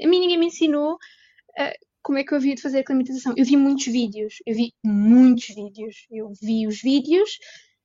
a 0.01 0.07
mim 0.07 0.21
ninguém 0.21 0.39
me 0.39 0.47
ensinou 0.47 0.93
uh, 0.93 1.85
como 2.01 2.17
é 2.17 2.23
que 2.23 2.33
eu 2.33 2.37
havia 2.37 2.55
de 2.55 2.61
fazer 2.61 2.79
a 2.79 2.83
climatização. 2.85 3.33
Eu 3.35 3.45
vi 3.45 3.57
muitos 3.57 3.85
vídeos, 3.85 4.35
eu 4.45 4.55
vi 4.55 4.73
muitos 4.83 5.47
vídeos. 5.47 6.07
Eu 6.09 6.31
vi 6.41 6.65
os 6.65 6.81
vídeos 6.81 7.39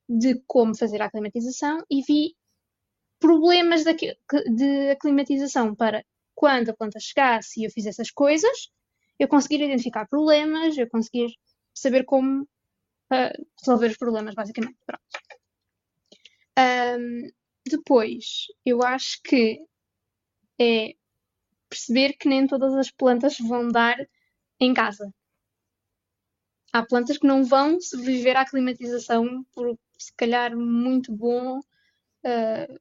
de 0.09 0.41
como 0.47 0.77
fazer 0.77 1.03
a 1.03 1.07
aclimatização 1.07 1.79
e 1.91 2.01
vi 2.03 2.37
problemas 3.27 3.83
de, 3.83 4.17
de 4.55 4.91
aclimatização 4.91 5.75
para 5.75 6.05
quando 6.33 6.69
a 6.69 6.77
planta 6.77 7.01
chegasse 7.01 7.61
e 7.61 7.65
eu 7.65 7.71
fizesse 7.73 8.01
as 8.01 8.11
coisas, 8.11 8.71
eu 9.19 9.27
conseguir 9.27 9.65
identificar 9.65 10.07
problemas, 10.07 10.79
eu 10.79 10.89
conseguir 10.89 11.35
saber 11.75 12.05
como 12.05 12.43
uh, 12.43 13.47
resolver 13.61 13.89
os 13.89 13.97
problemas, 13.97 14.35
basicamente. 14.35 14.77
Um, 16.57 17.29
depois, 17.69 18.47
eu 18.65 18.83
acho 18.85 19.21
que 19.25 19.61
é 20.61 20.95
perceber 21.69 22.13
que 22.13 22.29
nem 22.29 22.47
todas 22.47 22.75
as 22.75 22.93
plantas 22.93 23.39
vão 23.41 23.67
dar 23.67 23.97
em 24.61 24.73
casa. 24.73 25.13
Há 26.73 26.87
plantas 26.87 27.19
que 27.19 27.27
não 27.27 27.45
vão 27.45 27.81
sobreviver 27.81 28.37
à 28.37 28.47
climatização 28.49 29.45
por 29.53 29.77
se 29.99 30.13
calhar 30.15 30.57
muito 30.57 31.11
bom 31.13 31.61
uh, 32.27 32.81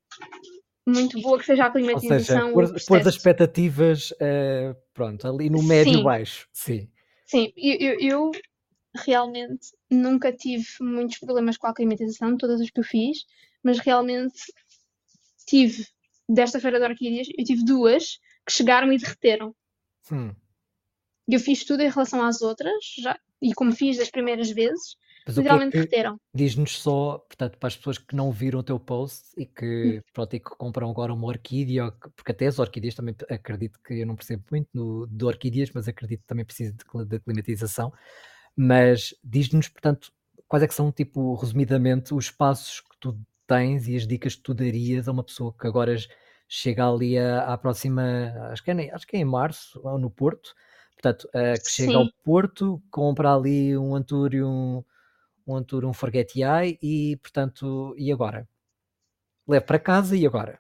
muito 0.86 1.22
boa 1.22 1.40
que 1.40 1.46
seja 1.46 1.66
a 1.66 1.72
climatização. 1.72 2.54
Ou 2.54 2.68
seja, 2.68 2.86
pôr, 2.88 3.00
as 3.00 3.08
expectativas 3.08 4.12
uh, 4.12 4.76
pronto, 4.94 5.28
ali 5.28 5.50
no 5.50 5.64
médio 5.64 5.94
sim. 5.94 6.04
baixo. 6.04 6.48
Sim, 6.52 6.90
sim 7.26 7.54
eu, 7.56 8.00
eu, 8.00 8.32
realmente 8.96 9.72
nunca 9.90 10.32
tive 10.32 10.66
muitos 10.80 11.18
problemas 11.18 11.58
com 11.58 11.68
a 11.68 11.74
climatização, 11.74 12.38
todas 12.38 12.62
as 12.62 12.70
que 12.70 12.80
eu 12.80 12.84
fiz, 12.84 13.26
mas 13.64 13.80
realmente 13.80 14.40
tive, 15.48 15.86
desta 16.30 16.60
feira 16.60 16.80
de 16.80 16.86
orquídeas, 16.86 17.28
eu 17.38 17.44
tive 17.44 17.64
duas 17.64 18.20
que 18.46 18.54
chegaram 18.54 18.92
e 18.92 18.98
derreteram. 18.98 19.56
Hum. 20.12 20.34
Eu 21.28 21.40
fiz 21.40 21.64
tudo 21.64 21.82
em 21.82 21.90
relação 21.90 22.22
às 22.22 22.42
outras, 22.42 22.94
já, 23.00 23.20
e 23.42 23.54
como 23.54 23.72
fiz 23.72 23.98
das 23.98 24.12
primeiras 24.12 24.50
vezes, 24.52 24.96
mas 25.26 25.38
literalmente 25.38 25.78
é 25.78 25.88
que, 25.88 26.04
Diz-nos 26.34 26.80
só, 26.80 27.18
portanto, 27.18 27.58
para 27.58 27.68
as 27.68 27.76
pessoas 27.76 27.98
que 27.98 28.16
não 28.16 28.32
viram 28.32 28.60
o 28.60 28.64
teu 28.64 28.80
post 28.80 29.30
e 29.36 29.46
que, 29.46 29.98
hum. 29.98 30.02
pronto, 30.14 30.36
e 30.36 30.40
que 30.40 30.50
compram 30.52 30.90
agora 30.90 31.14
uma 31.14 31.26
orquídea, 31.26 31.92
porque 32.16 32.32
até 32.32 32.46
as 32.46 32.60
orquídeas 32.60 32.94
também 32.94 33.16
acredito 33.30 33.80
que 33.84 33.96
eu 33.96 34.06
não 34.06 34.16
percebo 34.16 34.44
muito 34.52 34.70
no, 34.72 35.08
de 35.08 35.26
orquídeas, 35.26 35.72
mas 35.74 35.88
acredito 35.88 36.22
que 36.22 36.28
também 36.28 36.46
precisa 36.46 36.74
de, 36.74 37.20
climatização. 37.20 37.92
Mas 38.56 39.16
diz-nos, 39.24 39.68
portanto, 39.68 40.12
quais 40.48 40.64
é 40.64 40.68
que 40.68 40.76
são, 40.76 40.92
tipo, 40.92 41.34
resumidamente, 41.34 42.14
os 42.14 42.30
passos 42.30 42.82
que 42.82 42.98
tu 43.00 43.20
tens 43.48 43.88
e 43.88 43.96
as 43.96 44.06
dicas 44.06 44.36
que 44.36 44.44
tu 44.44 44.54
darias 44.54 45.08
a 45.08 45.12
uma 45.12 45.24
pessoa 45.24 45.54
que 45.60 45.66
agora 45.66 45.96
chega 46.48 46.88
ali 46.88 47.18
à, 47.18 47.54
à 47.54 47.58
próxima, 47.58 48.32
acho 48.52 48.64
que, 48.64 48.70
é, 48.70 48.94
acho 48.94 49.08
que 49.08 49.18
é 49.18 49.20
em 49.20 49.26
março, 49.26 49.80
ou 49.84 49.98
no 49.98 50.12
Porto, 50.12 50.54
portanto, 50.94 51.28
uh, 51.30 51.62
que 51.64 51.72
chega 51.72 51.92
Sim. 51.94 51.98
ao 51.98 52.06
Porto, 52.24 52.82
compra 52.92 53.34
ali 53.34 53.76
um 53.76 53.96
Antúrio, 53.96 54.86
um 55.46 55.56
Antur, 55.56 55.86
um 55.86 55.94
Forget 55.94 56.44
AI 56.44 56.78
e, 56.82 57.18
portanto, 57.18 57.94
e 57.98 58.12
agora? 58.12 58.48
Levo 59.48 59.66
para 59.66 59.80
casa 59.80 60.16
e 60.16 60.26
agora? 60.26 60.60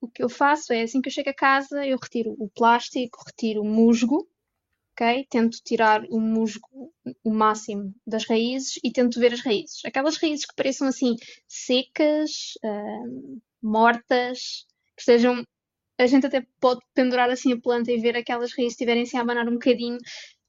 O 0.00 0.08
que 0.08 0.22
eu 0.22 0.28
faço 0.28 0.72
é, 0.72 0.82
assim 0.82 1.02
que 1.02 1.08
eu 1.08 1.12
chego 1.12 1.30
a 1.30 1.34
casa, 1.34 1.84
eu 1.86 1.98
retiro 1.98 2.34
o 2.38 2.48
plástico, 2.48 3.22
retiro 3.26 3.60
o 3.60 3.64
musgo, 3.64 4.26
ok? 4.92 5.26
Tento 5.28 5.58
tirar 5.62 6.04
o 6.08 6.20
musgo 6.20 6.92
o 7.22 7.30
máximo 7.30 7.94
das 8.06 8.24
raízes 8.24 8.78
e 8.82 8.90
tento 8.90 9.20
ver 9.20 9.32
as 9.34 9.40
raízes. 9.40 9.84
Aquelas 9.84 10.16
raízes 10.16 10.46
que 10.46 10.54
pareçam 10.54 10.88
assim 10.88 11.16
secas, 11.46 12.54
mortas, 13.62 14.66
que 14.96 15.02
estejam 15.02 15.44
a 15.98 16.06
gente 16.06 16.26
até 16.26 16.46
pode 16.58 16.80
pendurar 16.94 17.28
assim 17.28 17.52
a 17.52 17.60
planta 17.60 17.92
e 17.92 18.00
ver 18.00 18.16
aquelas 18.16 18.52
raízes 18.52 18.72
estiverem 18.72 19.02
assim 19.02 19.18
a 19.18 19.20
abanar 19.20 19.46
um 19.46 19.54
bocadinho. 19.54 19.98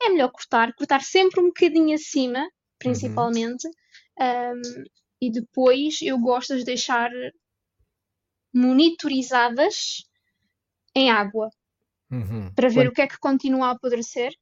É 0.01 0.09
melhor 0.09 0.31
cortar, 0.31 0.73
cortar 0.73 1.01
sempre 1.01 1.41
um 1.41 1.47
bocadinho 1.47 1.93
acima 1.93 2.49
principalmente. 2.81 3.67
Uhum. 4.19 4.53
Um, 4.57 4.83
e 5.21 5.31
depois 5.31 5.99
eu 6.01 6.17
gosto 6.17 6.57
de 6.57 6.63
deixar 6.63 7.11
monitorizadas 8.53 10.03
em 10.95 11.09
água 11.11 11.49
uhum. 12.11 12.51
para 12.53 12.69
ver 12.69 12.85
Quanto... 12.85 12.89
o 12.89 12.93
que 12.93 13.01
é 13.01 13.07
que 13.07 13.19
continua 13.19 13.67
a 13.67 13.71
apodrecer. 13.71 14.33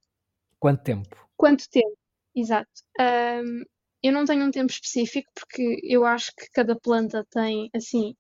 Quanto 0.58 0.84
tempo? 0.84 1.30
Quanto 1.36 1.70
tempo, 1.70 1.98
exato. 2.34 2.72
Um, 3.00 3.64
eu 4.02 4.14
não 4.14 4.26
tenho 4.26 4.46
um 4.46 4.52
tempo 4.52 4.72
específico 4.72 5.30
porque 5.36 5.80
eu 5.84 6.06
acho 6.06 6.32
que 6.36 6.50
cada 6.52 6.76
planta 6.76 7.26
tem 7.30 7.70
assim 7.76 8.16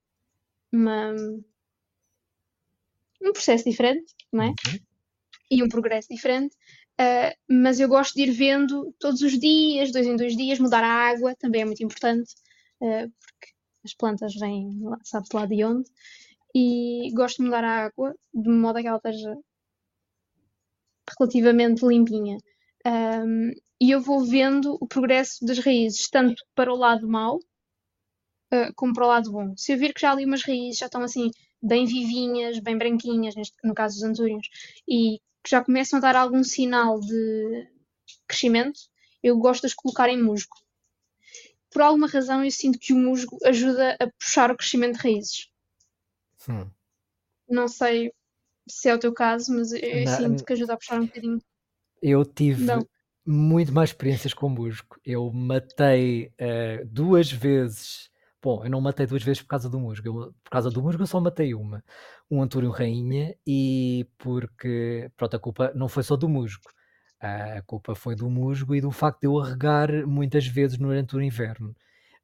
uma, 0.72 1.14
um 3.22 3.32
processo 3.32 3.64
diferente, 3.64 4.14
não 4.32 4.44
é? 4.44 4.48
Uhum. 4.48 4.89
E 5.52 5.64
um 5.64 5.70
progresso 5.70 6.08
diferente. 6.10 6.56
Uh, 7.00 7.34
mas 7.50 7.80
eu 7.80 7.88
gosto 7.88 8.14
de 8.16 8.24
ir 8.24 8.32
vendo 8.32 8.94
todos 9.00 9.22
os 9.22 9.40
dias, 9.40 9.92
dois 9.92 10.06
em 10.06 10.16
dois 10.16 10.36
dias, 10.36 10.60
mudar 10.60 10.84
a 10.84 11.10
água 11.10 11.34
também 11.36 11.62
é 11.62 11.66
muito 11.66 11.82
importante, 11.82 12.34
uh, 12.82 13.10
porque 13.10 13.54
as 13.86 13.94
plantas 13.94 14.36
vêm, 14.36 14.82
sabe-se 15.04 15.34
lá 15.34 15.46
de 15.46 15.64
onde, 15.64 15.90
e 16.54 17.10
gosto 17.14 17.38
de 17.38 17.44
mudar 17.44 17.64
a 17.64 17.86
água 17.86 18.14
de 18.34 18.50
modo 18.50 18.78
a 18.78 18.82
que 18.82 18.88
ela 18.88 18.98
esteja 18.98 19.38
relativamente 21.18 21.86
limpinha. 21.86 22.38
Um, 22.86 23.52
e 23.82 23.92
eu 23.92 24.02
vou 24.02 24.26
vendo 24.26 24.78
o 24.82 24.88
progresso 24.88 25.46
das 25.46 25.60
raízes, 25.60 26.10
tanto 26.10 26.44
para 26.54 26.74
o 26.74 26.76
lado 26.76 27.08
mau 27.08 27.38
uh, 27.38 28.74
como 28.76 28.94
para 28.94 29.06
o 29.06 29.08
lado 29.08 29.32
bom. 29.32 29.54
Se 29.56 29.74
eu 29.74 29.78
vir 29.78 29.94
que 29.94 30.02
já 30.02 30.12
ali 30.12 30.26
umas 30.26 30.44
raízes 30.44 30.80
já 30.80 30.88
estão 30.88 31.02
assim 31.02 31.30
bem 31.62 31.86
vivinhas, 31.86 32.60
bem 32.60 32.78
branquinhas, 32.78 33.36
neste, 33.36 33.56
no 33.64 33.74
caso 33.74 33.96
dos 33.96 34.04
antúrios, 34.04 34.48
e 34.88 35.20
que 35.44 35.50
já 35.50 35.64
começam 35.64 35.98
a 35.98 36.02
dar 36.02 36.16
algum 36.16 36.44
sinal 36.44 37.00
de 37.00 37.68
crescimento, 38.28 38.80
eu 39.24 39.38
gosto 39.38 39.62
de 39.62 39.68
as 39.68 39.74
colocar 39.74 40.10
em 40.10 40.22
musgo. 40.22 40.56
Por 41.72 41.82
alguma 41.82 42.08
razão, 42.08 42.44
eu 42.44 42.52
sinto 42.52 42.80
que 42.80 42.94
o 42.94 42.98
musgo 42.98 43.38
ajuda 43.46 43.96
a 44.00 44.08
puxar 44.20 44.52
o 44.52 44.58
crescimento 44.58 44.98
de 44.98 45.04
raízes. 45.04 45.50
Hum. 46.48 46.70
Não 47.48 47.68
sei 47.68 48.12
se 48.68 48.90
é 48.90 48.96
o 48.96 49.00
teu 49.00 49.14
caso, 49.14 49.54
mas 49.54 49.72
eu 49.72 50.06
Não, 50.06 50.18
sinto 50.18 50.46
que 50.46 50.54
ajuda 50.54 50.74
a 50.74 50.78
puxar 50.78 51.00
um 51.00 51.06
bocadinho. 51.06 51.40
Eu 52.02 52.24
tive 52.26 52.64
Não. 52.64 52.88
muito 53.26 53.72
mais 53.72 53.90
experiências 53.90 54.34
com 54.34 54.50
musgo. 54.50 55.00
Eu 55.06 55.32
matei 55.32 56.32
uh, 56.40 56.86
duas 56.86 57.32
vezes 57.32 58.10
Bom, 58.42 58.64
eu 58.64 58.70
não 58.70 58.80
matei 58.80 59.06
duas 59.06 59.22
vezes 59.22 59.42
por 59.42 59.50
causa 59.50 59.70
do 59.70 59.80
musgo. 59.80 60.08
Eu, 60.08 60.34
por 60.44 60.50
causa 60.52 60.70
do 60.70 60.82
musgo 60.82 61.04
eu 61.04 61.08
só 61.08 61.20
matei 61.20 61.54
uma. 61.54 61.84
Um 62.32 62.42
Antúrio 62.42 62.72
Rainha 62.72 63.36
e 63.46 64.08
porque, 64.18 65.12
pronto, 65.18 65.36
a 65.36 65.40
culpa 65.40 65.72
não 65.76 65.90
foi 65.90 66.04
só 66.04 66.16
do 66.16 66.30
musgo. 66.30 66.64
A 67.20 67.62
culpa 67.64 67.96
foi 67.96 68.16
do 68.16 68.30
musgo 68.30 68.74
e 68.76 68.82
do 68.82 68.92
facto 68.92 69.22
de 69.22 69.28
eu 69.28 69.38
arregar 69.40 69.90
muitas 70.08 70.48
vezes 70.48 70.78
no 70.78 70.90
Antúrio 70.92 71.26
Inverno. 71.26 71.76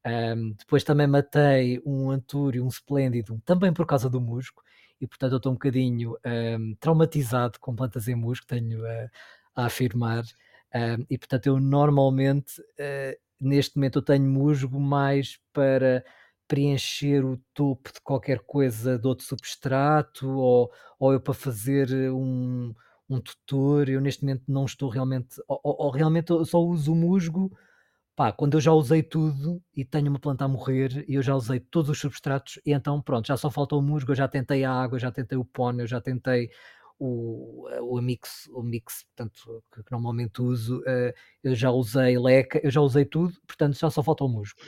Um, 0.05 0.53
depois 0.53 0.83
também 0.83 1.07
matei 1.07 1.81
um 1.85 2.11
Antúrio, 2.11 2.63
um 2.65 2.69
Splendid, 2.69 3.27
também 3.43 3.73
por 3.73 3.85
causa 3.85 4.09
do 4.09 4.21
musgo. 4.21 4.61
E 5.01 5.07
portanto 5.07 5.33
eu 5.33 5.37
estou 5.37 5.51
um 5.51 5.55
bocadinho 5.55 6.17
um, 6.25 6.75
traumatizado 6.79 7.59
com 7.59 7.75
plantas 7.75 8.07
em 8.07 8.15
musgo, 8.15 8.45
tenho 8.47 8.85
a, 8.85 9.09
a 9.55 9.65
afirmar. 9.65 10.23
Um, 10.73 11.05
e 11.09 11.17
portanto 11.17 11.47
eu 11.47 11.59
normalmente 11.59 12.61
uh, 12.61 13.24
neste 13.47 13.75
momento 13.77 13.99
eu 13.99 14.03
tenho 14.03 14.25
musgo 14.25 14.79
mais 14.79 15.39
para 15.53 16.03
preencher 16.47 17.25
o 17.25 17.37
topo 17.53 17.91
de 17.91 17.99
qualquer 18.01 18.39
coisa 18.39 18.97
de 18.99 19.07
outro 19.07 19.25
substrato 19.25 20.29
ou, 20.29 20.71
ou 20.99 21.13
eu 21.13 21.19
para 21.19 21.33
fazer 21.33 21.89
um, 22.11 22.73
um 23.09 23.19
tutor, 23.19 23.89
eu 23.89 23.99
neste 24.01 24.23
momento 24.23 24.43
não 24.47 24.65
estou 24.65 24.89
realmente, 24.89 25.41
ou, 25.47 25.59
ou 25.63 25.89
realmente 25.91 26.31
eu 26.31 26.45
só 26.45 26.59
uso 26.59 26.93
o 26.93 26.95
musgo 26.95 27.51
pá, 28.15 28.31
quando 28.31 28.55
eu 28.55 28.61
já 28.61 28.71
usei 28.71 29.03
tudo 29.03 29.61
e 29.75 29.83
tenho 29.83 30.09
uma 30.09 30.19
planta 30.19 30.45
a 30.45 30.47
morrer 30.47 31.03
e 31.07 31.15
eu 31.15 31.21
já 31.21 31.35
usei 31.35 31.59
todos 31.59 31.89
os 31.89 31.99
substratos 31.99 32.59
e 32.65 32.71
então 32.73 33.01
pronto, 33.01 33.27
já 33.27 33.37
só 33.37 33.49
falta 33.51 33.75
o 33.75 33.81
musgo, 33.81 34.11
eu 34.11 34.15
já 34.15 34.27
tentei 34.27 34.63
a 34.63 34.71
água, 34.71 34.97
já 34.99 35.11
tentei 35.11 35.37
o 35.37 35.45
pônei, 35.45 35.83
eu 35.83 35.87
já 35.87 35.99
tentei 36.01 36.49
o, 36.99 37.67
o 37.81 38.01
mix, 38.01 38.47
o 38.51 38.61
mix 38.63 39.03
portanto, 39.03 39.63
que, 39.73 39.83
que 39.83 39.91
normalmente 39.91 40.41
uso, 40.41 40.79
uh, 40.79 41.13
eu 41.43 41.55
já 41.55 41.71
usei 41.71 42.17
leca, 42.17 42.59
eu 42.63 42.71
já 42.71 42.81
usei 42.81 43.05
tudo, 43.05 43.33
portanto 43.45 43.77
já 43.77 43.89
só 43.89 44.01
falta 44.03 44.23
o 44.23 44.29
musgo. 44.29 44.59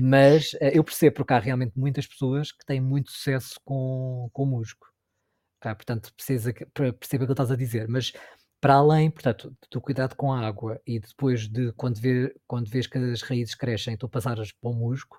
Mas 0.00 0.52
uh, 0.54 0.70
eu 0.72 0.84
percebo 0.84 1.16
porque 1.16 1.32
há 1.32 1.38
realmente 1.38 1.78
muitas 1.78 2.06
pessoas 2.06 2.52
que 2.52 2.64
têm 2.66 2.80
muito 2.80 3.10
sucesso 3.10 3.60
com, 3.64 4.28
com 4.32 4.42
o 4.44 4.46
musgo. 4.46 4.86
Ah, 5.60 5.74
portanto, 5.74 6.12
perceba 6.14 7.24
o 7.24 7.26
que 7.26 7.32
estás 7.32 7.50
a 7.50 7.56
dizer. 7.56 7.88
Mas 7.88 8.12
para 8.60 8.74
além, 8.74 9.10
portanto, 9.10 9.56
do 9.70 9.80
cuidado 9.80 10.14
com 10.14 10.32
a 10.32 10.46
água 10.46 10.80
e 10.86 11.00
depois 11.00 11.48
de 11.48 11.72
quando, 11.72 12.00
vê, 12.00 12.34
quando 12.46 12.70
vês 12.70 12.86
que 12.86 12.98
as 12.98 13.22
raízes 13.22 13.54
crescem, 13.54 13.96
tu 13.96 14.08
passares 14.08 14.52
para 14.52 14.70
o 14.70 14.74
musgo, 14.74 15.16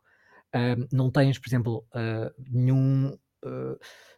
uh, 0.56 0.88
não 0.92 1.12
tens, 1.12 1.38
por 1.40 1.50
exemplo, 1.50 1.86
nenhum, 2.50 3.18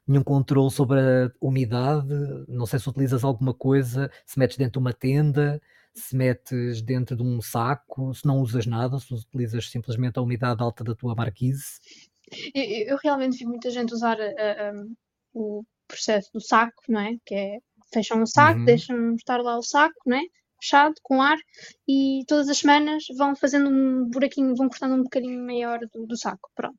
nenhum 0.08 0.24
controle 0.24 0.72
sobre 0.72 1.00
a 1.00 1.32
umidade, 1.40 2.08
não 2.48 2.66
sei 2.66 2.80
se 2.80 2.90
utilizas 2.90 3.24
alguma 3.24 3.54
coisa, 3.54 4.10
se 4.26 4.40
metes 4.40 4.58
dentro 4.58 4.74
de 4.74 4.80
uma 4.80 4.94
tenda, 4.94 5.62
se 5.94 6.16
metes 6.16 6.82
dentro 6.82 7.16
de 7.16 7.24
um 7.24 7.42
saco, 7.42 8.14
se 8.14 8.26
não 8.26 8.40
usas 8.40 8.66
nada, 8.66 9.00
se 9.00 9.14
utilizas 9.14 9.70
simplesmente 9.70 10.18
a 10.18 10.22
umidade 10.22 10.62
alta 10.62 10.84
da 10.84 10.96
tua 10.96 11.14
marquise. 11.14 11.80
Eu, 12.54 12.64
eu 12.88 12.98
realmente 13.04 13.38
vi 13.38 13.46
muita 13.46 13.70
gente 13.70 13.94
usar 13.94 14.18
o 15.34 15.64
processo 15.88 16.30
do 16.34 16.42
saco, 16.42 16.84
não 16.88 17.02
é? 17.02 17.16
Que 17.26 17.36
é 17.36 17.58
fecham 17.92 18.22
o 18.22 18.28
saco, 18.28 18.60
uhum. 18.60 18.66
deixam 18.66 19.16
estar 19.16 19.42
lá 19.42 19.58
o 19.58 19.64
saco, 19.64 19.96
não 20.06 20.18
é? 20.18 20.22
Fechado, 20.62 20.96
com 21.04 21.22
ar, 21.22 21.38
e 21.88 22.24
todas 22.28 22.50
as 22.50 22.58
semanas 22.58 23.06
vão 23.18 23.36
fazendo 23.36 23.70
um 23.70 24.08
buraquinho, 24.10 24.56
vão 24.56 24.70
cortando 24.70 24.96
um 24.96 25.04
bocadinho 25.04 25.44
maior 25.46 25.80
do, 25.94 26.06
do 26.06 26.18
saco. 26.18 26.50
Pronto. 26.56 26.78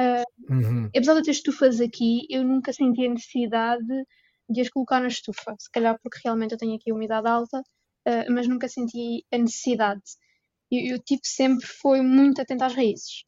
Uh, 0.00 0.52
uhum. 0.52 0.90
Apesar 0.94 1.14
de 1.14 1.22
ter 1.22 1.30
estufas 1.30 1.80
aqui, 1.80 2.26
eu 2.28 2.44
nunca 2.44 2.72
senti 2.72 3.06
a 3.06 3.10
necessidade 3.10 4.04
de 4.48 4.60
as 4.60 4.68
colocar 4.68 5.00
na 5.00 5.08
estufa. 5.08 5.54
Se 5.58 5.70
calhar 5.70 5.98
porque 6.02 6.18
realmente 6.24 6.52
eu 6.52 6.58
tenho 6.58 6.74
aqui 6.74 6.90
a 6.90 6.94
umidade 6.94 7.28
alta, 7.28 7.60
uh, 7.60 8.32
mas 8.32 8.48
nunca 8.48 8.68
senti 8.68 9.24
a 9.32 9.38
necessidade. 9.38 10.02
Eu, 10.70 10.96
eu 10.96 10.98
tipo 10.98 11.22
sempre 11.24 11.66
foi 11.66 12.00
muito 12.02 12.40
atento 12.40 12.64
às 12.64 12.74
raízes. 12.74 13.24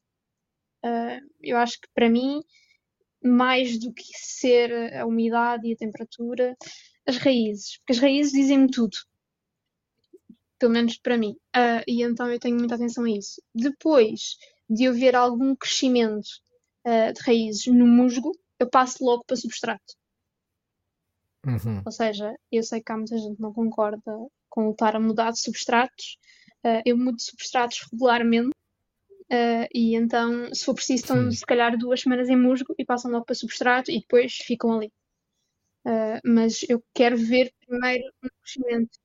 Uh, 0.85 1.19
eu 1.41 1.57
acho 1.57 1.79
que 1.79 1.87
para 1.95 2.09
mim, 2.09 2.41
mais 3.23 3.79
do 3.79 3.93
que 3.93 4.03
ser 4.15 4.95
a 4.95 5.05
umidade 5.05 5.67
e 5.67 5.73
a 5.73 5.77
temperatura, 5.77 6.57
as 7.07 7.17
raízes, 7.17 7.77
porque 7.77 7.93
as 7.93 7.99
raízes 7.99 8.33
dizem-me 8.33 8.69
tudo 8.69 8.97
pelo 10.63 10.71
menos 10.71 10.97
para 10.97 11.17
mim. 11.17 11.31
Uh, 11.53 11.83
e 11.85 12.03
então 12.03 12.31
eu 12.31 12.39
tenho 12.39 12.57
muita 12.57 12.75
atenção 12.75 13.03
a 13.03 13.09
isso. 13.09 13.41
Depois 13.53 14.37
de 14.69 14.85
eu 14.85 14.93
ver 14.93 15.13
algum 15.13 15.53
crescimento 15.57 16.25
uh, 16.87 17.11
de 17.11 17.21
raízes 17.21 17.67
no 17.67 17.85
musgo, 17.85 18.31
eu 18.57 18.69
passo 18.69 19.03
logo 19.03 19.25
para 19.25 19.35
substrato. 19.35 19.93
Uhum. 21.45 21.81
Ou 21.85 21.91
seja, 21.91 22.33
eu 22.49 22.63
sei 22.63 22.81
que 22.81 22.89
há 22.93 22.95
muita 22.95 23.17
gente 23.17 23.35
que 23.35 23.41
não 23.41 23.51
concorda 23.51 24.17
com 24.49 24.71
estar 24.71 24.95
a 24.95 25.01
mudar 25.01 25.31
de 25.31 25.41
substratos. 25.41 26.17
Uh, 26.65 26.81
eu 26.85 26.97
mudo 26.97 27.17
de 27.17 27.23
substratos 27.23 27.81
regularmente. 27.91 28.55
e 29.73 29.97
então, 29.97 30.49
se 30.53 30.63
for 30.63 30.75
preciso, 30.75 31.03
estão 31.03 31.29
Sim. 31.29 31.37
se 31.39 31.45
calhar 31.45 31.77
duas 31.77 31.99
semanas 31.99 32.29
em 32.29 32.37
musgo 32.37 32.73
e 32.79 32.85
passam 32.85 33.11
logo 33.11 33.25
para 33.25 33.35
substrato 33.35 33.91
e 33.91 33.99
depois 33.99 34.33
ficam 34.33 34.71
ali. 34.77 34.93
mas 36.23 36.63
eu 36.69 36.81
quero 36.93 37.17
ver 37.17 37.53
primeiro 37.67 38.05
um 38.23 38.29
crescimento 38.41 39.02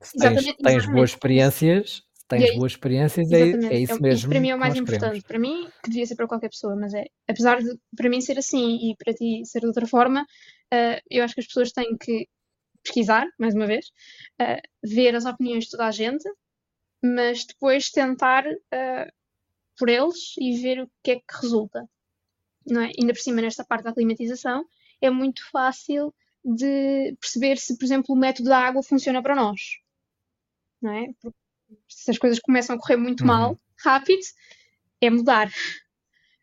se 0.00 0.16
tens, 0.16 0.56
tens 0.56 0.86
boas 0.86 1.10
experiências, 1.10 2.02
tens 2.28 2.50
aí, 2.50 2.56
boas 2.56 2.72
experiências, 2.72 3.32
é, 3.32 3.40
é, 3.40 3.78
isso 3.80 4.00
mesmo. 4.00 4.08
Isso 4.08 4.28
para 4.28 4.40
mim 4.40 4.50
é 4.50 4.54
o 4.54 4.58
mais 4.58 4.76
importante. 4.76 5.22
Para 5.22 5.38
mim, 5.38 5.68
que 5.82 5.90
devia 5.90 6.06
ser 6.06 6.14
para 6.14 6.28
qualquer 6.28 6.50
pessoa, 6.50 6.76
mas 6.76 6.94
é, 6.94 7.06
apesar 7.26 7.60
de 7.60 7.76
para 7.96 8.08
mim 8.08 8.20
ser 8.20 8.38
assim 8.38 8.90
e 8.90 8.96
para 8.96 9.12
ti 9.12 9.42
ser 9.44 9.60
de 9.60 9.66
outra 9.66 9.86
forma, 9.86 10.22
uh, 10.22 11.00
eu 11.10 11.24
acho 11.24 11.34
que 11.34 11.40
as 11.40 11.46
pessoas 11.46 11.72
têm 11.72 11.96
que 11.96 12.28
pesquisar, 12.82 13.26
mais 13.38 13.54
uma 13.54 13.66
vez, 13.66 13.86
uh, 14.40 14.60
ver 14.84 15.16
as 15.16 15.24
opiniões 15.24 15.64
de 15.64 15.70
toda 15.70 15.86
a 15.86 15.90
gente, 15.90 16.28
mas 17.02 17.44
depois 17.44 17.90
tentar 17.90 18.46
uh, 18.46 19.12
por 19.76 19.88
eles 19.88 20.34
e 20.38 20.60
ver 20.60 20.82
o 20.82 20.90
que 21.02 21.12
é 21.12 21.16
que 21.16 21.42
resulta. 21.42 21.88
Não 22.66 22.82
é? 22.82 22.92
Ainda 23.00 23.14
por 23.14 23.20
cima, 23.20 23.40
nesta 23.40 23.64
parte 23.64 23.84
da 23.84 23.94
climatização, 23.94 24.64
é 25.00 25.10
muito 25.10 25.42
fácil 25.50 26.14
de 26.44 27.16
perceber 27.20 27.56
se, 27.56 27.76
por 27.76 27.84
exemplo, 27.84 28.14
o 28.14 28.18
método 28.18 28.48
da 28.48 28.58
água 28.58 28.82
funciona 28.82 29.22
para 29.22 29.34
nós 29.34 29.60
não 30.80 30.92
é? 30.92 31.06
Porque 31.20 31.38
se 31.88 32.10
as 32.10 32.18
coisas 32.18 32.38
começam 32.38 32.76
a 32.76 32.78
correr 32.78 32.96
muito 32.96 33.20
uhum. 33.22 33.26
mal, 33.26 33.60
rápido, 33.82 34.22
é 35.00 35.10
mudar, 35.10 35.50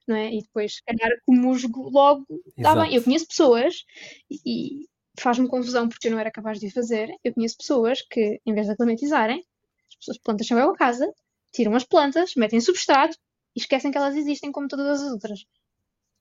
não 0.08 0.16
é? 0.16 0.34
E 0.34 0.42
depois, 0.42 0.76
se 0.76 0.84
calhar, 0.84 1.12
o 1.28 1.34
musgo 1.34 1.90
logo 1.90 2.26
dá 2.58 2.76
bem. 2.76 2.96
Eu 2.96 3.04
conheço 3.04 3.28
pessoas 3.28 3.86
e, 4.30 4.88
faz-me 5.20 5.48
confusão 5.48 5.88
porque 5.88 6.08
eu 6.08 6.12
não 6.12 6.20
era 6.20 6.32
capaz 6.32 6.60
de 6.60 6.70
fazer. 6.70 7.10
Eu 7.24 7.34
conheço 7.34 7.58
pessoas 7.58 8.02
que, 8.02 8.40
em 8.46 8.54
vez 8.54 8.68
de 8.68 8.74
aclimatizarem, 8.74 9.44
as 9.90 9.96
pessoas 9.96 10.18
plantas 10.18 10.48
chão 10.48 10.70
a 10.70 10.76
casa, 10.76 11.12
tiram 11.54 11.76
as 11.76 11.84
plantas, 11.84 12.36
metem 12.36 12.60
substrato 12.60 13.18
e 13.56 13.60
esquecem 13.60 13.92
que 13.92 13.98
elas 13.98 14.16
existem 14.16 14.52
como 14.52 14.68
todas 14.68 15.02
as 15.02 15.12
outras. 15.12 15.46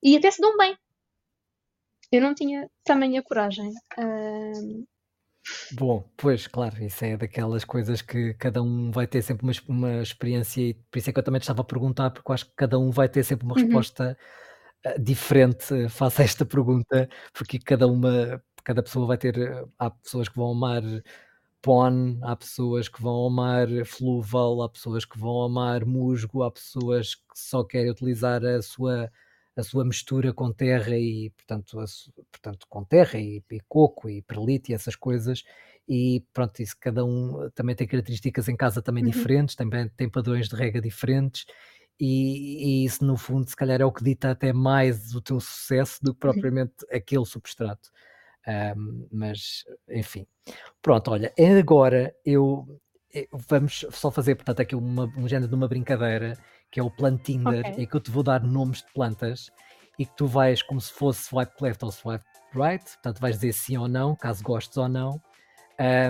E 0.02 0.16
até 0.16 0.30
se 0.30 0.40
dão 0.40 0.56
bem. 0.56 0.76
Eu 2.12 2.20
não 2.20 2.34
tinha 2.34 2.70
também 2.84 3.18
a 3.18 3.22
coragem. 3.22 3.70
Uh, 3.98 4.86
Bom, 5.70 6.08
pois, 6.16 6.46
claro, 6.46 6.82
isso 6.84 7.04
é 7.04 7.16
daquelas 7.16 7.64
coisas 7.64 8.00
que 8.02 8.34
cada 8.34 8.62
um 8.62 8.90
vai 8.90 9.06
ter 9.06 9.22
sempre 9.22 9.44
uma, 9.44 9.52
uma 9.68 10.02
experiência 10.02 10.60
e 10.62 10.74
por 10.74 10.98
isso 10.98 11.10
é 11.10 11.12
que 11.12 11.18
eu 11.18 11.22
também 11.22 11.40
te 11.40 11.44
estava 11.44 11.62
a 11.62 11.64
perguntar, 11.64 12.10
porque 12.10 12.30
eu 12.30 12.34
acho 12.34 12.46
que 12.46 12.52
cada 12.56 12.78
um 12.78 12.90
vai 12.90 13.08
ter 13.08 13.24
sempre 13.24 13.44
uma 13.46 13.54
Uhum. 13.54 13.54
resposta 13.54 14.16
uh, 14.86 15.00
diferente 15.02 15.88
face 15.88 16.22
a 16.22 16.24
esta 16.24 16.46
pergunta, 16.46 17.08
porque 17.34 17.58
cada 17.58 17.86
uma, 17.88 18.42
cada 18.64 18.82
pessoa 18.82 19.06
vai 19.06 19.18
ter, 19.18 19.38
uh, 19.38 19.72
há 19.78 19.90
pessoas 19.90 20.28
que 20.28 20.36
vão 20.36 20.52
amar 20.52 20.82
pon, 21.62 22.18
há 22.22 22.36
pessoas 22.36 22.88
que 22.88 23.00
vão 23.02 23.26
amar 23.26 23.68
fluval, 23.86 24.62
há 24.62 24.68
pessoas 24.68 25.04
que 25.04 25.18
vão 25.18 25.42
amar 25.44 25.84
musgo, 25.86 26.42
há 26.42 26.50
pessoas 26.50 27.14
que 27.14 27.22
só 27.34 27.64
querem 27.64 27.90
utilizar 27.90 28.44
a 28.44 28.60
sua 28.62 29.10
a 29.56 29.62
sua 29.62 29.84
mistura 29.84 30.32
com 30.32 30.52
terra 30.52 30.96
e, 30.96 31.30
portanto, 31.30 31.78
a, 31.80 31.84
portanto 32.30 32.66
com 32.68 32.84
terra 32.84 33.18
e, 33.18 33.42
e, 33.50 33.60
coco 33.68 34.08
e 34.08 34.22
perlite 34.22 34.72
e 34.72 34.74
essas 34.74 34.96
coisas. 34.96 35.44
E 35.88 36.24
pronto, 36.32 36.60
isso 36.60 36.76
cada 36.80 37.04
um 37.04 37.50
também 37.54 37.76
tem 37.76 37.86
características 37.86 38.48
em 38.48 38.56
casa 38.56 38.82
também 38.82 39.04
uhum. 39.04 39.10
diferentes, 39.10 39.54
também 39.54 39.88
tem 39.90 40.08
padrões 40.08 40.48
de 40.48 40.56
rega 40.56 40.80
diferentes. 40.80 41.44
E, 42.00 42.82
e, 42.82 42.84
isso 42.84 43.04
no 43.04 43.16
fundo 43.16 43.48
se 43.48 43.54
calhar 43.54 43.80
é 43.80 43.84
o 43.84 43.92
que 43.92 44.02
dita 44.02 44.30
até 44.30 44.52
mais 44.52 45.14
o 45.14 45.20
teu 45.20 45.38
sucesso 45.38 46.00
do 46.02 46.14
que 46.14 46.26
uhum. 46.26 46.32
propriamente 46.32 46.74
uhum. 46.82 46.96
aquele 46.96 47.26
substrato. 47.26 47.90
Um, 48.46 49.08
mas 49.10 49.64
enfim, 49.88 50.26
pronto, 50.82 51.10
olha, 51.10 51.32
agora 51.58 52.14
eu 52.26 52.78
vamos 53.48 53.86
só 53.90 54.10
fazer 54.10 54.34
portanto 54.34 54.60
aqui 54.60 54.74
uma, 54.74 55.04
um 55.16 55.28
género 55.28 55.48
de 55.48 55.54
uma 55.54 55.68
brincadeira 55.68 56.36
que 56.74 56.80
é 56.80 56.82
o 56.82 56.90
Plantinder, 56.90 57.60
okay. 57.60 57.84
em 57.84 57.86
que 57.86 57.94
eu 57.94 58.00
te 58.00 58.10
vou 58.10 58.24
dar 58.24 58.42
nomes 58.42 58.78
de 58.78 58.92
plantas 58.92 59.48
e 59.96 60.04
que 60.04 60.12
tu 60.16 60.26
vais 60.26 60.60
como 60.60 60.80
se 60.80 60.92
fosse 60.92 61.22
swipe 61.22 61.52
left 61.60 61.84
ou 61.84 61.92
swipe 61.92 62.24
right, 62.52 62.84
portanto 62.84 63.20
vais 63.20 63.36
dizer 63.36 63.52
sim 63.52 63.76
ou 63.76 63.86
não, 63.86 64.16
caso 64.16 64.42
gostes 64.42 64.76
ou 64.76 64.88
não. 64.88 65.22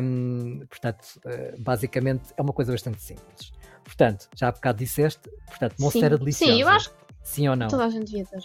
Um, 0.03 0.61
portanto, 0.67 1.21
uh, 1.27 1.61
basicamente 1.61 2.33
é 2.35 2.41
uma 2.41 2.55
coisa 2.55 2.73
bastante 2.73 3.03
simples. 3.03 3.53
Portanto, 3.85 4.27
já 4.35 4.49
há 4.49 4.53
bocado 4.53 4.79
disseste, 4.79 5.29
portanto, 5.47 5.75
Monstera 5.79 6.17
deliciosa. 6.17 6.53
Sim, 6.55 6.63
eu 6.63 6.69
acho 6.69 6.89
que 6.89 6.97
sim 7.23 7.47
ou 7.47 7.57
não? 7.57 7.69
Toda 7.69 7.85
a 7.85 7.91
gente 7.91 8.07
devia 8.07 8.25
ter. 8.25 8.43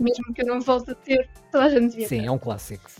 Mesmo 0.00 0.34
que 0.34 0.42
eu 0.42 0.46
não 0.46 0.60
volte 0.60 0.90
a 0.90 0.94
ter, 0.96 1.30
toda 1.52 1.64
a 1.64 1.68
gente 1.68 1.90
devia 1.90 2.08
sim, 2.08 2.16
ter. 2.16 2.22
Sim, 2.22 2.26
é 2.26 2.30
um 2.32 2.38
clássico. 2.38 2.90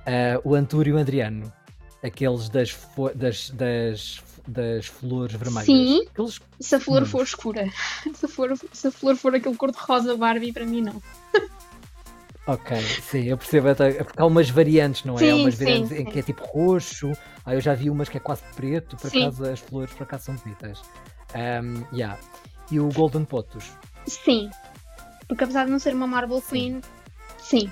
Uh, 0.00 0.42
o 0.42 0.56
Antúrio 0.56 0.98
Adriano, 0.98 1.52
aqueles 2.02 2.48
das, 2.48 2.76
das, 3.14 3.50
das 3.50 4.24
das 4.48 4.86
flores 4.86 5.34
vermelhas. 5.34 5.66
Sim, 5.66 6.06
Aqueles... 6.10 6.40
se 6.58 6.74
a 6.74 6.80
flor 6.80 7.02
hum. 7.02 7.06
for 7.06 7.22
escura. 7.22 7.68
Se 8.14 8.24
a 8.24 8.28
flor, 8.28 8.58
se 8.72 8.88
a 8.88 8.90
flor 8.90 9.16
for 9.16 9.34
aquele 9.34 9.56
cor-de-rosa 9.56 10.16
Barbie, 10.16 10.52
para 10.52 10.64
mim 10.64 10.80
não. 10.80 11.02
Ok, 12.46 12.80
sim, 13.02 13.24
eu 13.24 13.36
percebo. 13.36 13.68
Porque 13.74 14.20
há 14.20 14.24
umas 14.24 14.48
variantes, 14.48 15.04
não 15.04 15.16
é? 15.16 15.18
Sim, 15.18 15.30
há 15.30 15.36
umas 15.36 15.54
variantes 15.54 15.88
sim, 15.90 15.96
em 15.96 16.04
que 16.06 16.18
é 16.18 16.22
tipo 16.22 16.42
roxo. 16.46 17.12
Aí 17.44 17.56
eu 17.56 17.60
já 17.60 17.74
vi 17.74 17.90
umas 17.90 18.08
que 18.08 18.16
é 18.16 18.20
quase 18.20 18.42
preto. 18.56 18.96
Por 18.96 19.08
acaso 19.08 19.44
as 19.44 19.60
flores 19.60 19.92
por 19.92 20.04
acaso 20.04 20.24
são 20.24 20.36
bonitas. 20.36 20.80
Um, 21.34 21.84
yeah. 21.94 22.18
E 22.70 22.80
o 22.80 22.88
Golden 22.88 23.26
Potus? 23.26 23.70
Sim, 24.06 24.50
porque 25.28 25.44
apesar 25.44 25.66
de 25.66 25.70
não 25.70 25.78
ser 25.78 25.94
uma 25.94 26.06
Marble 26.06 26.40
Queen, 26.40 26.80
sim. 27.38 27.70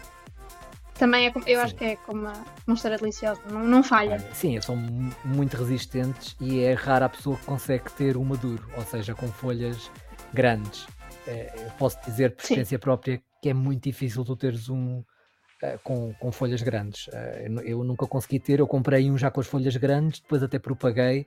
Também 0.99 1.27
é, 1.27 1.31
eu 1.31 1.43
sim. 1.43 1.55
acho 1.57 1.75
que 1.75 1.85
é 1.85 1.97
como 1.97 2.23
uma, 2.23 2.75
história 2.75 2.97
deliciosa, 2.97 3.41
não, 3.51 3.65
não 3.65 3.83
falha. 3.83 4.19
Sim, 4.33 4.61
são 4.61 4.77
muito 5.25 5.57
resistentes 5.57 6.37
e 6.41 6.61
é 6.61 6.73
rara 6.73 7.07
a 7.07 7.09
pessoa 7.09 7.37
que 7.37 7.45
consegue 7.45 7.93
ter 7.93 8.17
um 8.17 8.25
maduro, 8.25 8.67
ou 8.77 8.83
seja, 8.83 9.15
com 9.15 9.29
folhas 9.29 9.91
grandes. 10.33 10.87
É, 11.27 11.53
eu 11.57 11.71
posso 11.73 11.99
dizer 12.05 12.35
por 12.35 12.43
experiência 12.43 12.79
própria 12.79 13.21
que 13.43 13.51
é 13.51 13.55
muito 13.55 13.83
difícil 13.83 14.25
tu 14.25 14.37
teres 14.37 14.69
um 14.69 14.99
uh, 15.01 15.79
com, 15.83 16.15
com 16.15 16.33
folhas 16.33 16.63
grandes. 16.63 17.09
Uh, 17.09 17.61
eu 17.65 17.85
nunca 17.85 18.07
consegui 18.07 18.41
ter, 18.41 18.61
eu 18.61 18.67
comprei 18.67 19.11
um 19.11 19.19
já 19.19 19.31
com 19.31 19.41
as 19.41 19.47
folhas 19.47 19.77
grandes, 19.77 20.21
depois 20.21 20.43
até 20.43 20.59
propaguei 20.59 21.27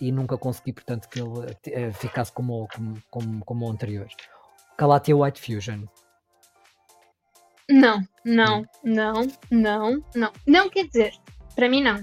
e 0.00 0.10
nunca 0.10 0.38
consegui, 0.38 0.72
portanto, 0.72 1.08
que 1.08 1.20
ele 1.20 1.28
uh, 1.28 1.92
ficasse 1.92 2.32
como, 2.32 2.66
como, 2.74 3.02
como, 3.10 3.44
como 3.44 3.66
o 3.66 3.70
anterior. 3.70 4.08
Calatia 4.78 5.16
White 5.16 5.40
Fusion 5.40 5.84
não, 7.70 8.02
não, 8.24 8.64
não, 8.84 9.28
não, 9.50 10.04
não. 10.14 10.32
Não 10.46 10.68
quer 10.68 10.86
dizer, 10.86 11.12
para 11.54 11.68
mim 11.68 11.82
não. 11.82 12.02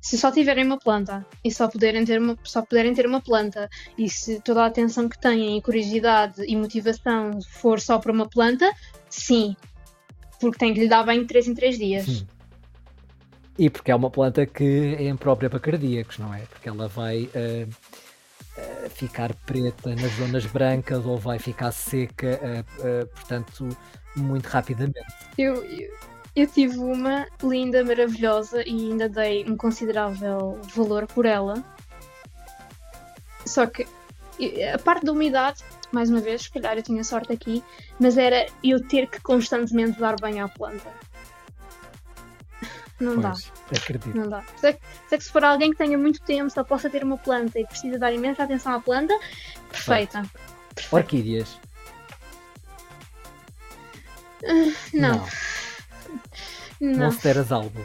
Se 0.00 0.16
só 0.16 0.30
tiverem 0.30 0.64
uma 0.64 0.78
planta 0.78 1.26
e 1.44 1.50
só 1.50 1.68
puderem 1.68 2.04
ter 2.04 2.20
uma, 2.20 2.36
só 2.44 2.62
puderem 2.62 2.94
ter 2.94 3.06
uma 3.06 3.20
planta 3.20 3.68
e 3.96 4.08
se 4.08 4.40
toda 4.40 4.62
a 4.62 4.66
atenção 4.66 5.08
que 5.08 5.18
têm 5.18 5.58
e 5.58 5.62
curiosidade 5.62 6.42
e 6.46 6.56
motivação 6.56 7.40
for 7.42 7.80
só 7.80 7.98
para 7.98 8.12
uma 8.12 8.28
planta, 8.28 8.72
sim. 9.10 9.56
Porque 10.40 10.58
tem 10.58 10.72
que 10.72 10.80
lhe 10.80 10.88
dar 10.88 11.04
bem 11.04 11.26
3 11.26 11.48
em 11.48 11.54
3 11.54 11.78
dias. 11.78 12.04
Sim. 12.04 12.26
E 13.58 13.68
porque 13.68 13.90
é 13.90 13.94
uma 13.94 14.08
planta 14.08 14.46
que 14.46 14.94
é 14.96 15.08
imprópria 15.08 15.50
para 15.50 15.58
cardíacos, 15.58 16.18
não 16.18 16.32
é? 16.32 16.42
Porque 16.42 16.68
ela 16.68 16.86
vai. 16.86 17.24
Uh, 17.24 17.68
ficar 18.90 19.34
preta 19.46 19.94
nas 19.94 20.12
zonas 20.12 20.46
brancas 20.46 21.04
ou 21.04 21.16
vai 21.16 21.38
ficar 21.38 21.70
seca, 21.72 22.40
uh, 22.78 23.06
portanto, 23.08 23.68
muito 24.16 24.46
rapidamente. 24.46 24.98
Eu, 25.36 25.64
eu, 25.64 25.90
eu, 26.34 26.46
tive 26.46 26.78
uma 26.78 27.26
linda, 27.42 27.84
maravilhosa 27.84 28.62
e 28.66 28.90
ainda 28.90 29.08
dei 29.08 29.44
um 29.48 29.56
considerável 29.56 30.60
valor 30.74 31.06
por 31.06 31.26
ela. 31.26 31.62
Só 33.46 33.66
que 33.66 33.86
a 34.72 34.78
parte 34.78 35.04
da 35.04 35.12
umidade, 35.12 35.64
mais 35.92 36.10
uma 36.10 36.20
vez, 36.20 36.42
se 36.42 36.50
calhar 36.50 36.76
eu 36.76 36.82
tinha 36.82 37.02
sorte 37.02 37.32
aqui, 37.32 37.62
mas 37.98 38.16
era 38.16 38.46
eu 38.62 38.86
ter 38.86 39.08
que 39.08 39.20
constantemente 39.20 39.98
dar 39.98 40.16
banho 40.16 40.44
à 40.44 40.48
planta. 40.48 40.92
Não 43.00 43.20
pois, 43.20 43.52
dá. 43.70 43.76
Acredito. 43.76 44.16
Não 44.16 44.28
dá. 44.28 44.42
Se 44.56 44.68
é, 44.68 44.72
que, 44.72 44.80
se 45.08 45.14
é, 45.14 45.18
que, 45.18 45.24
se 45.24 45.30
for 45.30 45.44
alguém 45.44 45.70
que 45.70 45.76
tenha 45.76 45.96
muito 45.96 46.20
tempo, 46.22 46.50
só 46.50 46.64
possa 46.64 46.90
ter 46.90 47.04
uma 47.04 47.16
planta 47.16 47.58
e 47.58 47.66
precisa 47.66 47.98
dar 47.98 48.12
imensa 48.12 48.42
atenção 48.42 48.72
à 48.74 48.80
planta, 48.80 49.16
perfeita. 49.70 50.24
perfeita. 50.74 50.96
Orquídeas. 50.96 51.60
Uh, 54.42 54.74
não. 54.94 55.16
não. 55.16 55.28
Não. 56.80 57.06
Monsteras 57.06 57.50
algo. 57.50 57.84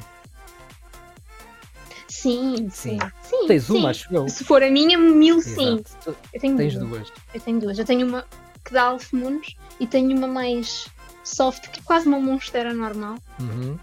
Sim, 2.07 2.69
sim. 2.69 2.99
sim 3.21 3.47
Tens 3.47 3.63
sim. 3.63 3.77
uma, 3.77 3.89
acho 3.89 4.13
eu. 4.13 4.29
Se 4.29 4.43
for 4.43 4.63
a 4.63 4.69
minha, 4.69 4.97
mil 4.97 5.41
sim. 5.41 5.83
Eu 6.05 6.39
tenho 6.39 6.55
Tens 6.55 6.75
duas. 6.75 6.89
duas. 6.89 7.13
Eu 7.33 7.41
tenho 7.41 7.59
duas. 7.59 7.79
Eu 7.79 7.85
tenho 7.85 8.07
uma 8.07 8.25
que 8.63 8.73
dá 8.73 8.83
alfemunos 8.83 9.57
e 9.79 9.85
tenho 9.85 10.15
uma 10.15 10.27
mais 10.27 10.87
soft, 11.23 11.69
que 11.69 11.79
é 11.79 11.83
quase 11.83 12.07
uma 12.07 12.19
monstera 12.19 12.73
normal. 12.73 13.17
Uhum. 13.39 13.77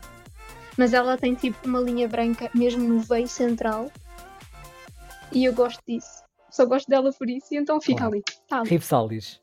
Mas 0.81 0.95
ela 0.95 1.19
tem 1.19 1.35
tipo 1.35 1.69
uma 1.69 1.79
linha 1.79 2.09
branca 2.09 2.51
mesmo 2.55 2.83
no 2.83 3.01
veio 3.01 3.29
central. 3.29 3.93
E 5.31 5.45
eu 5.45 5.53
gosto 5.53 5.79
disso. 5.87 6.25
Só 6.51 6.65
gosto 6.65 6.89
dela 6.89 7.13
por 7.13 7.29
isso 7.29 7.53
e 7.53 7.59
então 7.59 7.79
fica 7.83 7.99
claro. 7.99 8.15
ali. 8.15 8.23
Tá. 8.49 8.63
Ripsalis. 8.63 9.43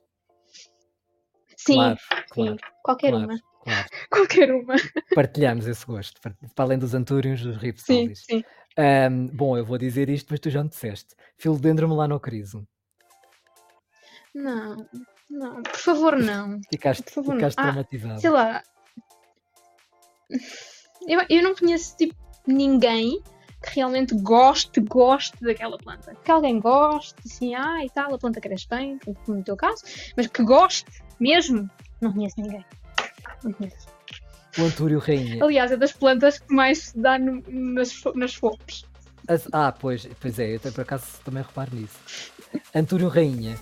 Sim, 1.55 1.75
claro, 1.75 1.99
sim. 1.99 2.25
Claro, 2.31 2.57
Qualquer 2.81 3.11
claro, 3.11 3.25
uma. 3.25 3.39
Claro. 3.63 3.89
Qualquer 4.09 4.51
uma. 4.51 4.75
Partilhamos 5.13 5.67
esse 5.67 5.85
gosto. 5.85 6.19
Para 6.19 6.33
além 6.57 6.79
dos 6.79 6.95
antúrios, 6.95 7.39
dos 7.39 7.57
ripsalis. 7.57 8.25
Sim, 8.25 8.39
sim. 8.39 8.43
Um, 9.11 9.27
bom, 9.27 9.55
eu 9.55 9.63
vou 9.63 9.77
dizer 9.77 10.09
isto, 10.09 10.29
mas 10.31 10.39
tu 10.39 10.49
já 10.49 10.63
me 10.63 10.69
disseste. 10.69 11.13
Philodendron 11.37 11.87
melanocriso. 11.87 12.67
Não, 14.33 14.89
não, 15.29 15.61
por 15.61 15.77
favor, 15.77 16.17
não. 16.17 16.59
Ficaste, 16.71 17.03
por 17.03 17.11
favor, 17.11 17.35
ficaste 17.35 17.57
não. 17.57 17.63
Ah, 17.63 17.67
traumatizado. 17.67 18.21
sei 18.21 18.29
lá. 18.31 18.63
Eu, 21.07 21.21
eu 21.29 21.41
não 21.41 21.55
conheço 21.55 21.95
tipo 21.95 22.13
ninguém 22.45 23.21
que 23.63 23.75
realmente 23.75 24.13
goste, 24.15 24.79
goste 24.81 25.41
daquela 25.41 25.77
planta. 25.77 26.15
Que 26.23 26.31
alguém 26.31 26.59
goste, 26.59 27.15
assim, 27.25 27.55
ah 27.55 27.83
e 27.83 27.89
tal, 27.89 28.13
a 28.13 28.17
planta 28.17 28.39
cresce 28.39 28.67
bem, 28.69 28.99
no 29.27 29.43
teu 29.43 29.55
caso, 29.55 29.83
mas 30.15 30.27
que 30.27 30.43
goste 30.43 30.85
mesmo, 31.19 31.69
não 32.01 32.13
conheço 32.13 32.35
ninguém. 32.39 32.65
Não 33.43 33.51
conheço. 33.53 33.87
O 34.57 34.63
Antúrio 34.63 34.99
Rainha. 34.99 35.43
Aliás, 35.43 35.71
é 35.71 35.77
das 35.77 35.91
plantas 35.91 36.39
que 36.39 36.53
mais 36.53 36.79
se 36.79 36.99
dá 36.99 37.17
no, 37.17 37.43
nas, 37.47 38.03
nas 38.15 38.33
folhas. 38.35 38.85
Ah, 39.51 39.71
pois, 39.71 40.07
pois 40.19 40.39
é, 40.39 40.55
eu 40.55 40.59
por 40.59 40.81
acaso 40.81 41.05
também 41.23 41.43
reparo 41.43 41.75
nisso. 41.75 41.97
Antúrio 42.73 43.07
Rainha. 43.07 43.57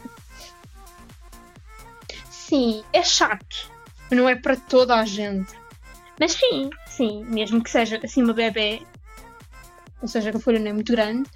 Sim, 2.30 2.84
é 2.94 3.04
chato. 3.04 3.72
Não 4.12 4.30
é 4.30 4.36
para 4.36 4.56
toda 4.56 4.96
a 4.96 5.04
gente. 5.04 5.54
Mas 6.20 6.34
sim, 6.34 6.70
sim, 6.96 7.26
mesmo 7.26 7.64
que 7.64 7.70
seja 7.70 8.00
assim 8.04 8.24
uma 8.24 8.34
bebê, 8.34 8.82
ou 10.02 10.08
seja, 10.08 10.32
que 10.32 10.38
a 10.38 10.40
folha 10.40 10.60
não 10.60 10.70
é 10.70 10.74
muito 10.74 10.92
grande, 10.92 11.30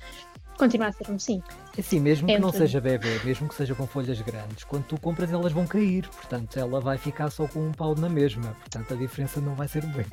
continua 0.58 0.88
a 0.88 0.92
ser 0.92 1.10
um 1.10 1.20
sim. 1.20 1.42
É 1.78 1.82
assim, 1.82 2.00
mesmo 2.00 2.30
é 2.30 2.36
que 2.36 2.40
não 2.42 2.52
seja 2.52 2.82
bebê, 2.82 3.20
mesmo 3.24 3.48
que 3.48 3.56
seja 3.56 3.76
com 3.76 3.88
folhas 3.88 4.20
grandes, 4.22 4.64
quando 4.64 4.86
tu 4.86 5.00
compras 5.00 5.32
elas 5.32 5.52
vão 5.52 5.66
cair, 5.66 6.08
portanto 6.08 6.58
ela 6.58 6.80
vai 6.80 6.98
ficar 6.98 7.30
só 7.30 7.48
com 7.48 7.68
um 7.68 7.72
pau 7.72 7.96
na 7.96 8.10
mesma, 8.10 8.56
portanto 8.60 8.94
a 8.94 8.98
diferença 8.98 9.40
não 9.42 9.56
vai 9.56 9.68
ser 9.68 9.86
bem. 9.86 10.06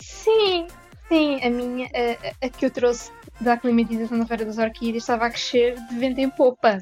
sim, 0.00 0.66
sim, 1.08 1.40
a 1.42 1.50
minha, 1.50 1.88
a, 1.88 2.46
a, 2.46 2.48
que 2.48 2.66
eu 2.66 2.70
trouxe 2.70 3.10
da 3.40 3.54
aclimatização 3.54 4.18
da 4.18 4.26
Feira 4.26 4.44
das 4.44 4.58
Orquídeas 4.58 5.02
estava 5.02 5.26
a 5.26 5.30
crescer 5.30 5.74
de 5.88 5.98
vento 5.98 6.20
em 6.20 6.30
popa. 6.30 6.78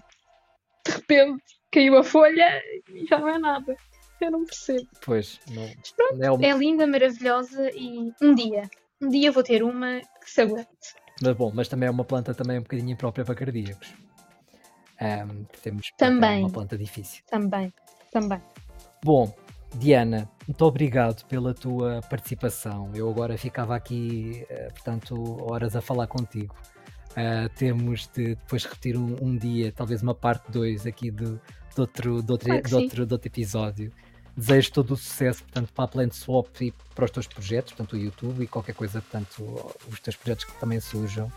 De 0.87 0.93
repente 0.93 1.43
caiu 1.73 1.97
a 1.97 2.05
folha 2.05 2.63
e 2.89 3.07
já 3.07 3.19
não 3.19 3.29
é 3.29 3.39
nada. 3.39 3.77
Eu 4.25 4.31
não 4.31 4.45
percebo. 4.45 4.89
Pois, 5.05 5.39
não. 5.51 5.69
Pronto, 5.97 6.23
é, 6.23 6.31
uma... 6.31 6.47
é 6.47 6.57
linda, 6.57 6.87
maravilhosa 6.87 7.71
e 7.75 8.13
um 8.23 8.35
dia, 8.35 8.63
um 9.03 9.09
dia 9.09 9.31
vou 9.31 9.43
ter 9.43 9.63
uma 9.63 10.01
que 10.01 10.31
se 10.31 10.41
aguente. 10.41 10.95
Mas 11.23 11.37
bom, 11.37 11.53
mas 11.55 11.69
também 11.69 11.87
é 11.87 11.91
uma 11.91 12.05
planta 12.05 12.35
também 12.35 12.59
um 12.59 12.63
bocadinho 12.63 12.91
imprópria 12.91 13.25
para 13.25 13.35
cardíacos. 13.35 13.95
Um, 15.01 15.45
temos 15.63 15.91
também, 15.99 16.41
uma 16.41 16.51
planta 16.51 16.79
difícil. 16.79 17.23
Também, 17.29 17.73
também. 18.11 18.41
Bom, 19.05 19.35
Diana, 19.75 20.29
muito 20.47 20.65
obrigado 20.65 21.25
pela 21.27 21.53
tua 21.53 22.01
participação. 22.09 22.91
Eu 22.95 23.09
agora 23.11 23.37
ficava 23.37 23.77
aqui, 23.77 24.47
uh, 24.51 24.73
portanto, 24.73 25.45
horas 25.51 25.77
a 25.77 25.81
falar 25.81 26.07
contigo. 26.07 26.55
Uh, 27.11 27.49
temos 27.57 28.09
de 28.09 28.35
depois 28.35 28.65
repetir 28.65 28.97
um, 28.97 29.17
um, 29.23 29.37
dia, 29.37 29.71
talvez 29.71 30.03
uma 30.03 30.15
parte 30.15 30.51
2 30.51 30.87
aqui 30.87 31.11
de, 31.11 31.25
de, 31.27 31.81
outro, 31.81 32.23
de, 32.23 32.33
outro, 32.33 32.49
claro 32.49 32.63
de, 32.63 32.75
outro, 32.75 33.07
de 33.07 33.13
outro 33.15 33.29
episódio. 33.29 33.93
Desejo 34.37 34.73
todo 34.73 34.95
o 34.95 34.97
sucesso, 34.97 35.45
portanto, 35.45 35.73
para 35.73 35.85
a 35.85 35.89
Plant 35.89 36.13
Swap 36.13 36.61
e 36.61 36.73
para 36.95 37.05
os 37.05 37.11
teus 37.11 37.27
projetos, 37.27 37.73
portanto, 37.73 37.93
o 37.93 37.97
YouTube 37.97 38.43
e 38.43 38.49
qualquer 38.49 38.75
coisa, 38.75 39.01
portanto, 39.01 39.75
os 39.89 40.01
teus 40.01 40.17
projetos 40.17 40.45
que 40.45 40.53
também 40.59 40.81
surjam. 40.81 41.31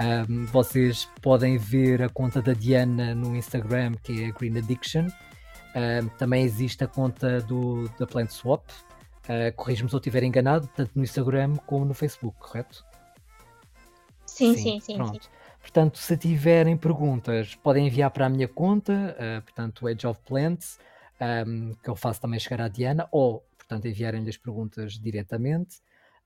Um, 0.00 0.46
vocês 0.46 1.08
podem 1.20 1.58
ver 1.58 2.02
a 2.02 2.08
conta 2.08 2.40
da 2.40 2.52
Diana 2.54 3.14
no 3.14 3.36
Instagram, 3.36 3.94
que 4.02 4.24
é 4.24 4.30
Green 4.30 4.56
Addiction. 4.56 5.08
Um, 5.74 6.08
também 6.16 6.44
existe 6.44 6.84
a 6.84 6.86
conta 6.86 7.40
do, 7.42 7.88
da 7.98 8.06
Plant 8.06 8.30
Swap. 8.30 8.64
Uh, 9.24 9.52
Corrijo-me 9.54 9.90
se 9.90 9.96
eu 9.96 9.98
estiver 9.98 10.22
enganado, 10.22 10.68
tanto 10.68 10.92
no 10.94 11.02
Instagram 11.02 11.56
como 11.66 11.84
no 11.84 11.92
Facebook, 11.92 12.38
correto? 12.38 12.82
Sim, 14.24 14.56
sim, 14.56 14.80
sim. 14.80 14.96
Pronto. 14.96 15.22
Sim. 15.22 15.30
Portanto, 15.60 15.98
se 15.98 16.16
tiverem 16.16 16.76
perguntas, 16.76 17.56
podem 17.56 17.88
enviar 17.88 18.10
para 18.10 18.26
a 18.26 18.28
minha 18.28 18.48
conta, 18.48 19.16
uh, 19.18 19.42
portanto, 19.42 19.86
Edge 19.88 20.06
of 20.06 20.18
Plants 20.24 20.78
um, 21.20 21.74
que 21.82 21.88
eu 21.90 21.96
faço 21.96 22.20
também 22.20 22.38
chegar 22.40 22.60
à 22.60 22.68
Diana, 22.68 23.08
ou, 23.12 23.40
portanto, 23.56 23.86
enviarem-lhe 23.86 24.28
as 24.28 24.36
perguntas 24.36 24.92
diretamente. 24.94 25.80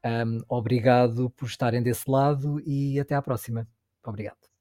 Um, 0.04 0.40
obrigado 0.48 1.30
por 1.30 1.46
estarem 1.46 1.82
desse 1.82 2.10
lado 2.10 2.60
e 2.66 2.98
até 2.98 3.14
à 3.14 3.22
próxima. 3.22 3.66
Obrigado. 4.04 4.51